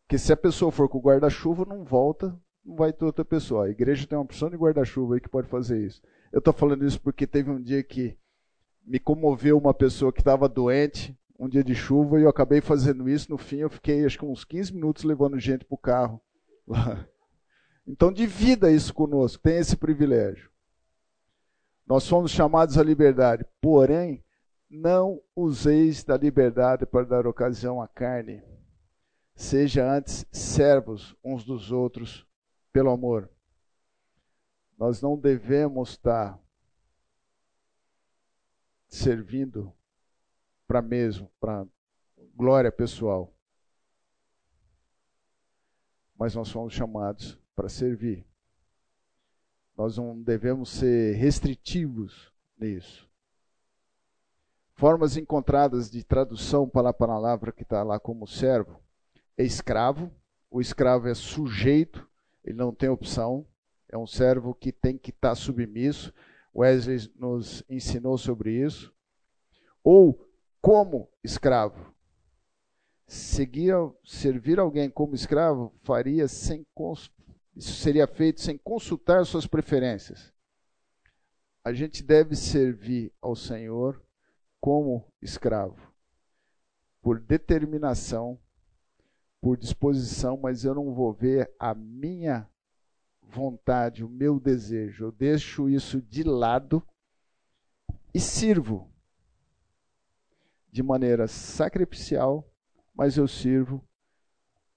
Porque 0.03 0.19
se 0.19 0.31
a 0.31 0.37
pessoa 0.37 0.71
for 0.71 0.91
com 0.91 1.01
guarda-chuva, 1.01 1.65
não 1.65 1.83
volta, 1.83 2.39
não 2.63 2.77
vai 2.77 2.93
ter 2.93 3.03
outra 3.07 3.25
pessoa. 3.25 3.65
A 3.65 3.71
igreja 3.71 4.07
tem 4.07 4.19
uma 4.19 4.25
opção 4.25 4.51
de 4.51 4.57
guarda-chuva 4.59 5.15
aí 5.15 5.23
que 5.23 5.29
pode 5.31 5.49
fazer 5.49 5.83
isso. 5.83 6.03
Eu 6.31 6.41
estou 6.41 6.53
falando 6.53 6.85
isso 6.85 7.01
porque 7.01 7.27
teve 7.27 7.51
um 7.51 7.59
dia 7.59 7.83
que 7.83 8.15
me 8.85 8.99
comoveu 8.99 9.57
uma 9.57 9.73
pessoa 9.73 10.13
que 10.13 10.21
estava 10.21 10.47
doente, 10.47 11.19
um 11.39 11.49
dia 11.49 11.65
de 11.65 11.75
chuva, 11.75 12.21
e 12.21 12.25
eu 12.25 12.29
acabei 12.29 12.61
fazendo 12.61 13.09
isso. 13.09 13.31
No 13.31 13.39
fim, 13.39 13.61
eu 13.61 13.71
fiquei 13.71 14.05
acho 14.05 14.19
que 14.19 14.27
uns 14.27 14.45
15 14.45 14.75
minutos 14.75 15.03
levando 15.03 15.41
gente 15.41 15.65
para 15.65 15.75
o 15.75 15.79
carro. 15.79 16.21
Então, 17.87 18.11
divida 18.11 18.73
isso 18.73 18.95
conosco, 18.95 19.43
tem 19.43 19.59
esse 19.59 19.77
privilégio. 19.77 20.51
Nós 21.87 22.03
somos 22.03 22.31
chamados 22.31 22.79
à 22.79 22.83
liberdade, 22.83 23.45
porém, 23.61 24.25
não 24.69 25.23
useis 25.35 26.03
da 26.03 26.17
liberdade 26.17 26.87
para 26.87 27.07
dar 27.07 27.27
ocasião 27.27 27.81
à 27.81 27.89
carne. 27.89 28.43
Seja 29.35 29.91
antes 29.91 30.27
servos 30.31 31.17
uns 31.23 31.45
dos 31.45 31.71
outros 31.73 32.27
pelo 32.73 32.91
amor. 32.91 33.31
Nós 34.79 35.01
não 35.01 35.19
devemos 35.19 35.91
estar 35.91 36.39
servindo 38.89 39.73
para 40.67 40.83
mesmo, 40.83 41.31
para 41.41 41.67
glória 42.35 42.71
pessoal. 42.71 43.33
Mas 46.17 46.35
nós 46.35 46.49
somos 46.49 46.73
chamados 46.73 47.39
para 47.55 47.69
servir. 47.69 48.25
Nós 49.77 49.97
não 49.97 50.21
devemos 50.21 50.71
ser 50.71 51.17
restritivos 51.17 52.33
nisso 52.57 53.09
formas 54.75 55.17
encontradas 55.17 55.91
de 55.91 56.03
tradução 56.05 56.69
para 56.69 56.91
a 56.91 56.95
palavra 56.95 57.53
que 57.53 57.63
está 57.63 57.83
lá 57.83 57.99
como 57.99 58.27
servo 58.27 58.81
é 59.37 59.45
escravo. 59.45 60.11
O 60.51 60.61
escravo 60.61 61.09
é 61.09 61.15
sujeito, 61.15 62.09
ele 62.45 62.57
não 62.57 62.73
tem 62.73 62.89
opção, 62.89 63.47
é 63.89 63.99
um 63.99 64.07
servo 64.07 64.55
que 64.55 64.71
tem 64.71 64.97
que 64.97 65.11
estar 65.11 65.31
tá 65.31 65.35
submisso. 65.35 66.13
Wesley 66.55 67.11
nos 67.17 67.65
ensinou 67.69 68.17
sobre 68.17 68.53
isso. 68.53 68.95
Ou 69.83 70.29
como 70.61 71.09
escravo. 71.23 71.93
Seguir, 73.07 73.75
servir 74.05 74.59
alguém 74.59 74.89
como 74.89 75.15
escravo 75.15 75.73
faria 75.83 76.27
sem 76.27 76.65
isso 77.57 77.73
seria 77.73 78.07
feito 78.07 78.41
sem 78.41 78.59
consultar 78.59 79.25
suas 79.25 79.47
preferências. 79.47 80.33
A 81.63 81.73
gente 81.73 82.03
deve 82.03 82.35
servir 82.35 83.13
ao 83.23 83.37
Senhor 83.37 84.03
como 84.65 85.07
escravo, 85.21 85.93
por 87.03 87.21
determinação, 87.21 88.41
por 89.39 89.59
disposição, 89.59 90.39
mas 90.39 90.65
eu 90.65 90.75
não 90.75 90.95
vou 90.95 91.13
ver 91.13 91.55
a 91.59 91.75
minha 91.75 92.49
vontade, 93.21 94.03
o 94.03 94.09
meu 94.09 94.41
desejo. 94.41 95.05
Eu 95.05 95.13
deixo 95.13 95.69
isso 95.69 96.01
de 96.01 96.23
lado 96.23 96.83
e 98.15 98.19
sirvo 98.19 98.91
de 100.73 100.83
maneira 100.83 101.29
sacrificial, 101.29 102.51
mas 102.95 103.19
eu 103.19 103.29
sirvo 103.29 103.87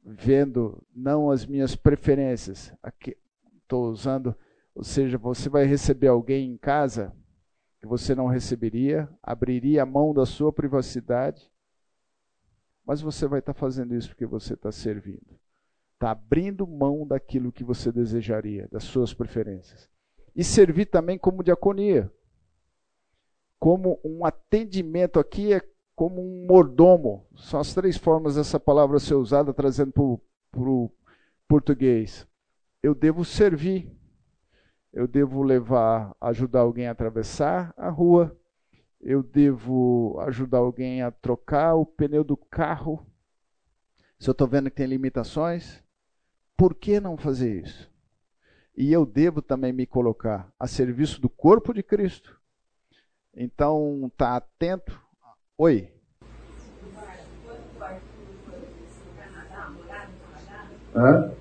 vendo 0.03 0.85
não 0.93 1.31
as 1.31 1.45
minhas 1.45 1.77
preferências. 1.77 2.73
Aqui 2.83 3.15
estou 3.61 3.89
usando, 3.89 4.35
ou 4.75 4.83
seja, 4.83 5.17
você 5.17 5.47
vai 5.47 5.63
receber 5.63 6.07
alguém 6.07 6.51
em 6.51 6.57
casa 6.57 7.15
que 7.79 7.85
você 7.85 8.15
não 8.15 8.27
receberia, 8.27 9.09
abriria 9.21 9.83
a 9.83 9.85
mão 9.85 10.13
da 10.13 10.25
sua 10.25 10.51
privacidade, 10.51 11.51
mas 12.85 13.01
você 13.01 13.27
vai 13.27 13.39
estar 13.39 13.53
fazendo 13.53 13.95
isso 13.95 14.09
porque 14.09 14.25
você 14.25 14.53
está 14.53 14.71
servindo. 14.71 15.37
Está 15.93 16.11
abrindo 16.11 16.65
mão 16.65 17.05
daquilo 17.05 17.51
que 17.51 17.63
você 17.63 17.91
desejaria, 17.91 18.67
das 18.71 18.83
suas 18.83 19.13
preferências. 19.13 19.89
E 20.35 20.43
servir 20.43 20.85
também 20.85 21.17
como 21.17 21.43
diaconia. 21.43 22.11
Como 23.59 23.99
um 24.03 24.23
atendimento 24.23 25.19
aqui 25.19 25.53
é 25.53 25.61
como 25.95 26.21
um 26.21 26.45
mordomo. 26.45 27.27
São 27.35 27.59
as 27.59 27.73
três 27.73 27.97
formas 27.97 28.35
dessa 28.35 28.59
palavra 28.59 28.99
ser 28.99 29.15
usada, 29.15 29.53
trazendo 29.53 29.91
para 29.91 30.61
o 30.61 30.91
português. 31.47 32.27
Eu 32.81 32.93
devo 32.93 33.25
servir 33.25 33.91
eu 34.93 35.07
devo 35.07 35.43
levar, 35.43 36.15
ajudar 36.19 36.61
alguém 36.61 36.87
a 36.87 36.91
atravessar 36.91 37.73
a 37.77 37.89
rua, 37.89 38.37
eu 38.99 39.21
devo 39.21 40.19
ajudar 40.21 40.57
alguém 40.57 41.01
a 41.01 41.11
trocar 41.11 41.75
o 41.75 41.85
pneu 41.85 42.23
do 42.23 42.35
carro. 42.35 43.05
Se 44.19 44.29
eu 44.29 44.31
estou 44.31 44.47
vendo 44.47 44.69
que 44.69 44.77
tem 44.77 44.87
limitações, 44.87 45.83
por 46.55 46.73
que 46.73 46.99
não 46.99 47.15
fazer 47.15 47.63
isso? 47.63 47.91
E 48.75 48.91
eu 48.91 49.05
devo 49.05 49.41
também 49.41 49.71
me 49.71 49.85
colocar 49.85 50.51
a 50.59 50.67
serviço 50.67 51.21
do 51.21 51.29
corpo 51.29 51.73
de 51.73 51.83
Cristo. 51.83 52.39
Então, 53.33 54.11
tá 54.17 54.35
atento. 54.35 54.99
Oi. 55.57 55.91
Hã? 60.95 61.31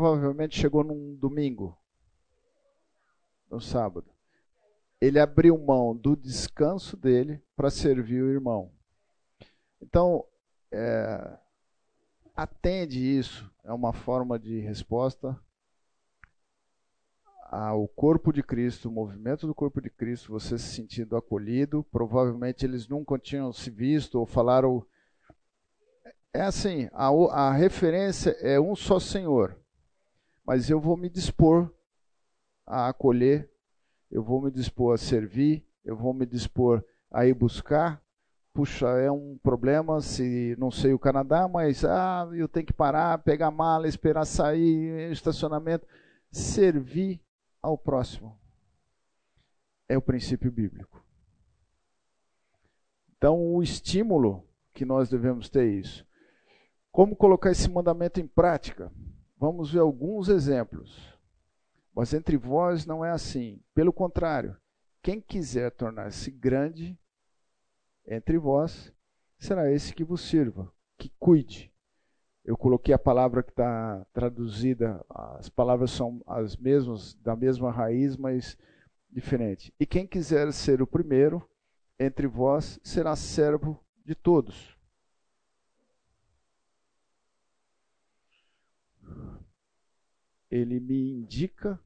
Provavelmente 0.00 0.58
chegou 0.58 0.82
num 0.82 1.14
domingo, 1.14 1.78
no 3.50 3.60
sábado. 3.60 4.10
Ele 4.98 5.20
abriu 5.20 5.58
mão 5.58 5.94
do 5.94 6.16
descanso 6.16 6.96
dele 6.96 7.42
para 7.54 7.70
servir 7.70 8.22
o 8.22 8.30
irmão. 8.30 8.72
Então, 9.78 10.24
é, 10.72 11.38
atende 12.34 12.98
isso, 12.98 13.50
é 13.62 13.72
uma 13.74 13.92
forma 13.92 14.38
de 14.38 14.58
resposta 14.60 15.38
ao 17.50 17.86
corpo 17.88 18.32
de 18.32 18.42
Cristo, 18.42 18.88
o 18.88 18.92
movimento 18.92 19.46
do 19.46 19.54
corpo 19.54 19.82
de 19.82 19.90
Cristo, 19.90 20.32
você 20.32 20.56
se 20.56 20.76
sentindo 20.76 21.16
acolhido. 21.16 21.84
Provavelmente 21.90 22.64
eles 22.64 22.88
nunca 22.88 23.18
tinham 23.18 23.52
se 23.52 23.68
visto 23.68 24.18
ou 24.18 24.24
falaram. 24.24 24.86
É 26.32 26.42
assim, 26.42 26.88
a, 26.92 27.08
a 27.08 27.52
referência 27.52 28.30
é 28.40 28.58
um 28.60 28.76
só 28.76 29.00
Senhor, 29.00 29.59
mas 30.50 30.68
eu 30.68 30.80
vou 30.80 30.96
me 30.96 31.08
dispor 31.08 31.72
a 32.66 32.88
acolher, 32.88 33.48
eu 34.10 34.20
vou 34.20 34.42
me 34.42 34.50
dispor 34.50 34.94
a 34.94 34.98
servir, 34.98 35.64
eu 35.84 35.96
vou 35.96 36.12
me 36.12 36.26
dispor 36.26 36.84
a 37.08 37.24
ir 37.24 37.34
buscar. 37.34 38.02
Puxa, 38.52 38.88
é 38.98 39.08
um 39.12 39.38
problema 39.44 40.00
se 40.00 40.56
não 40.58 40.68
sei 40.68 40.92
o 40.92 40.98
Canadá, 40.98 41.46
mas 41.46 41.84
ah, 41.84 42.28
eu 42.32 42.48
tenho 42.48 42.66
que 42.66 42.72
parar, 42.72 43.18
pegar 43.18 43.52
mala, 43.52 43.86
esperar 43.86 44.24
sair, 44.24 45.12
estacionamento. 45.12 45.86
Servir 46.32 47.22
ao 47.62 47.78
próximo. 47.78 48.36
É 49.88 49.96
o 49.96 50.02
princípio 50.02 50.50
bíblico. 50.50 51.00
Então, 53.16 53.54
o 53.54 53.62
estímulo 53.62 54.44
que 54.74 54.84
nós 54.84 55.08
devemos 55.08 55.48
ter 55.48 55.62
é 55.62 55.70
isso. 55.70 56.04
Como 56.90 57.14
colocar 57.14 57.52
esse 57.52 57.70
mandamento 57.70 58.18
em 58.18 58.26
prática? 58.26 58.90
Vamos 59.40 59.72
ver 59.72 59.78
alguns 59.78 60.28
exemplos. 60.28 61.18
Mas 61.96 62.12
entre 62.12 62.36
vós 62.36 62.84
não 62.84 63.02
é 63.02 63.10
assim. 63.10 63.58
Pelo 63.74 63.90
contrário, 63.90 64.54
quem 65.02 65.18
quiser 65.18 65.70
tornar-se 65.70 66.30
grande 66.30 66.96
entre 68.06 68.36
vós, 68.36 68.92
será 69.38 69.72
esse 69.72 69.94
que 69.94 70.04
vos 70.04 70.20
sirva, 70.20 70.70
que 70.98 71.10
cuide, 71.18 71.72
eu 72.44 72.56
coloquei 72.56 72.92
a 72.92 72.98
palavra 72.98 73.42
que 73.42 73.50
está 73.50 74.04
traduzida, 74.12 75.02
as 75.08 75.48
palavras 75.48 75.90
são 75.90 76.20
as 76.26 76.56
mesmas, 76.56 77.14
da 77.14 77.36
mesma 77.36 77.70
raiz, 77.70 78.16
mas 78.16 78.58
diferente. 79.10 79.72
E 79.80 79.86
quem 79.86 80.06
quiser 80.06 80.52
ser 80.52 80.82
o 80.82 80.86
primeiro 80.86 81.48
entre 81.98 82.26
vós 82.26 82.78
será 82.82 83.16
servo 83.16 83.82
de 84.04 84.14
todos. 84.14 84.76
Ele 90.50 90.80
me 90.80 91.12
indica 91.12 91.80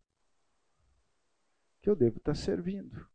que 1.83 1.91
eu 1.91 1.95
devo 1.95 2.17
estar 2.17 2.35
servindo. 2.35 3.07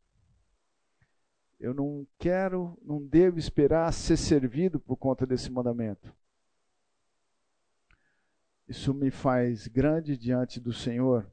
Eu 1.58 1.74
não 1.74 2.06
quero, 2.18 2.78
não 2.82 3.04
devo 3.04 3.38
esperar 3.38 3.92
ser 3.92 4.16
servido 4.16 4.78
por 4.78 4.96
conta 4.96 5.26
desse 5.26 5.50
mandamento. 5.50 6.14
Isso 8.66 8.94
me 8.94 9.10
faz 9.10 9.66
grande 9.66 10.16
diante 10.16 10.60
do 10.60 10.72
Senhor. 10.72 11.28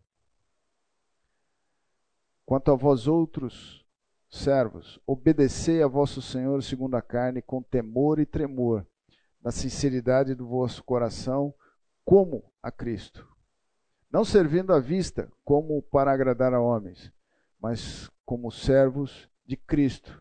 Quanto 2.44 2.72
a 2.72 2.76
vós 2.76 3.08
outros, 3.08 3.86
servos, 4.28 5.00
obedecei 5.06 5.84
a 5.84 5.88
vosso 5.88 6.22
Senhor 6.22 6.64
segundo 6.64 6.96
a 6.96 7.02
carne, 7.02 7.42
com 7.42 7.62
temor 7.62 8.20
e 8.20 8.26
tremor, 8.26 8.86
na 9.42 9.52
sinceridade 9.52 10.34
do 10.34 10.48
vosso 10.48 10.84
coração, 10.84 11.54
como 12.04 12.52
a 12.64 12.72
Cristo. 12.72 13.37
Não 14.18 14.26
servindo 14.26 14.74
à 14.74 14.80
vista, 14.80 15.32
como 15.46 15.80
para 15.80 16.12
agradar 16.12 16.52
a 16.52 16.60
homens, 16.60 17.14
mas 17.62 18.10
como 18.26 18.52
servos 18.52 19.30
de 19.46 19.56
Cristo, 19.56 20.20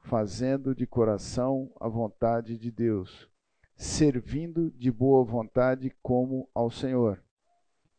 fazendo 0.00 0.74
de 0.74 0.88
coração 0.88 1.72
a 1.78 1.86
vontade 1.86 2.58
de 2.58 2.68
Deus 2.68 3.30
servindo 3.76 4.72
de 4.72 4.90
boa 4.90 5.22
vontade 5.22 5.94
como 6.02 6.50
ao 6.52 6.68
Senhor, 6.68 7.22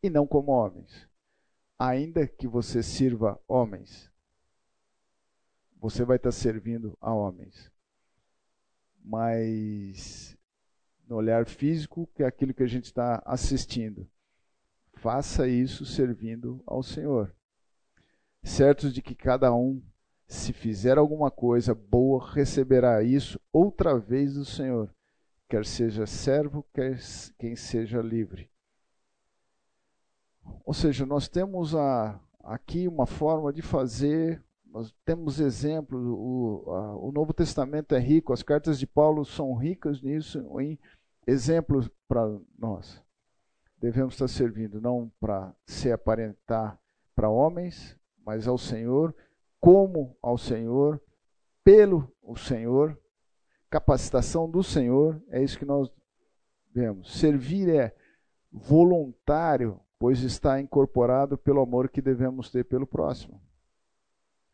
e 0.04 0.10
não 0.10 0.28
como 0.28 0.52
homens. 0.52 1.08
Ainda 1.80 2.28
que 2.28 2.46
você 2.46 2.84
sirva 2.84 3.40
homens, 3.48 4.12
você 5.80 6.04
vai 6.04 6.18
estar 6.18 6.34
servindo 6.34 6.98
a 7.00 7.14
homens. 7.14 7.72
Mas 9.02 10.38
no 11.08 11.16
olhar 11.16 11.46
físico, 11.46 12.10
que 12.14 12.24
é 12.24 12.26
aquilo 12.26 12.54
que 12.54 12.64
a 12.64 12.68
gente 12.68 12.88
está 12.88 13.24
assistindo, 13.26 14.06
faça 15.04 15.48
isso 15.48 15.86
servindo 15.86 16.64
ao 16.66 16.82
Senhor. 16.82 17.32
Certos 18.42 18.92
de 18.92 19.02
que 19.02 19.14
cada 19.14 19.54
um, 19.54 19.80
se 20.26 20.52
fizer 20.52 20.98
alguma 20.98 21.30
coisa 21.30 21.76
boa, 21.76 22.26
receberá 22.32 23.04
isso 23.04 23.40
outra 23.52 24.00
vez 24.00 24.34
do 24.34 24.46
Senhor 24.46 24.90
quer 25.54 25.68
seja 25.68 26.08
servo, 26.08 26.66
quer 26.74 26.98
quem 27.38 27.56
seja 27.56 28.02
livre. 28.02 28.50
Ou 30.66 30.74
seja, 30.74 31.06
nós 31.06 31.28
temos 31.28 31.76
a, 31.76 32.20
aqui 32.44 32.88
uma 32.88 33.06
forma 33.06 33.54
de 33.54 33.62
fazer, 33.62 34.44
nós 34.66 34.92
temos 35.06 35.40
exemplos, 35.40 36.04
o, 36.04 36.64
a, 36.72 36.98
o 36.98 37.12
Novo 37.12 37.36
Testamento 37.36 37.94
é 37.94 38.00
rico, 38.00 38.34
as 38.34 38.42
cartas 38.42 38.80
de 38.80 38.88
Paulo 38.88 39.24
são 39.24 39.54
ricas 39.54 40.02
nisso, 40.02 40.40
em 40.60 40.80
exemplos 41.28 41.88
para 42.08 42.26
nós. 42.58 43.03
Devemos 43.84 44.14
estar 44.14 44.30
servindo 44.30 44.80
não 44.80 45.12
para 45.20 45.54
se 45.66 45.92
aparentar 45.92 46.80
para 47.14 47.28
homens, 47.28 48.00
mas 48.26 48.48
ao 48.48 48.58
Senhor, 48.58 49.14
como 49.60 50.18
ao 50.22 50.38
Senhor, 50.38 51.02
pelo 51.66 52.10
o 52.22 52.34
Senhor, 52.38 52.98
capacitação 53.70 54.50
do 54.50 54.64
Senhor, 54.64 55.22
é 55.28 55.44
isso 55.44 55.60
que 55.60 55.66
nós 55.66 55.92
vemos. 56.74 57.20
Servir 57.20 57.68
é 57.68 57.94
voluntário, 58.50 59.82
pois 60.00 60.22
está 60.22 60.62
incorporado 60.62 61.38
pelo 61.38 61.60
amor 61.60 61.90
que 61.90 62.02
devemos 62.02 62.50
ter 62.50 62.64
pelo 62.64 62.88
próximo. 62.88 63.42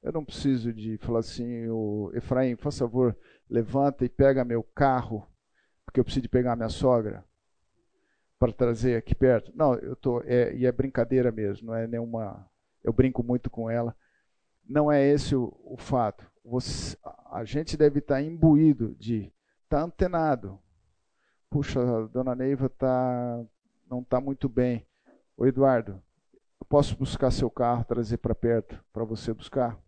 Eu 0.02 0.12
não 0.12 0.26
preciso 0.26 0.74
de 0.74 0.98
falar 0.98 1.20
assim, 1.20 1.68
o 1.68 2.10
Efraim, 2.16 2.56
por 2.56 2.74
favor, 2.74 3.16
levanta 3.48 4.04
e 4.04 4.10
pega 4.10 4.44
meu 4.44 4.64
carro, 4.64 5.24
porque 5.86 6.00
eu 6.00 6.04
preciso 6.04 6.24
de 6.24 6.30
pegar 6.30 6.56
minha 6.56 6.68
sogra 6.68 7.29
para 8.40 8.54
trazer 8.54 8.96
aqui 8.96 9.14
perto. 9.14 9.52
Não, 9.54 9.76
eu 9.76 9.96
tô, 9.96 10.22
é, 10.22 10.56
e 10.56 10.66
é 10.66 10.72
brincadeira 10.72 11.32
mesmo, 11.32 11.68
não 11.68 11.76
é 11.76 11.86
nenhuma. 11.86 12.50
Eu 12.84 12.94
brinco 12.94 13.22
muito 13.22 13.50
com 13.50 13.70
ela. 13.70 13.96
Não 14.68 14.92
é 14.92 15.06
esse 15.06 15.36
o, 15.36 15.54
o 15.64 15.78
fato 15.78 16.30
você, 16.50 16.98
a 17.32 17.44
gente 17.44 17.78
deve 17.78 18.00
estar 18.00 18.22
imbuído 18.22 18.96
de 18.96 19.32
estar 19.64 19.80
tá 19.80 19.82
antenado. 19.82 20.60
Puxa, 21.50 21.80
a 21.80 22.08
dona 22.08 22.36
Neiva 22.36 22.70
tá, 22.70 23.46
não 23.90 24.02
está 24.02 24.20
muito 24.20 24.50
bem. 24.50 24.86
Ô 25.38 25.46
Eduardo, 25.46 26.02
eu 26.60 26.66
posso 26.68 26.98
buscar 26.98 27.32
seu 27.32 27.50
carro, 27.50 27.86
trazer 27.86 28.18
para 28.18 28.36
perto 28.36 28.84
para 28.92 29.04
você 29.04 29.34
buscar? 29.34 29.80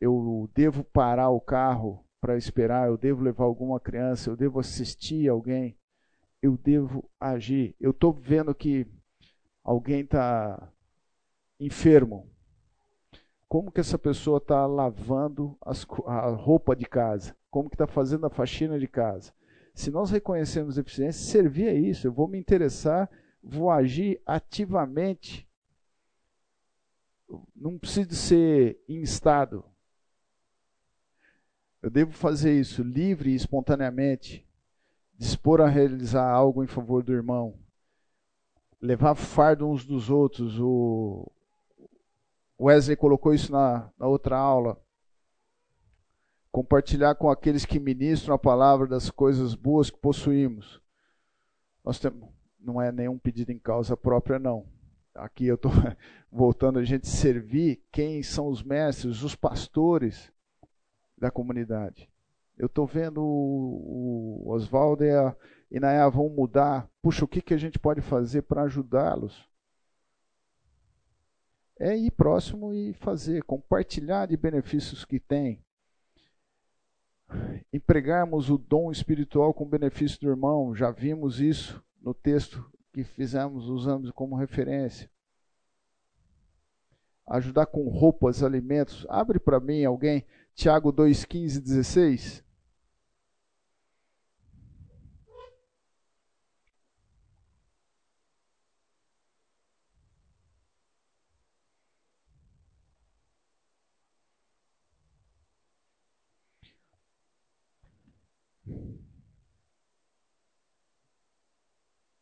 Eu 0.00 0.48
devo 0.54 0.84
parar 0.84 1.30
o 1.30 1.40
carro 1.40 2.04
para 2.20 2.36
esperar, 2.36 2.88
eu 2.88 2.96
devo 2.96 3.22
levar 3.22 3.44
alguma 3.44 3.80
criança, 3.80 4.30
eu 4.30 4.36
devo 4.36 4.60
assistir 4.60 5.28
alguém, 5.28 5.76
eu 6.40 6.56
devo 6.56 7.08
agir. 7.18 7.74
Eu 7.80 7.90
estou 7.90 8.12
vendo 8.12 8.54
que 8.54 8.86
alguém 9.62 10.00
está 10.00 10.72
enfermo, 11.60 12.30
como 13.48 13.72
que 13.72 13.80
essa 13.80 13.98
pessoa 13.98 14.38
está 14.38 14.66
lavando 14.66 15.56
as, 15.60 15.86
a 16.06 16.28
roupa 16.28 16.76
de 16.76 16.86
casa, 16.86 17.36
como 17.50 17.68
que 17.68 17.74
está 17.74 17.86
fazendo 17.86 18.26
a 18.26 18.30
faxina 18.30 18.78
de 18.78 18.86
casa. 18.86 19.32
Se 19.74 19.90
nós 19.90 20.10
reconhecemos 20.10 20.74
deficiência, 20.74 21.30
servir 21.30 21.68
a 21.68 21.74
isso, 21.74 22.06
eu 22.06 22.12
vou 22.12 22.28
me 22.28 22.38
interessar, 22.38 23.08
vou 23.42 23.70
agir 23.70 24.20
ativamente. 24.26 25.48
Não 27.54 27.78
preciso 27.78 28.14
ser 28.14 28.82
em 28.88 29.00
estado. 29.02 29.64
Eu 31.80 31.90
devo 31.90 32.12
fazer 32.12 32.58
isso 32.58 32.82
livre 32.82 33.30
e 33.30 33.34
espontaneamente, 33.34 34.47
dispor 35.18 35.60
a 35.60 35.68
realizar 35.68 36.30
algo 36.30 36.62
em 36.62 36.66
favor 36.66 37.02
do 37.02 37.12
irmão, 37.12 37.58
levar 38.80 39.14
fardo 39.16 39.68
uns 39.68 39.84
dos 39.84 40.08
outros, 40.08 40.58
o, 40.60 41.30
Wesley 42.60 42.96
colocou 42.96 43.32
isso 43.32 43.52
na, 43.52 43.90
na 43.98 44.06
outra 44.06 44.36
aula. 44.36 44.80
Compartilhar 46.50 47.14
com 47.14 47.30
aqueles 47.30 47.64
que 47.64 47.78
ministram 47.78 48.34
a 48.34 48.38
palavra 48.38 48.86
das 48.86 49.10
coisas 49.10 49.54
boas 49.54 49.90
que 49.90 49.98
possuímos. 49.98 50.80
Nós 51.84 52.00
temos, 52.00 52.28
não 52.58 52.82
é 52.82 52.90
nenhum 52.90 53.18
pedido 53.18 53.52
em 53.52 53.58
causa 53.58 53.96
própria, 53.96 54.38
não. 54.38 54.66
Aqui 55.14 55.46
eu 55.46 55.54
estou 55.54 55.70
voltando 56.32 56.78
a 56.78 56.84
gente 56.84 57.06
servir 57.06 57.84
quem 57.92 58.22
são 58.22 58.48
os 58.48 58.62
mestres, 58.62 59.22
os 59.22 59.36
pastores 59.36 60.32
da 61.16 61.30
comunidade. 61.30 62.10
Eu 62.58 62.66
estou 62.66 62.86
vendo 62.86 63.22
o, 63.22 64.50
Oswaldo 64.50 65.04
e 65.04 65.10
a 65.10 65.34
Inaya 65.70 66.08
vão 66.08 66.28
mudar. 66.28 66.90
Puxa, 67.00 67.24
o 67.24 67.28
que, 67.28 67.40
que 67.40 67.54
a 67.54 67.58
gente 67.58 67.78
pode 67.78 68.00
fazer 68.00 68.42
para 68.42 68.62
ajudá-los? 68.62 69.48
É 71.78 71.96
ir 71.96 72.10
próximo 72.10 72.74
e 72.74 72.92
fazer, 72.94 73.44
compartilhar 73.44 74.26
de 74.26 74.36
benefícios 74.36 75.04
que 75.04 75.20
tem. 75.20 75.64
Empregarmos 77.72 78.50
o 78.50 78.58
dom 78.58 78.90
espiritual 78.90 79.54
com 79.54 79.64
benefício 79.64 80.18
do 80.20 80.28
irmão, 80.28 80.74
já 80.74 80.90
vimos 80.90 81.40
isso 81.40 81.80
no 82.02 82.12
texto 82.12 82.68
que 82.92 83.04
fizemos, 83.04 83.68
usamos 83.68 84.10
como 84.10 84.34
referência. 84.34 85.08
Ajudar 87.28 87.66
com 87.66 87.86
roupas, 87.88 88.42
alimentos. 88.42 89.06
Abre 89.08 89.38
para 89.38 89.60
mim 89.60 89.84
alguém, 89.84 90.26
Tiago 90.54 90.90
2, 90.90 91.24
15, 91.24 91.60
16. 91.60 92.47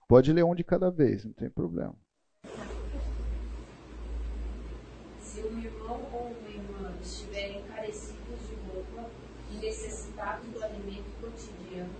Pode 0.08 0.32
ler 0.32 0.44
um 0.44 0.54
de 0.54 0.62
cada 0.62 0.88
vez, 0.88 1.24
não 1.24 1.32
tem 1.32 1.50
problema. 1.50 1.96
Se 5.20 5.40
um 5.40 5.58
irmão 5.58 6.00
ou 6.12 6.28
uma 6.28 6.48
irmã 6.48 6.94
estiverem 7.02 7.64
carecidos 7.64 8.38
de 8.48 8.54
roupa 8.72 9.10
e 9.50 9.56
necessitados 9.56 10.48
do 10.48 10.62
alimento 10.62 11.10
cotidiano, 11.20 11.92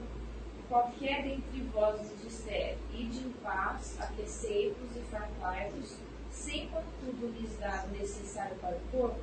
qualquer 0.68 1.24
dentre 1.24 1.62
vós 1.72 2.00
disser, 2.22 2.78
ide 2.92 3.26
em 3.26 3.32
paz, 3.42 4.00
aquecei-vos 4.00 4.96
e 4.96 5.00
fartai-vos, 5.10 5.98
sem 6.30 6.68
contudo 6.68 7.26
lhes 7.32 7.58
dar 7.58 7.86
o 7.86 7.90
necessário 7.90 8.56
para 8.58 8.76
o 8.76 8.80
corpo, 8.92 9.20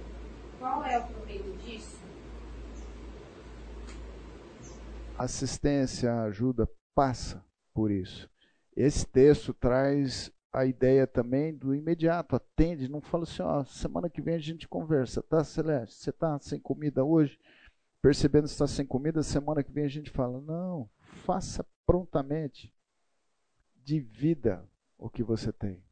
qual 0.59 0.83
é 0.83 0.99
o 0.99 1.07
proveito 1.07 1.57
disso? 1.59 1.97
Assistência, 5.17 6.23
ajuda, 6.23 6.67
passa 6.93 7.45
por 7.73 7.89
isso. 7.89 8.32
Esse 8.75 9.05
texto 9.05 9.53
traz 9.53 10.31
a 10.51 10.65
ideia 10.65 11.07
também 11.07 11.53
do 11.53 11.73
imediato, 11.73 12.35
atende, 12.35 12.87
não 12.87 13.01
fala 13.01 13.23
assim, 13.23 13.41
ó, 13.41 13.63
semana 13.63 14.09
que 14.09 14.21
vem 14.21 14.35
a 14.35 14.39
gente 14.39 14.67
conversa, 14.67 15.21
tá, 15.21 15.43
Celeste? 15.43 15.95
Você 15.95 16.11
tá 16.11 16.39
sem 16.39 16.59
comida 16.59 17.03
hoje? 17.03 17.39
Percebendo 18.01 18.45
que 18.45 18.51
está 18.51 18.67
sem 18.67 18.85
comida, 18.85 19.23
semana 19.23 19.63
que 19.63 19.71
vem 19.71 19.85
a 19.85 19.89
gente 19.89 20.11
fala, 20.11 20.39
não, 20.41 20.89
faça 21.25 21.65
prontamente, 21.85 22.73
divida 23.83 24.63
o 24.97 25.09
que 25.09 25.23
você 25.23 25.51
tem. 25.51 25.83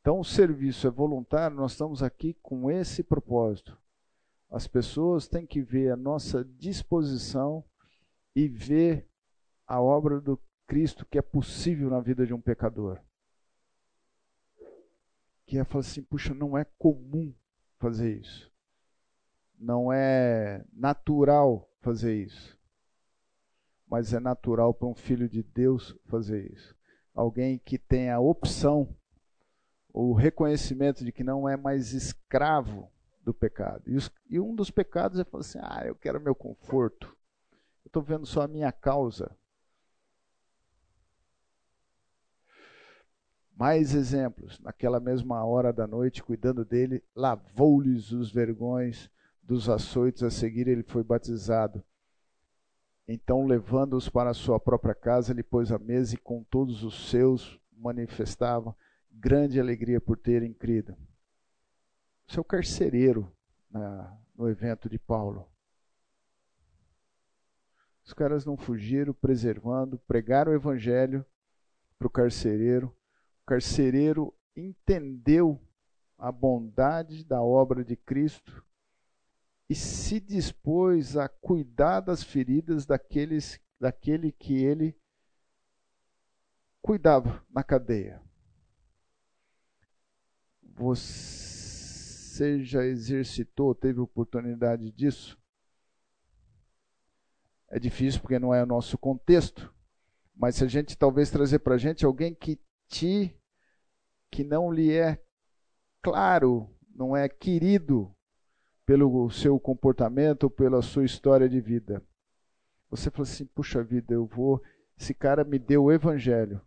Então, 0.00 0.18
o 0.18 0.24
serviço 0.24 0.86
é 0.86 0.90
voluntário, 0.90 1.56
nós 1.56 1.72
estamos 1.72 2.02
aqui 2.02 2.36
com 2.42 2.70
esse 2.70 3.02
propósito. 3.02 3.78
As 4.50 4.66
pessoas 4.66 5.28
têm 5.28 5.46
que 5.46 5.62
ver 5.62 5.92
a 5.92 5.96
nossa 5.96 6.44
disposição 6.44 7.64
e 8.34 8.48
ver 8.48 9.08
a 9.66 9.80
obra 9.80 10.20
do 10.20 10.38
Cristo 10.72 11.04
que 11.04 11.18
é 11.18 11.22
possível 11.22 11.90
na 11.90 12.00
vida 12.00 12.26
de 12.26 12.32
um 12.32 12.40
pecador. 12.40 12.98
Que 15.44 15.58
é 15.58 15.64
falar 15.64 15.80
assim, 15.80 16.02
puxa, 16.02 16.32
não 16.32 16.56
é 16.56 16.64
comum 16.78 17.34
fazer 17.76 18.18
isso. 18.18 18.50
Não 19.58 19.92
é 19.92 20.64
natural 20.72 21.70
fazer 21.82 22.24
isso. 22.24 22.58
Mas 23.86 24.14
é 24.14 24.18
natural 24.18 24.72
para 24.72 24.88
um 24.88 24.94
filho 24.94 25.28
de 25.28 25.42
Deus 25.42 25.94
fazer 26.06 26.50
isso. 26.50 26.74
Alguém 27.14 27.58
que 27.58 27.76
tem 27.76 28.08
a 28.08 28.18
opção, 28.18 28.96
o 29.92 30.14
reconhecimento 30.14 31.04
de 31.04 31.12
que 31.12 31.22
não 31.22 31.46
é 31.46 31.54
mais 31.54 31.92
escravo 31.92 32.90
do 33.20 33.34
pecado. 33.34 33.82
E, 33.90 33.94
os, 33.94 34.10
e 34.26 34.40
um 34.40 34.54
dos 34.54 34.70
pecados 34.70 35.20
é 35.20 35.24
falar 35.24 35.42
assim: 35.42 35.58
ah, 35.60 35.82
eu 35.84 35.94
quero 35.94 36.18
meu 36.18 36.34
conforto. 36.34 37.14
Eu 37.84 37.88
estou 37.88 38.02
vendo 38.02 38.24
só 38.24 38.40
a 38.40 38.48
minha 38.48 38.72
causa. 38.72 39.36
Mais 43.62 43.94
exemplos. 43.94 44.58
Naquela 44.58 44.98
mesma 44.98 45.44
hora 45.44 45.72
da 45.72 45.86
noite, 45.86 46.20
cuidando 46.20 46.64
dele, 46.64 47.00
lavou-lhes 47.14 48.10
os 48.10 48.32
vergões 48.32 49.08
dos 49.40 49.68
açoites. 49.68 50.24
A 50.24 50.32
seguir, 50.32 50.66
ele 50.66 50.82
foi 50.82 51.04
batizado. 51.04 51.80
Então, 53.06 53.46
levando-os 53.46 54.08
para 54.08 54.30
a 54.30 54.34
sua 54.34 54.58
própria 54.58 54.96
casa, 54.96 55.30
ele 55.30 55.44
pôs 55.44 55.70
a 55.70 55.78
mesa 55.78 56.16
e 56.16 56.18
com 56.18 56.42
todos 56.42 56.82
os 56.82 57.08
seus 57.08 57.56
manifestava 57.70 58.74
grande 59.12 59.60
alegria 59.60 60.00
por 60.00 60.18
terem 60.18 60.52
crido. 60.52 60.96
Seu 62.26 62.42
carcereiro 62.42 63.32
na, 63.70 64.18
no 64.34 64.48
evento 64.48 64.88
de 64.88 64.98
Paulo. 64.98 65.48
Os 68.04 68.12
caras 68.12 68.44
não 68.44 68.56
fugiram, 68.56 69.14
preservando, 69.14 70.00
pregaram 70.00 70.50
o 70.50 70.56
evangelho 70.56 71.24
para 71.96 72.08
o 72.08 72.10
carcereiro 72.10 72.92
o 73.42 73.44
carcereiro 73.44 74.32
entendeu 74.56 75.60
a 76.16 76.30
bondade 76.30 77.24
da 77.24 77.42
obra 77.42 77.84
de 77.84 77.96
Cristo 77.96 78.64
e 79.68 79.74
se 79.74 80.20
dispôs 80.20 81.16
a 81.16 81.28
cuidar 81.28 82.00
das 82.00 82.22
feridas 82.22 82.86
daqueles, 82.86 83.60
daquele 83.80 84.30
que 84.30 84.62
ele 84.62 84.96
cuidava 86.80 87.44
na 87.50 87.64
cadeia. 87.64 88.22
Você 90.62 92.62
já 92.62 92.84
exercitou, 92.84 93.74
teve 93.74 94.00
oportunidade 94.00 94.90
disso? 94.92 95.38
É 97.68 97.78
difícil 97.78 98.20
porque 98.20 98.38
não 98.38 98.54
é 98.54 98.62
o 98.62 98.66
nosso 98.66 98.96
contexto, 98.96 99.72
mas 100.34 100.56
se 100.56 100.64
a 100.64 100.68
gente 100.68 100.96
talvez 100.96 101.30
trazer 101.30 101.58
para 101.60 101.74
a 101.74 101.78
gente 101.78 102.04
alguém 102.04 102.34
que 102.34 102.60
ti 102.92 103.34
que 104.30 104.44
não 104.44 104.70
lhe 104.70 104.92
é 104.92 105.18
claro, 106.02 106.68
não 106.94 107.16
é 107.16 107.26
querido 107.26 108.14
pelo 108.84 109.30
seu 109.30 109.58
comportamento 109.58 110.50
pela 110.50 110.82
sua 110.82 111.04
história 111.04 111.48
de 111.48 111.60
vida. 111.60 112.02
Você 112.90 113.10
fala 113.10 113.22
assim: 113.22 113.46
puxa 113.46 113.82
vida, 113.82 114.12
eu 114.12 114.26
vou. 114.26 114.62
Esse 114.98 115.14
cara 115.14 115.42
me 115.42 115.58
deu 115.58 115.84
o 115.84 115.92
evangelho, 115.92 116.60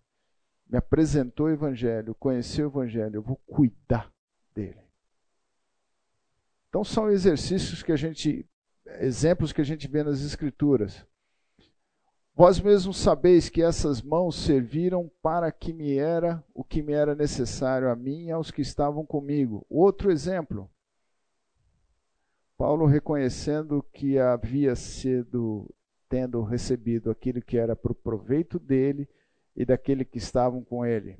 me 0.67 0.78
apresentou 0.78 1.45
o 1.45 1.51
evangelho, 1.51 2.15
conheceu 2.15 2.65
o 2.65 2.71
evangelho, 2.71 3.17
eu 3.17 3.21
vou 3.21 3.38
cuidar 3.45 4.11
dele. 4.53 4.84
Então 6.67 6.84
são 6.84 7.09
exercícios 7.09 7.84
que 7.84 7.91
a 7.91 7.95
gente, 7.95 8.45
exemplos 8.99 9.53
que 9.53 9.61
a 9.61 9.63
gente 9.63 9.88
vê 9.88 10.03
nas 10.03 10.21
escrituras. 10.21 11.05
Vós 12.38 12.59
mesmos 12.59 12.97
sabeis 12.97 13.47
que 13.47 13.61
essas 13.61 14.01
mãos 14.01 14.36
serviram 14.36 15.09
para 15.21 15.49
que 15.53 15.71
me 15.71 15.97
era 15.97 16.43
o 16.53 16.65
que 16.65 16.81
me 16.81 16.91
era 16.91 17.15
necessário 17.15 17.89
a 17.89 17.95
mim 17.95 18.25
e 18.25 18.31
aos 18.31 18.51
que 18.51 18.61
estavam 18.61 19.05
comigo. 19.05 19.65
Outro 19.69 20.11
exemplo. 20.11 20.69
Paulo 22.57 22.86
reconhecendo 22.86 23.81
que 23.93 24.19
havia 24.19 24.75
sido 24.75 25.73
tendo 26.09 26.43
recebido 26.43 27.09
aquilo 27.09 27.41
que 27.41 27.57
era 27.57 27.73
para 27.73 27.93
o 27.93 27.95
proveito 27.95 28.59
dele 28.59 29.07
e 29.55 29.63
daquele 29.63 30.03
que 30.03 30.17
estavam 30.17 30.61
com 30.61 30.86
ele. 30.86 31.17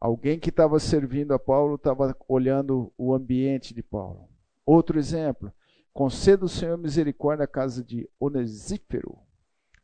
Alguém 0.00 0.38
que 0.38 0.50
estava 0.50 0.78
servindo 0.78 1.34
a 1.34 1.38
Paulo 1.38 1.74
estava 1.74 2.16
olhando 2.28 2.92
o 2.96 3.12
ambiente 3.12 3.74
de 3.74 3.82
Paulo. 3.82 4.28
Outro 4.64 5.00
exemplo, 5.00 5.52
Conceda 5.98 6.44
o 6.44 6.48
Senhor 6.48 6.78
misericórdia 6.78 7.42
à 7.42 7.48
casa 7.48 7.82
de 7.82 8.08
Onesífero, 8.20 9.18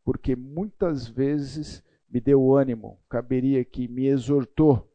porque 0.05 0.37
muitas 0.37 1.09
vezes 1.09 1.83
me 2.09 2.21
deu 2.21 2.55
ânimo, 2.55 3.01
caberia 3.09 3.65
que 3.65 3.89
me 3.89 4.07
exortou 4.07 4.89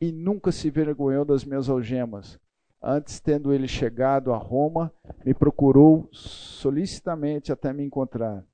e 0.00 0.10
nunca 0.10 0.50
se 0.50 0.70
vergonhou 0.70 1.24
das 1.24 1.44
minhas 1.44 1.68
algemas. 1.68 2.40
Antes, 2.82 3.20
tendo 3.20 3.52
ele 3.52 3.68
chegado 3.68 4.32
a 4.32 4.36
Roma, 4.36 4.92
me 5.24 5.32
procurou 5.32 6.08
solicitamente 6.10 7.52
até 7.52 7.72
me 7.72 7.84
encontrar. 7.84 8.44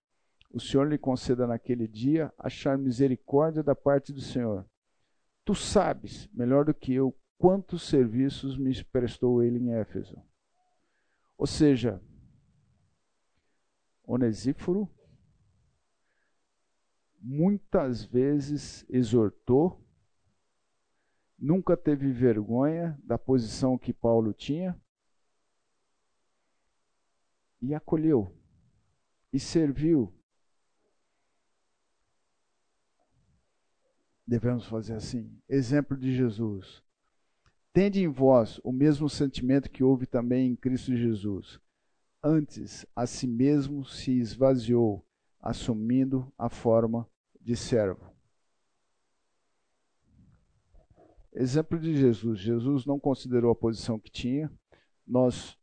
O 0.53 0.61
Senhor 0.61 0.87
lhe 0.87 0.99
conceda 0.99 1.47
naquele 1.47 1.89
dia 1.89 2.31
achar 2.37 2.77
misericórdia 2.77 3.63
da 3.63 3.75
parte 3.75 4.13
do 4.13 4.21
Senhor. 4.21 4.67
Tu 5.43 5.55
sabes, 5.55 6.29
melhor 6.35 6.67
do 6.67 6.75
que 6.75 6.93
eu, 6.93 7.17
quantos 7.39 7.89
serviços 7.89 8.59
me 8.59 8.85
prestou 8.85 9.43
ele 9.43 9.59
em 9.59 9.73
Éfeso. 9.73 10.23
Ou 11.39 11.47
seja, 11.47 11.99
Onesíforo 14.11 14.91
muitas 17.21 18.05
vezes 18.05 18.85
exortou, 18.89 19.81
nunca 21.39 21.77
teve 21.77 22.11
vergonha 22.11 22.99
da 23.05 23.17
posição 23.17 23.79
que 23.79 23.93
Paulo 23.93 24.33
tinha, 24.33 24.77
e 27.63 27.73
acolheu 27.73 28.35
e 29.33 29.39
serviu. 29.39 30.13
Devemos 34.27 34.67
fazer 34.67 34.95
assim. 34.95 35.41
Exemplo 35.49 35.97
de 35.97 36.17
Jesus. 36.17 36.83
Tende 37.73 38.03
em 38.03 38.09
vós 38.09 38.59
o 38.65 38.73
mesmo 38.73 39.09
sentimento 39.09 39.71
que 39.71 39.85
houve 39.85 40.05
também 40.05 40.51
em 40.51 40.57
Cristo 40.57 40.97
Jesus. 40.97 41.61
Antes, 42.23 42.85
a 42.95 43.07
si 43.07 43.27
mesmo 43.27 43.85
se 43.85 44.19
esvaziou, 44.19 45.05
assumindo 45.41 46.31
a 46.37 46.51
forma 46.51 47.09
de 47.41 47.57
servo. 47.57 48.11
Exemplo 51.33 51.79
de 51.79 51.97
Jesus. 51.97 52.39
Jesus 52.39 52.85
não 52.85 52.99
considerou 52.99 53.51
a 53.51 53.57
posição 53.57 53.99
que 53.99 54.11
tinha. 54.11 54.53
Nós 55.07 55.57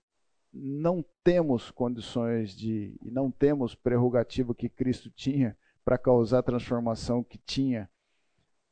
não 0.51 1.05
temos 1.24 1.70
condições 1.70 2.55
de 2.55 2.97
e 3.03 3.12
não 3.12 3.30
temos 3.30 3.76
prerrogativa 3.76 4.55
que 4.55 4.70
Cristo 4.70 5.12
tinha 5.12 5.55
para 5.86 5.97
causar 5.97 6.39
a 6.39 6.43
transformação 6.43 7.24
que 7.24 7.38
tinha, 7.38 7.89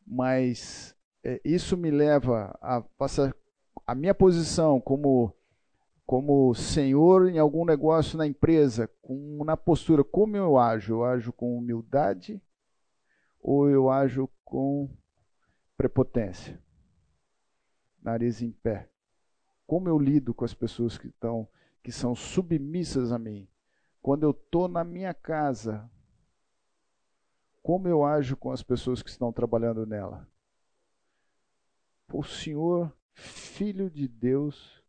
mas 0.05 0.95
é, 1.23 1.39
isso 1.45 1.77
me 1.77 1.91
leva 1.91 2.57
a 2.61 2.81
passar 2.81 3.35
a 3.85 3.93
minha 3.93 4.13
posição 4.13 4.81
como 4.81 5.33
como 6.05 6.53
senhor 6.53 7.29
em 7.29 7.39
algum 7.39 7.65
negócio 7.65 8.17
na 8.17 8.27
empresa, 8.27 8.87
com, 9.01 9.43
na 9.43 9.57
postura, 9.57 10.03
como 10.03 10.37
eu 10.37 10.57
ajo? 10.57 10.93
Eu 10.93 11.03
ajo 11.03 11.33
com 11.33 11.57
humildade 11.57 12.41
ou 13.41 13.69
eu 13.69 13.89
ajo 13.89 14.29
com 14.43 14.89
prepotência? 15.75 16.61
Nariz 18.01 18.41
em 18.41 18.51
pé. 18.51 18.89
Como 19.65 19.89
eu 19.89 19.97
lido 19.97 20.33
com 20.33 20.45
as 20.45 20.53
pessoas 20.53 20.97
que 20.97 21.07
estão 21.07 21.47
que 21.81 21.91
são 21.91 22.15
submissas 22.15 23.11
a 23.11 23.19
mim. 23.19 23.47
Quando 24.01 24.23
eu 24.23 24.31
estou 24.31 24.67
na 24.67 24.83
minha 24.83 25.13
casa, 25.13 25.87
como 27.61 27.87
eu 27.87 28.03
ajo 28.03 28.35
com 28.35 28.49
as 28.49 28.63
pessoas 28.63 29.03
que 29.03 29.09
estão 29.11 29.31
trabalhando 29.31 29.85
nela? 29.85 30.27
O 32.11 32.23
Senhor, 32.23 32.91
Filho 33.13 33.87
de 33.87 34.07
Deus, 34.07 34.83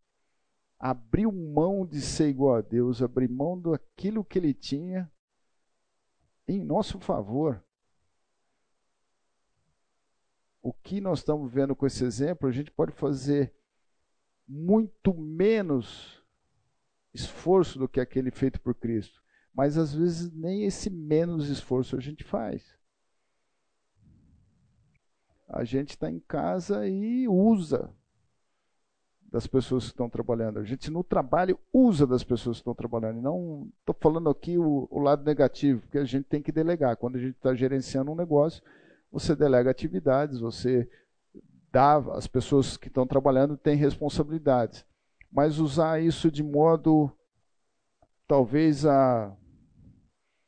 abriu 0.78 1.32
mão 1.32 1.86
de 1.86 2.00
ser 2.00 2.28
igual 2.28 2.56
a 2.56 2.60
Deus, 2.60 3.02
abriu 3.02 3.30
mão 3.30 3.60
daquilo 3.60 4.24
que 4.24 4.38
ele 4.38 4.52
tinha 4.52 5.10
em 6.46 6.62
nosso 6.62 6.98
favor. 7.00 7.64
O 10.62 10.72
que 10.72 11.00
nós 11.00 11.20
estamos 11.20 11.52
vendo 11.52 11.74
com 11.74 11.86
esse 11.86 12.04
exemplo, 12.04 12.48
a 12.48 12.52
gente 12.52 12.70
pode 12.70 12.92
fazer 12.92 13.54
muito 14.46 15.14
menos 15.14 16.24
esforço 17.14 17.78
do 17.78 17.88
que 17.88 18.00
aquele 18.00 18.30
feito 18.30 18.60
por 18.60 18.74
Cristo. 18.74 19.22
Mas 19.54 19.78
às 19.78 19.94
vezes 19.94 20.30
nem 20.32 20.64
esse 20.64 20.90
menos 20.90 21.48
esforço 21.48 21.96
a 21.96 22.00
gente 22.00 22.22
faz. 22.22 22.76
A 25.48 25.64
gente 25.64 25.90
está 25.90 26.10
em 26.10 26.20
casa 26.20 26.86
e 26.86 27.26
usa 27.28 27.94
das 29.36 29.46
pessoas 29.46 29.84
que 29.84 29.90
estão 29.90 30.08
trabalhando. 30.08 30.58
A 30.58 30.64
gente 30.64 30.90
no 30.90 31.04
trabalho 31.04 31.58
usa 31.72 32.06
das 32.06 32.24
pessoas 32.24 32.56
que 32.56 32.62
estão 32.62 32.74
trabalhando. 32.74 33.20
Não 33.20 33.68
estou 33.80 33.94
falando 34.00 34.30
aqui 34.30 34.56
o, 34.56 34.88
o, 34.90 34.98
lado 34.98 35.24
negativo, 35.24 35.82
porque 35.82 35.98
a 35.98 36.04
gente 36.04 36.24
tem 36.24 36.42
que 36.42 36.50
delegar. 36.50 36.96
Quando 36.96 37.16
a 37.16 37.20
gente 37.20 37.36
está 37.36 37.54
gerenciando 37.54 38.10
um 38.10 38.16
negócio, 38.16 38.62
você 39.10 39.36
delega 39.36 39.70
atividades, 39.70 40.40
você 40.40 40.88
dá, 41.70 41.96
as 42.14 42.26
pessoas 42.26 42.76
que 42.76 42.88
estão 42.88 43.06
trabalhando 43.06 43.56
têm 43.56 43.76
responsabilidades 43.76 44.84
mas 45.36 45.58
usar 45.58 46.02
isso 46.02 46.30
de 46.30 46.42
modo 46.42 47.12
talvez 48.26 48.86
a 48.86 49.36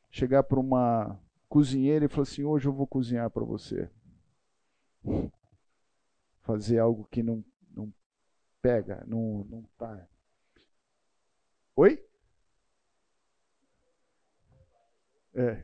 chegar 0.09 0.41
para 0.41 0.59
uma 0.59 1.19
cozinheira 1.47 2.05
e 2.05 2.09
falar 2.09 2.23
assim: 2.23 2.43
hoje 2.43 2.67
eu 2.67 2.73
vou 2.73 2.87
cozinhar 2.87 3.29
para 3.29 3.43
você. 3.43 3.87
Fazer 6.41 6.79
algo 6.79 7.07
que 7.11 7.21
não, 7.21 7.43
pega, 8.61 9.03
não, 9.07 9.45
não 9.49 9.63
tá. 9.77 10.07
Oi? 11.75 12.03
É. 15.33 15.63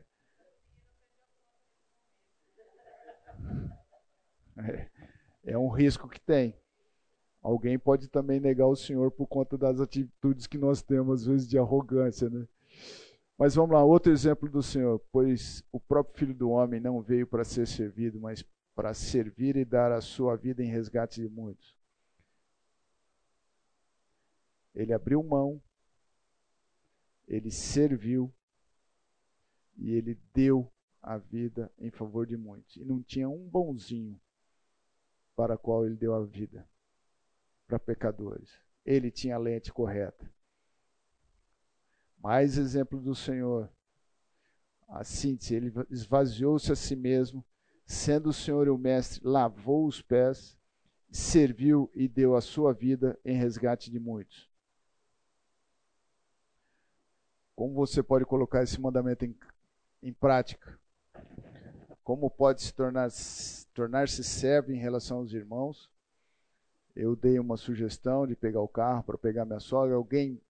É, 4.58 4.88
é 5.44 5.58
um 5.58 5.68
risco 5.68 6.08
que 6.08 6.20
tem. 6.20 6.54
Alguém 7.42 7.78
pode 7.78 8.08
também 8.08 8.40
negar 8.40 8.66
o 8.66 8.74
Senhor 8.74 9.10
por 9.10 9.26
conta 9.26 9.56
das 9.56 9.80
atitudes 9.80 10.46
que 10.46 10.58
nós 10.58 10.82
temos, 10.82 11.20
às 11.20 11.26
vezes, 11.26 11.48
de 11.48 11.58
arrogância, 11.58 12.28
né? 12.28 12.46
Mas 13.38 13.54
vamos 13.54 13.72
lá, 13.72 13.84
outro 13.84 14.10
exemplo 14.10 14.48
do 14.48 14.62
Senhor. 14.62 14.98
Pois 15.12 15.62
o 15.70 15.78
próprio 15.78 16.18
Filho 16.18 16.34
do 16.34 16.50
Homem 16.50 16.80
não 16.80 17.02
veio 17.02 17.26
para 17.26 17.44
ser 17.44 17.66
servido, 17.66 18.18
mas 18.18 18.42
para 18.74 18.94
servir 18.94 19.56
e 19.56 19.64
dar 19.64 19.92
a 19.92 20.00
sua 20.00 20.36
vida 20.36 20.62
em 20.62 20.70
resgate 20.70 21.20
de 21.20 21.28
muitos. 21.28 21.75
Ele 24.76 24.92
abriu 24.92 25.22
mão, 25.22 25.60
ele 27.26 27.50
serviu 27.50 28.32
e 29.74 29.90
ele 29.90 30.20
deu 30.34 30.70
a 31.02 31.16
vida 31.16 31.72
em 31.78 31.90
favor 31.90 32.26
de 32.26 32.36
muitos. 32.36 32.76
E 32.76 32.84
não 32.84 33.02
tinha 33.02 33.26
um 33.26 33.48
bonzinho 33.48 34.20
para 35.34 35.56
qual 35.56 35.86
ele 35.86 35.96
deu 35.96 36.14
a 36.14 36.24
vida 36.24 36.68
para 37.66 37.78
pecadores. 37.78 38.50
Ele 38.84 39.10
tinha 39.10 39.36
a 39.36 39.38
lente 39.38 39.72
correta. 39.72 40.30
Mais 42.18 42.58
exemplo 42.58 43.00
do 43.00 43.14
Senhor. 43.14 43.72
A 44.88 45.02
síntese, 45.04 45.54
ele 45.54 45.72
esvaziou-se 45.90 46.70
a 46.70 46.76
si 46.76 46.94
mesmo, 46.94 47.44
sendo 47.86 48.28
o 48.28 48.32
Senhor 48.32 48.68
o 48.68 48.78
mestre, 48.78 49.26
lavou 49.26 49.86
os 49.86 50.02
pés, 50.02 50.56
serviu 51.10 51.90
e 51.94 52.06
deu 52.06 52.36
a 52.36 52.40
sua 52.40 52.72
vida 52.72 53.18
em 53.24 53.36
resgate 53.36 53.90
de 53.90 53.98
muitos. 53.98 54.45
Como 57.56 57.74
você 57.74 58.02
pode 58.02 58.24
colocar 58.24 58.62
esse 58.62 58.80
mandamento 58.80 59.24
em, 59.24 59.34
em 60.00 60.12
prática? 60.12 60.78
Como 62.04 62.30
pode 62.30 62.62
se 62.62 62.72
tornar 62.72 63.08
tornar-se 63.74 64.22
servo 64.22 64.70
em 64.70 64.78
relação 64.78 65.18
aos 65.18 65.32
irmãos? 65.32 65.90
eu 66.96 67.14
dei 67.14 67.38
uma 67.38 67.56
sugestão 67.58 68.26
de 68.26 68.34
pegar 68.34 68.62
o 68.62 68.68
carro 68.68 69.02
para 69.02 69.18
pegar 69.18 69.44
minha 69.44 69.60
sogra, 69.60 69.94
alguém 69.94 70.40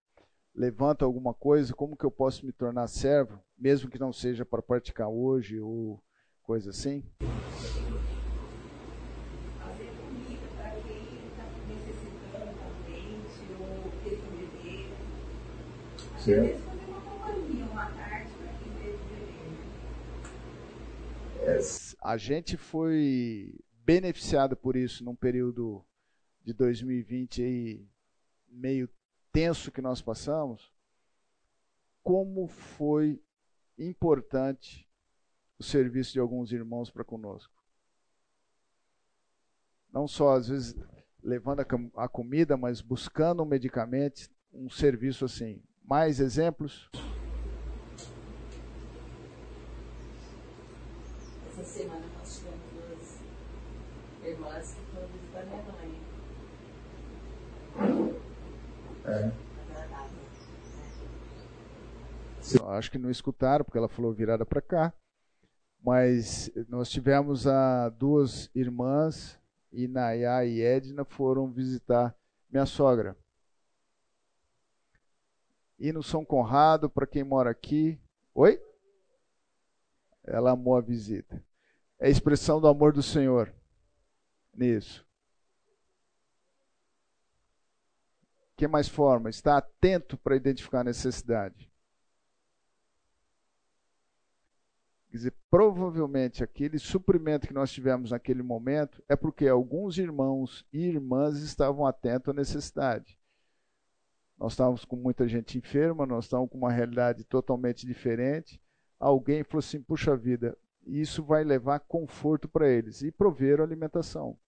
levanta 0.54 1.04
alguma 1.04 1.34
coisa, 1.34 1.74
como 1.74 1.96
que 1.96 2.04
eu 2.04 2.10
posso 2.10 2.46
me 2.46 2.52
tornar 2.52 2.86
servo, 2.86 3.42
mesmo 3.58 3.90
que 3.90 3.98
não 3.98 4.12
seja 4.12 4.44
para 4.44 4.62
praticar 4.62 5.08
hoje 5.08 5.58
ou 5.58 6.00
coisa 6.44 6.70
assim? 6.70 7.02
Fazer 9.58 9.90
comida 9.98 10.46
para 10.56 10.70
quem 10.82 11.26
está 11.26 11.42
necessitando 11.66 12.54
ou 13.84 13.90
ter 14.04 14.20
Certo. 16.18 16.62
fazer 16.62 16.84
uma 16.86 17.00
companhia, 17.00 17.64
uma 17.64 17.90
tarde 17.90 18.30
para 18.38 18.52
quem 18.52 18.66
A 22.02 22.16
gente 22.16 22.56
foi 22.56 23.54
beneficiado 23.84 24.56
por 24.56 24.74
isso 24.74 25.04
num 25.04 25.14
período 25.14 25.84
de 26.42 26.52
2020 26.52 27.42
aí 27.42 27.88
meio 28.48 28.88
tenso 29.32 29.70
que 29.70 29.80
nós 29.80 30.00
passamos, 30.00 30.72
como 32.02 32.48
foi 32.48 33.22
importante 33.78 34.88
o 35.58 35.62
serviço 35.62 36.12
de 36.12 36.20
alguns 36.20 36.52
irmãos 36.52 36.90
para 36.90 37.04
conosco. 37.04 37.54
Não 39.92 40.08
só 40.08 40.34
às 40.34 40.48
vezes 40.48 40.74
levando 41.22 41.60
a, 41.60 42.04
a 42.04 42.08
comida, 42.08 42.56
mas 42.56 42.80
buscando 42.80 43.42
um 43.42 43.46
medicamento, 43.46 44.28
um 44.52 44.68
serviço 44.68 45.24
assim. 45.24 45.62
Mais 45.82 46.20
exemplos? 46.20 46.90
Essa 51.66 51.80
semana 51.80 52.06
nós 52.16 52.38
tivemos 52.38 52.60
duas 52.72 53.18
irmãs 54.24 54.74
que 54.74 54.80
foram 54.94 55.08
visitar 55.08 55.44
minha 55.46 55.62
mãe. 55.64 56.00
É. 59.04 59.32
Acho 62.68 62.90
que 62.90 62.98
não 62.98 63.10
escutaram, 63.10 63.64
porque 63.64 63.78
ela 63.78 63.88
falou 63.88 64.12
virada 64.12 64.46
para 64.46 64.62
cá. 64.62 64.94
Mas 65.82 66.48
nós 66.68 66.88
tivemos 66.88 67.48
a 67.48 67.88
duas 67.88 68.48
irmãs, 68.54 69.36
Inayá 69.72 70.44
e 70.44 70.62
Edna, 70.62 71.04
foram 71.04 71.50
visitar 71.50 72.16
minha 72.48 72.64
sogra. 72.64 73.16
E 75.80 75.92
no 75.92 76.02
São 76.02 76.24
Conrado, 76.24 76.88
para 76.88 77.08
quem 77.08 77.24
mora 77.24 77.50
aqui. 77.50 78.00
Oi? 78.32 78.62
Ela 80.22 80.52
amou 80.52 80.76
a 80.76 80.80
visita 80.80 81.44
é 81.98 82.10
expressão 82.10 82.60
do 82.60 82.68
amor 82.68 82.92
do 82.92 83.02
Senhor 83.02 83.52
nisso. 84.54 85.06
Que 88.56 88.66
mais 88.66 88.88
forma? 88.88 89.28
Está 89.28 89.58
atento 89.58 90.16
para 90.16 90.36
identificar 90.36 90.80
a 90.80 90.84
necessidade. 90.84 91.70
Quer 95.10 95.16
dizer, 95.16 95.34
provavelmente 95.50 96.42
aquele 96.42 96.78
suprimento 96.78 97.46
que 97.46 97.54
nós 97.54 97.70
tivemos 97.70 98.10
naquele 98.10 98.42
momento 98.42 99.02
é 99.08 99.14
porque 99.14 99.46
alguns 99.46 99.98
irmãos 99.98 100.66
e 100.72 100.86
irmãs 100.86 101.38
estavam 101.38 101.86
atentos 101.86 102.30
à 102.30 102.32
necessidade. 102.32 103.18
Nós 104.38 104.52
estávamos 104.52 104.84
com 104.84 104.96
muita 104.96 105.26
gente 105.26 105.56
enferma, 105.56 106.04
nós 106.04 106.24
estávamos 106.24 106.50
com 106.50 106.58
uma 106.58 106.72
realidade 106.72 107.24
totalmente 107.24 107.86
diferente. 107.86 108.60
Alguém 108.98 109.42
falou 109.42 109.60
assim: 109.60 109.82
puxa 109.82 110.16
vida, 110.16 110.56
isso 110.86 111.22
vai 111.22 111.44
levar 111.44 111.80
conforto 111.80 112.48
para 112.48 112.68
eles 112.68 113.02
e 113.02 113.10
prover 113.10 113.60
alimentação. 113.60 114.38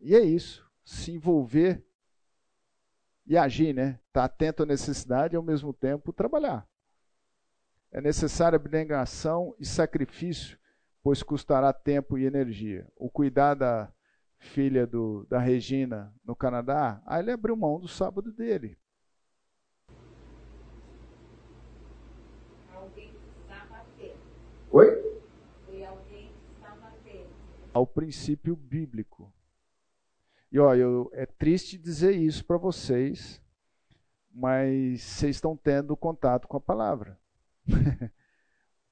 E 0.00 0.14
é 0.14 0.20
isso, 0.20 0.70
se 0.84 1.12
envolver 1.12 1.82
e 3.26 3.36
agir, 3.36 3.72
né? 3.72 3.98
Estar 4.08 4.20
tá 4.20 4.24
atento 4.24 4.62
à 4.62 4.66
necessidade 4.66 5.34
e 5.34 5.36
ao 5.36 5.42
mesmo 5.42 5.72
tempo 5.72 6.12
trabalhar. 6.12 6.68
É 7.90 8.00
necessária 8.00 8.56
abnegação 8.56 9.54
e 9.58 9.64
sacrifício, 9.64 10.58
pois 11.02 11.22
custará 11.22 11.72
tempo 11.72 12.18
e 12.18 12.26
energia. 12.26 12.86
O 12.96 13.08
cuidar 13.08 13.54
da 13.54 13.90
filha 14.36 14.86
do, 14.86 15.24
da 15.30 15.38
Regina 15.38 16.12
no 16.24 16.36
Canadá, 16.36 17.02
aí 17.06 17.22
ele 17.22 17.30
abriu 17.30 17.56
mão 17.56 17.80
do 17.80 17.88
sábado 17.88 18.32
dele. 18.32 18.76
Alguém 22.74 23.10
estava 23.42 23.84
ter. 23.96 24.16
Oi? 24.70 25.20
Foi 25.64 25.84
alguém 25.84 26.32
que 26.32 26.54
estava 26.56 26.92
ter. 27.04 27.26
Ao 27.74 27.86
princípio 27.86 28.56
bíblico. 28.56 29.30
E 30.50 30.58
ó, 30.58 30.72
eu, 30.74 31.10
é 31.12 31.26
triste 31.26 31.76
dizer 31.76 32.12
isso 32.12 32.44
para 32.44 32.56
vocês, 32.56 33.42
mas 34.32 35.02
vocês 35.02 35.34
estão 35.34 35.56
tendo 35.56 35.96
contato 35.96 36.46
com 36.46 36.56
a 36.56 36.60
palavra. 36.60 37.18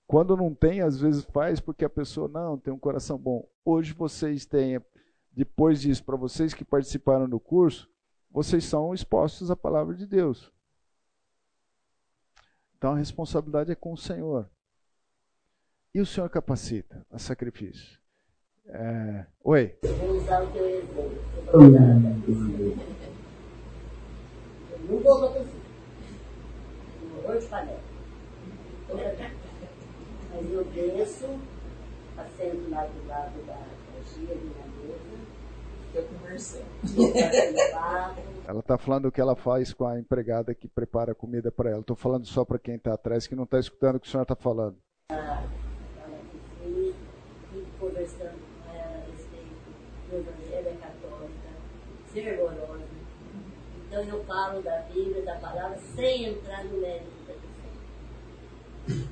Quando 0.09 0.36
não 0.36 0.52
tem, 0.52 0.80
às 0.80 1.00
vezes 1.00 1.24
faz 1.26 1.60
porque 1.60 1.84
a 1.84 1.88
pessoa 1.88 2.26
não 2.26 2.59
tem 2.59 2.74
um 2.74 2.78
coração 2.78 3.16
bom. 3.16 3.48
Hoje 3.64 3.92
vocês 3.92 4.44
têm, 4.44 4.84
depois 5.30 5.80
disso, 5.80 6.04
para 6.04 6.16
vocês 6.16 6.52
que 6.52 6.64
participaram 6.64 7.28
do 7.28 7.38
curso, 7.38 7.88
vocês 8.28 8.64
são 8.64 8.92
expostos 8.92 9.48
à 9.48 9.54
palavra 9.54 9.94
de 9.94 10.04
Deus. 10.04 10.52
Então 12.76 12.94
a 12.94 12.98
responsabilidade 12.98 13.70
é 13.70 13.76
com 13.76 13.92
o 13.92 13.96
Senhor. 13.96 14.50
E 15.94 16.00
o 16.00 16.06
Senhor 16.06 16.28
capacita 16.28 17.06
a 17.09 17.20
sacrifício. 17.20 18.02
É... 18.68 19.26
Oi. 19.44 19.74
Eu 19.82 19.94
vou 19.97 20.16
usar 20.16 20.43
o 20.43 20.47
teu 20.52 20.68
exemplo. 20.68 21.12
Eu 21.52 21.60
não 24.89 24.98
vou 24.98 25.18
para 25.20 25.28
cozinha. 25.28 25.62
Um 27.02 27.18
horror 27.18 27.39
de 27.39 27.47
panela. 27.47 27.80
Mas 30.34 30.51
eu 30.51 30.64
desço, 30.64 31.26
assento 32.16 32.70
lá 32.70 32.84
do 32.86 33.06
lado 33.06 33.47
da 33.47 33.55
magia, 33.94 34.34
na 34.34 34.66
mesa. 34.82 35.22
Eu 35.94 36.05
conversando. 36.05 36.64
Ela 38.48 38.60
está 38.60 38.78
falando 38.78 39.06
o 39.06 39.12
que 39.12 39.20
ela 39.20 39.36
faz 39.36 39.74
com 39.74 39.86
a 39.86 39.98
empregada 39.98 40.55
que 40.55 40.66
prepara 40.66 41.14
comida 41.14 41.52
para 41.52 41.70
ela. 41.70 41.80
Estou 41.80 41.97
falando 41.97 42.26
só 42.26 42.44
para 42.44 42.59
quem 42.59 42.76
está 42.76 42.94
atrás 42.94 43.26
que 43.26 43.34
não 43.36 43.44
está 43.44 43.59
escutando 43.59 43.97
o 43.97 44.01
que 44.01 44.09
o 44.09 44.10
senhor 44.10 44.22
está 44.22 44.34
falando. 44.34 44.78
Ela 45.10 45.43
fico 47.52 47.68
conversando 47.78 48.39
com 48.64 48.70
ela 48.74 48.97
a 48.97 49.10
respeito 49.10 49.70
do 50.12 50.18
Evangelho 50.18 50.78
católica, 50.78 51.48
fervorosa. 52.12 52.84
Então 53.86 54.05
eu 54.05 54.22
falo 54.24 54.60
da 54.62 54.82
Bíblia, 54.82 55.24
da 55.24 55.36
palavra, 55.36 55.78
sem 55.78 56.26
entrar 56.26 56.62
no 56.64 56.80
mérito 56.80 57.10
da 57.26 57.32
questão. 57.32 57.72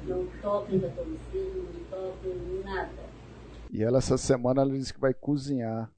Não 0.06 0.27
toco 0.43 0.74
em 0.74 0.81
catolicismo, 0.81 1.70
não 1.72 1.85
toco 1.85 2.27
em 2.27 2.62
nada. 2.62 3.09
E 3.70 3.82
ela, 3.82 3.97
essa 3.98 4.18
semana, 4.18 4.62
ela 4.62 4.72
disse 4.72 4.93
que 4.93 5.01
vai 5.01 5.14
cozinhar 5.14 5.90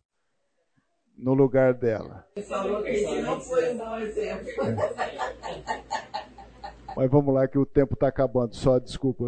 no 1.17 1.33
lugar 1.35 1.75
dela. 1.75 2.25
Ele 2.37 2.47
falou 2.47 2.83
que 2.83 2.91
esse 2.91 3.23
não 3.23 3.41
foi 3.41 3.75
um 3.75 3.79
bom 3.79 3.99
exemplo. 3.99 4.47
Mas 6.95 7.11
vamos 7.11 7.35
lá 7.35 7.49
que 7.49 7.59
o 7.59 7.67
tempo 7.67 7.95
está 7.95 8.07
acabando, 8.09 8.55
só 8.55 8.79
desculpa. 8.79 9.25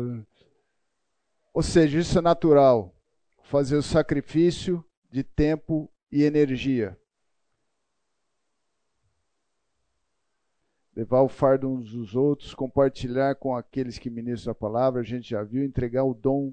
Ou 1.53 1.63
seja, 1.63 1.99
isso 1.99 2.17
é 2.19 2.23
natural. 2.23 2.95
Fazer 3.43 3.77
o 3.77 3.83
sacrifício 3.83 4.85
de 5.15 5.23
tempo 5.23 5.89
e 6.11 6.25
energia. 6.25 6.99
Levar 10.93 11.21
o 11.21 11.29
fardo 11.29 11.71
uns 11.71 11.93
dos 11.93 12.17
outros, 12.17 12.53
compartilhar 12.53 13.37
com 13.37 13.55
aqueles 13.55 13.97
que 13.97 14.11
ministram 14.11 14.51
a 14.51 14.57
palavra, 14.57 15.03
a 15.03 15.05
gente 15.05 15.31
já 15.31 15.45
viu, 15.45 15.63
entregar 15.63 16.03
o 16.03 16.15
dom. 16.15 16.53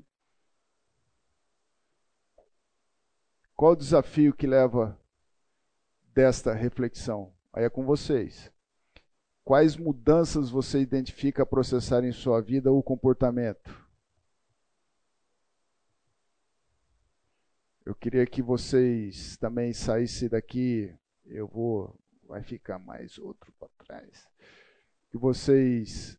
Qual 3.56 3.72
o 3.72 3.76
desafio 3.76 4.32
que 4.32 4.46
leva 4.46 4.96
desta 6.14 6.54
reflexão? 6.54 7.34
Aí 7.52 7.64
é 7.64 7.70
com 7.70 7.84
vocês. 7.84 8.52
Quais 9.44 9.76
mudanças 9.76 10.52
você 10.52 10.80
identifica 10.80 11.48
processar 11.48 12.04
em 12.04 12.12
sua 12.12 12.40
vida 12.44 12.72
ou 12.72 12.84
comportamento? 12.84 13.81
Eu 17.92 17.96
queria 17.96 18.26
que 18.26 18.42
vocês 18.42 19.36
também 19.36 19.74
saíssem 19.74 20.30
daqui. 20.30 20.96
Eu 21.26 21.46
vou. 21.46 21.94
Vai 22.26 22.42
ficar 22.42 22.80
mais 22.80 23.18
outro 23.18 23.52
para 23.60 23.68
trás. 23.86 24.30
Que 25.10 25.18
vocês 25.18 26.18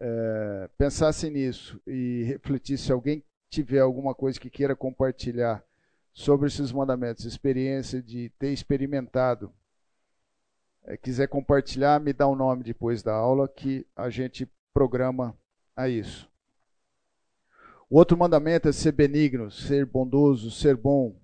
é, 0.00 0.68
pensassem 0.76 1.30
nisso 1.30 1.80
e 1.86 2.24
refletissem. 2.24 2.86
Se 2.86 2.92
alguém 2.92 3.24
tiver 3.48 3.78
alguma 3.78 4.12
coisa 4.12 4.40
que 4.40 4.50
queira 4.50 4.74
compartilhar 4.74 5.64
sobre 6.12 6.48
esses 6.48 6.72
mandamentos, 6.72 7.24
experiência 7.24 8.02
de 8.02 8.30
ter 8.30 8.52
experimentado, 8.52 9.52
é, 10.82 10.96
quiser 10.96 11.28
compartilhar, 11.28 12.00
me 12.00 12.12
dá 12.12 12.26
o 12.26 12.32
um 12.32 12.36
nome 12.36 12.64
depois 12.64 13.04
da 13.04 13.14
aula 13.14 13.46
que 13.46 13.86
a 13.94 14.10
gente 14.10 14.50
programa 14.74 15.32
a 15.76 15.88
isso. 15.88 16.28
O 17.90 17.96
outro 17.96 18.18
mandamento 18.18 18.68
é 18.68 18.72
ser 18.72 18.92
benigno, 18.92 19.50
ser 19.50 19.86
bondoso, 19.86 20.50
ser 20.50 20.76
bom. 20.76 21.18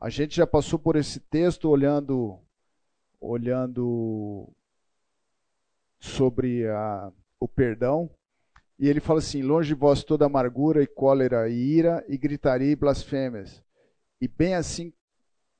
A 0.00 0.10
gente 0.10 0.34
já 0.34 0.46
passou 0.46 0.80
por 0.80 0.96
esse 0.96 1.20
texto 1.20 1.68
olhando 1.68 2.40
olhando 3.20 4.52
sobre 6.00 6.68
a, 6.68 7.12
o 7.38 7.46
perdão. 7.46 8.10
E 8.76 8.88
ele 8.88 8.98
fala 8.98 9.20
assim: 9.20 9.42
longe 9.42 9.68
de 9.68 9.74
vós 9.74 10.02
toda 10.02 10.26
amargura 10.26 10.82
e 10.82 10.88
cólera 10.88 11.48
e 11.48 11.54
ira 11.54 12.04
e 12.08 12.18
gritaria 12.18 12.72
e 12.72 12.76
blasfêmias. 12.76 13.62
E 14.20 14.26
bem 14.26 14.56
assim 14.56 14.92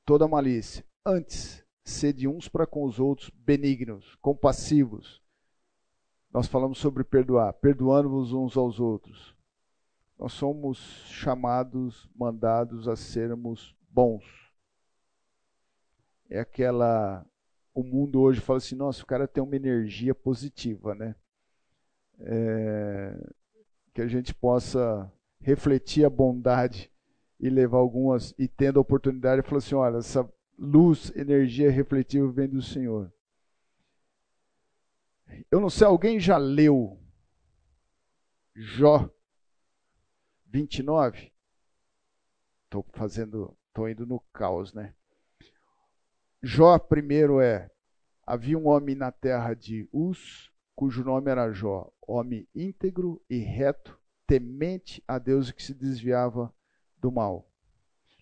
toda 0.05 0.27
malícia. 0.27 0.85
Antes, 1.07 1.65
sede 1.85 2.27
uns 2.27 2.49
para 2.49 2.67
com 2.67 2.85
os 2.85 2.99
outros 2.99 3.31
benignos, 3.31 4.17
compassivos. 4.17 5.23
Nós 6.33 6.49
falamos 6.49 6.79
sobre 6.79 7.05
perdoar, 7.05 7.53
perdoando-vos 7.53 8.33
uns 8.33 8.57
aos 8.57 8.81
outros 8.81 9.34
nós 10.19 10.33
somos 10.33 10.79
chamados, 11.07 12.09
mandados 12.15 12.89
a 12.89 12.97
sermos 12.97 13.77
bons. 13.89 14.25
É 16.31 16.41
aquela. 16.41 17.27
O 17.75 17.83
mundo 17.83 18.21
hoje 18.21 18.41
fala 18.41 18.59
assim: 18.59 18.75
nossa, 18.75 19.03
o 19.03 19.07
cara 19.07 19.27
tem 19.27 19.43
uma 19.43 19.57
energia 19.57 20.15
positiva, 20.15 20.95
né? 20.95 21.15
É, 22.21 23.33
que 23.93 24.01
a 24.01 24.07
gente 24.07 24.33
possa 24.33 25.13
refletir 25.41 26.05
a 26.05 26.11
bondade 26.11 26.91
e 27.39 27.51
levar 27.51 27.79
algumas, 27.79 28.33
e 28.39 28.47
tendo 28.47 28.79
a 28.79 28.83
oportunidade, 28.83 29.43
falar 29.43 29.59
assim: 29.59 29.75
olha, 29.75 29.99
essa 29.99 30.29
luz, 30.59 31.13
energia 31.17 31.71
refletiva 31.71 32.31
vem 32.31 32.49
do 32.49 32.63
Senhor. 32.63 33.13
Eu 35.51 35.61
não 35.61 35.69
sei, 35.69 35.87
alguém 35.87 36.21
já 36.21 36.37
leu 36.37 36.97
Jó 38.55 39.11
29. 40.55 41.33
Estou 42.63 42.87
fazendo, 42.93 43.59
estou 43.67 43.89
indo 43.89 44.07
no 44.07 44.21
caos, 44.33 44.73
né? 44.73 44.95
Jó 46.41 46.79
primeiro 46.79 47.41
é: 47.41 47.69
havia 48.25 48.57
um 48.57 48.69
homem 48.69 48.95
na 48.95 49.11
terra 49.11 49.53
de 49.53 49.89
Uz, 49.93 50.53
cujo 50.77 51.03
nome 51.03 51.29
era 51.29 51.51
Jó, 51.51 51.93
homem 52.01 52.47
íntegro 52.55 53.21
e 53.29 53.39
reto, 53.39 53.99
temente 54.29 55.03
a 55.09 55.19
Deus 55.19 55.49
e 55.49 55.55
que 55.55 55.61
se 55.61 55.75
desviava 55.75 56.55
do 56.99 57.11
mal. 57.11 57.51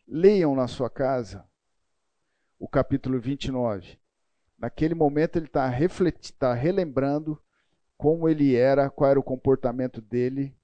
Leiam 0.09 0.55
na 0.55 0.67
sua 0.67 0.89
casa 0.89 1.47
o 2.59 2.67
capítulo 2.67 3.21
29. 3.21 3.99
Naquele 4.59 4.95
momento 4.95 5.37
ele 5.37 5.47
está 5.47 5.71
tá 6.39 6.55
relembrando 6.55 7.39
como 7.99 8.27
ele 8.27 8.57
era, 8.57 8.89
qual 8.89 9.11
era 9.11 9.21
o 9.21 9.23
comportamento 9.23 10.01
dele 10.01 10.57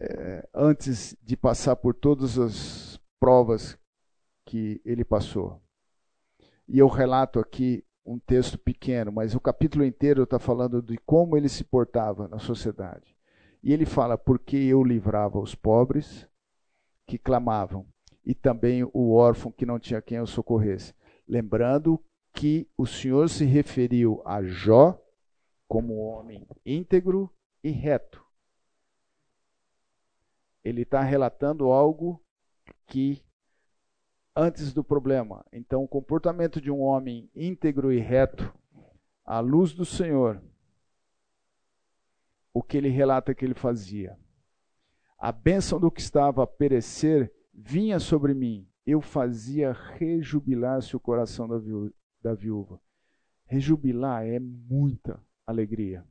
é, 0.00 0.48
antes 0.54 1.16
de 1.22 1.36
passar 1.36 1.76
por 1.76 1.94
todas 1.94 2.38
as 2.38 3.00
provas 3.18 3.78
que 4.44 4.80
ele 4.84 5.04
passou. 5.04 5.60
E 6.68 6.78
eu 6.78 6.88
relato 6.88 7.38
aqui 7.38 7.84
um 8.04 8.18
texto 8.18 8.58
pequeno, 8.58 9.10
mas 9.10 9.34
o 9.34 9.40
capítulo 9.40 9.84
inteiro 9.84 10.24
está 10.24 10.38
falando 10.38 10.82
de 10.82 10.98
como 10.98 11.36
ele 11.36 11.48
se 11.48 11.64
portava 11.64 12.28
na 12.28 12.38
sociedade. 12.38 13.14
E 13.62 13.72
ele 13.72 13.86
fala: 13.86 14.18
porque 14.18 14.56
eu 14.56 14.82
livrava 14.82 15.38
os 15.38 15.54
pobres 15.54 16.28
que 17.06 17.18
clamavam, 17.18 17.86
e 18.24 18.34
também 18.34 18.84
o 18.92 19.12
órfão 19.12 19.52
que 19.52 19.66
não 19.66 19.78
tinha 19.78 20.02
quem 20.02 20.20
o 20.20 20.26
socorresse. 20.26 20.94
Lembrando 21.26 22.02
que 22.32 22.68
o 22.76 22.86
Senhor 22.86 23.28
se 23.28 23.44
referiu 23.44 24.20
a 24.24 24.42
Jó 24.42 25.00
como 25.68 25.96
homem 25.96 26.46
íntegro 26.64 27.30
e 27.62 27.70
reto. 27.70 28.23
Ele 30.64 30.82
está 30.82 31.02
relatando 31.02 31.70
algo 31.70 32.24
que 32.86 33.22
antes 34.34 34.72
do 34.72 34.82
problema. 34.82 35.44
Então, 35.52 35.84
o 35.84 35.88
comportamento 35.88 36.60
de 36.60 36.70
um 36.70 36.80
homem 36.80 37.30
íntegro 37.34 37.92
e 37.92 38.00
reto, 38.00 38.52
à 39.24 39.40
luz 39.40 39.72
do 39.72 39.84
Senhor, 39.84 40.42
o 42.52 42.62
que 42.62 42.76
ele 42.76 42.88
relata 42.88 43.34
que 43.34 43.44
ele 43.44 43.54
fazia. 43.54 44.18
A 45.18 45.30
bênção 45.30 45.78
do 45.78 45.90
que 45.90 46.00
estava 46.00 46.42
a 46.42 46.46
perecer 46.46 47.32
vinha 47.52 48.00
sobre 48.00 48.34
mim. 48.34 48.68
Eu 48.86 49.00
fazia 49.00 49.72
rejubilar-se 49.72 50.94
o 50.96 51.00
coração 51.00 51.48
da 52.22 52.34
viúva. 52.34 52.80
Rejubilar 53.46 54.26
é 54.26 54.38
muita 54.38 55.22
alegria. 55.46 56.04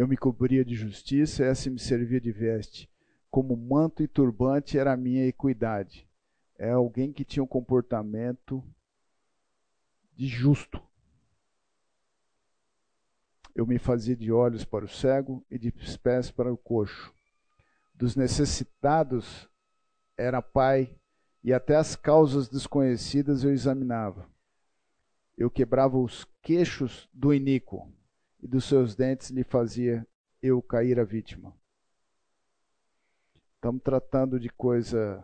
Eu 0.00 0.08
me 0.08 0.16
cobria 0.16 0.64
de 0.64 0.74
justiça, 0.74 1.44
essa 1.44 1.68
me 1.68 1.78
servia 1.78 2.18
de 2.18 2.32
veste 2.32 2.88
como 3.30 3.54
manto 3.54 4.02
e 4.02 4.08
turbante 4.08 4.78
era 4.78 4.94
a 4.94 4.96
minha 4.96 5.26
equidade. 5.26 6.08
É 6.58 6.70
alguém 6.70 7.12
que 7.12 7.22
tinha 7.22 7.42
um 7.42 7.46
comportamento 7.46 8.64
de 10.16 10.26
justo. 10.26 10.82
Eu 13.54 13.66
me 13.66 13.78
fazia 13.78 14.16
de 14.16 14.32
olhos 14.32 14.64
para 14.64 14.86
o 14.86 14.88
cego 14.88 15.44
e 15.50 15.58
de 15.58 15.70
pés 15.98 16.30
para 16.30 16.50
o 16.50 16.56
coxo. 16.56 17.14
Dos 17.94 18.16
necessitados 18.16 19.50
era 20.16 20.40
pai, 20.40 20.96
e 21.44 21.52
até 21.52 21.76
as 21.76 21.94
causas 21.94 22.48
desconhecidas 22.48 23.44
eu 23.44 23.52
examinava. 23.52 24.26
Eu 25.36 25.50
quebrava 25.50 25.98
os 25.98 26.24
queixos 26.40 27.06
do 27.12 27.34
iníquo, 27.34 27.92
e 28.42 28.48
dos 28.48 28.64
seus 28.64 28.94
dentes 28.94 29.30
lhe 29.30 29.44
fazia 29.44 30.06
eu 30.42 30.62
cair 30.62 30.98
a 30.98 31.04
vítima. 31.04 31.54
Estamos 33.54 33.82
tratando 33.82 34.40
de 34.40 34.48
coisa 34.48 35.22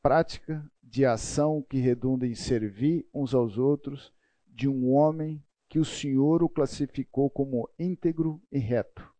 prática, 0.00 0.64
de 0.80 1.04
ação 1.04 1.60
que 1.62 1.78
redunda 1.78 2.26
em 2.26 2.34
servir 2.34 3.08
uns 3.12 3.34
aos 3.34 3.58
outros, 3.58 4.12
de 4.46 4.68
um 4.68 4.92
homem 4.92 5.44
que 5.68 5.80
o 5.80 5.84
Senhor 5.84 6.44
o 6.44 6.48
classificou 6.48 7.28
como 7.28 7.68
íntegro 7.76 8.40
e 8.52 8.58
reto. 8.58 9.12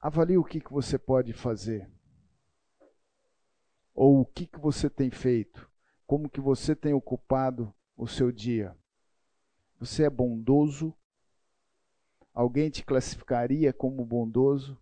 Avalie 0.00 0.38
o 0.38 0.44
que, 0.44 0.60
que 0.60 0.72
você 0.72 0.96
pode 0.96 1.32
fazer. 1.32 1.90
Ou 3.92 4.20
o 4.20 4.24
que, 4.24 4.46
que 4.46 4.60
você 4.60 4.88
tem 4.88 5.10
feito. 5.10 5.68
Como 6.06 6.30
que 6.30 6.40
você 6.40 6.76
tem 6.76 6.94
ocupado 6.94 7.74
o 7.96 8.06
seu 8.06 8.30
dia. 8.30 8.76
Você 9.78 10.04
é 10.04 10.10
bondoso 10.10 10.94
Alguém 12.38 12.70
te 12.70 12.84
classificaria 12.84 13.72
como 13.72 14.04
bondoso? 14.04 14.78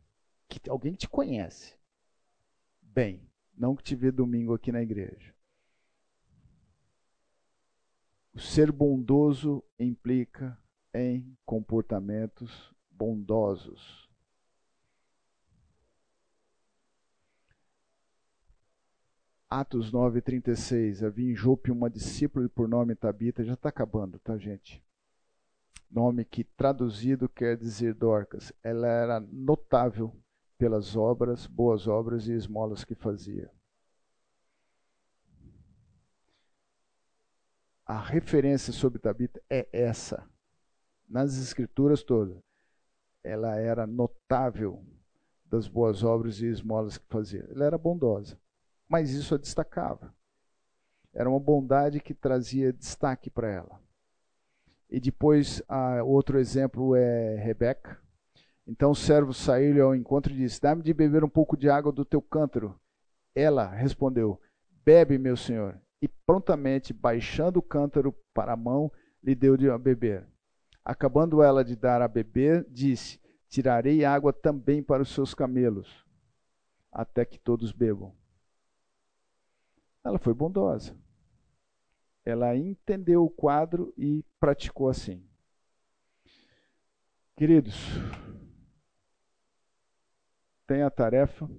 Que 0.47 0.69
alguém 0.69 0.93
te 0.93 1.09
conhece. 1.09 1.75
Bem, 2.83 3.27
não 3.57 3.75
que 3.75 3.83
te 3.83 3.95
vê 3.97 4.13
domingo 4.13 4.53
aqui 4.53 4.71
na 4.71 4.83
igreja. 4.83 5.35
O 8.35 8.39
ser 8.39 8.71
bondoso 8.71 9.65
implica 9.79 10.63
em 10.93 11.35
comportamentos 11.47 12.75
bondosos. 12.91 14.06
Atos 19.49 19.93
9:36. 19.93 21.03
Havia 21.03 21.33
em 21.33 21.35
Jope 21.35 21.71
uma 21.71 21.91
discípula 21.91 22.49
por 22.49 22.69
nome 22.69 22.95
Tabita, 22.95 23.45
já 23.45 23.55
está 23.55 23.69
acabando, 23.69 24.19
tá, 24.19 24.37
gente? 24.37 24.85
nome 25.91 26.25
que 26.25 26.45
traduzido 26.45 27.29
quer 27.29 27.57
dizer 27.57 27.95
Dorcas. 27.95 28.53
Ela 28.63 28.87
era 28.87 29.21
notável 29.21 30.15
pelas 30.59 30.97
obras, 30.97 31.47
boas 31.47 31.87
obras 31.87 32.29
e 32.29 32.33
esmolas 32.33 32.85
que 32.85 32.95
fazia. 32.95 33.51
A 37.85 38.01
referência 38.01 38.73
sobre 38.73 38.99
Tabita 38.99 39.41
é 39.49 39.69
essa. 39.73 40.29
Nas 41.09 41.37
escrituras 41.37 42.03
todas. 42.03 42.37
Ela 43.23 43.57
era 43.57 43.87
notável 43.87 44.85
das 45.45 45.69
boas 45.69 46.03
obras 46.03 46.41
e 46.41 46.47
esmolas 46.47 46.99
que 46.99 47.07
fazia. 47.09 47.47
Ela 47.51 47.65
era 47.65 47.79
bondosa, 47.79 48.39
mas 48.89 49.11
isso 49.11 49.35
a 49.35 49.39
destacava. 49.39 50.15
Era 51.13 51.31
uma 51.31 51.41
bondade 51.41 52.01
que 52.01 52.13
trazia 52.13 52.73
destaque 52.73 53.31
para 53.31 53.51
ela. 53.51 53.81
E 54.91 55.01
depois, 55.01 55.63
ah, 55.69 56.03
outro 56.05 56.39
exemplo 56.39 56.95
é 56.95 57.37
Rebeca. 57.37 57.99
Então 58.67 58.91
o 58.91 58.97
servo 58.97 59.33
saiu-lhe 59.33 59.81
ao 59.81 59.95
encontro 59.95 60.33
e 60.33 60.37
disse: 60.37 60.61
Dá-me 60.61 60.83
de 60.83 60.93
beber 60.93 61.25
um 61.25 61.29
pouco 61.29 61.57
de 61.57 61.71
água 61.71 61.91
do 61.91 62.05
teu 62.05 62.21
cântaro. 62.21 62.79
Ela 63.35 63.67
respondeu: 63.67 64.41
Bebe, 64.85 65.19
meu 65.19 65.37
senhor. 65.37 65.81
E 66.03 66.09
prontamente, 66.09 66.93
baixando 66.93 67.59
o 67.59 67.63
cântaro 67.63 68.13
para 68.35 68.53
a 68.53 68.57
mão, 68.57 68.93
lhe 69.23 69.35
deu 69.35 69.57
de 69.57 69.67
beber. 69.79 70.27
Acabando 70.85 71.43
ela 71.43 71.65
de 71.65 71.75
dar 71.75 72.03
a 72.03 72.09
beber, 72.09 72.67
disse: 72.69 73.21
Tirarei 73.49 74.05
água 74.05 74.33
também 74.33 74.83
para 74.83 75.03
os 75.03 75.15
seus 75.15 75.35
camelos, 75.35 76.05
até 76.93 77.25
que 77.25 77.39
todos 77.39 77.73
bebam. 77.73 78.15
Ela 80.07 80.21
foi 80.21 80.33
bondosa. 80.33 80.97
Ela 82.25 82.57
entendeu 82.57 83.25
o 83.25 83.31
quadro 83.31 83.93
e 83.99 84.25
praticou 84.39 84.89
assim. 84.89 85.27
Queridos, 87.35 87.75
tem 90.65 90.83
a 90.83 90.91
tarefa 90.91 91.51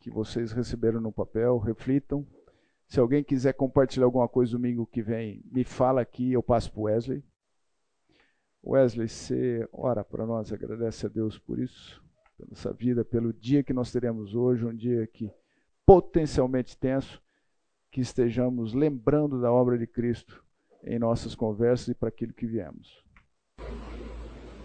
que 0.00 0.10
vocês 0.10 0.52
receberam 0.52 1.00
no 1.00 1.10
papel, 1.10 1.56
reflitam. 1.56 2.26
Se 2.86 3.00
alguém 3.00 3.24
quiser 3.24 3.54
compartilhar 3.54 4.04
alguma 4.04 4.28
coisa 4.28 4.52
domingo 4.52 4.86
que 4.86 5.00
vem, 5.00 5.42
me 5.50 5.64
fala 5.64 6.02
aqui, 6.02 6.30
eu 6.30 6.42
passo 6.42 6.70
para 6.70 6.80
o 6.80 6.82
Wesley. 6.82 7.24
Wesley, 8.62 9.08
você 9.08 9.66
ora 9.72 10.04
para 10.04 10.26
nós, 10.26 10.52
agradece 10.52 11.06
a 11.06 11.08
Deus 11.08 11.38
por 11.38 11.58
isso, 11.58 12.04
pela 12.36 12.52
essa 12.52 12.70
vida, 12.70 13.02
pelo 13.02 13.32
dia 13.32 13.64
que 13.64 13.72
nós 13.72 13.90
teremos 13.90 14.34
hoje, 14.34 14.66
um 14.66 14.76
dia 14.76 15.06
que 15.06 15.32
potencialmente 15.86 16.76
tenso, 16.76 17.23
que 17.94 18.00
estejamos 18.00 18.74
lembrando 18.74 19.40
da 19.40 19.52
obra 19.52 19.78
de 19.78 19.86
Cristo 19.86 20.44
em 20.82 20.98
nossas 20.98 21.32
conversas 21.32 21.86
e 21.86 21.94
para 21.94 22.08
aquilo 22.08 22.34
que 22.34 22.44
viemos. 22.44 23.04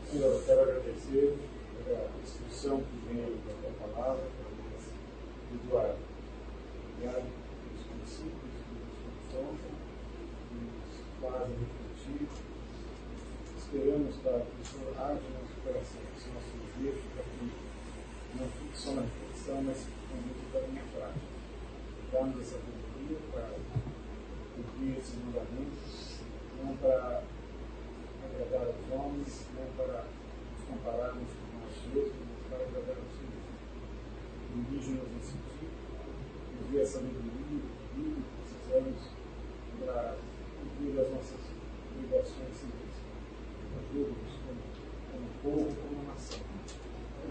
Senhor, 0.09 0.33
eu 0.33 0.43
quero 0.43 0.61
agradecer 0.61 1.37
pela 1.85 2.09
instrução 2.23 2.81
que 2.81 3.13
vem 3.13 3.37
da 3.45 3.53
tua 3.61 3.87
palavra, 3.87 4.23
do 4.23 5.63
Eduardo. 5.63 5.99
Obrigado 6.95 7.21
pelos 7.21 7.85
princípios, 7.85 8.49
pelas 8.65 8.97
instruções 8.97 9.59
que 10.49 10.55
nos 10.57 10.97
fazem 11.21 11.53
refletir. 11.53 12.27
Esperamos, 13.59 14.15
Pai, 14.23 14.41
que 14.41 14.59
o 14.59 14.65
Senhor 14.65 15.01
age 15.05 15.21
no 15.21 15.33
nosso 15.37 15.53
coração, 15.63 16.01
esse 16.17 16.29
nosso 16.33 16.53
desejo, 16.65 17.03
para 17.13 17.23
que 17.25 17.45
não 18.39 18.49
fique 18.49 18.75
só 18.75 18.91
na 18.93 19.01
reflexão, 19.03 19.61
mas 19.61 19.77
que 19.77 20.51
também 20.51 20.81
para 20.91 21.05
a 21.05 21.09
prática. 21.09 21.29
Dá-nos 22.11 22.41
essa 22.41 22.57
para 23.31 23.55
cumprir 24.55 24.97
esses 24.97 25.15
mandamentos, 25.23 26.19
não 26.63 26.75
para 26.77 27.23
agradar 28.23 28.67
aos 28.67 28.91
homens, 28.91 29.47
não 29.55 29.65
para 29.75 30.05
nos 30.05 30.67
compararmos 30.67 31.29
com 31.29 31.59
nós 31.59 31.93
mesmos, 31.93 32.15
mas 32.29 32.47
para 32.49 32.67
agradar 32.67 32.97
ao 32.97 33.09
Senhor. 33.17 33.39
Dirige-nos 34.53 35.11
nesse 35.13 35.31
sentido, 35.31 35.73
nos 36.59 36.71
dê 36.71 36.81
a 36.81 36.85
sabedoria 36.85 37.29
e 37.49 38.01
que 38.01 38.23
precisamos 38.43 39.01
para 39.79 40.17
cumprir 40.59 40.99
as 40.99 41.09
nossas 41.11 41.39
obrigações 41.95 42.55
civis. 42.55 42.95
Ajuda-nos 43.79 44.33
como, 44.45 44.61
como 45.11 45.27
povo, 45.41 45.75
como 45.81 46.07
nação. 46.07 46.39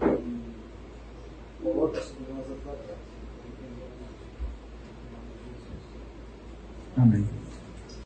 E 0.01 1.63
coloca 1.63 2.01
sobre 2.01 2.33
nós 2.33 2.51
a 2.51 2.55
tua 2.63 2.75
graça. 2.75 3.08
Amém. 7.01 7.38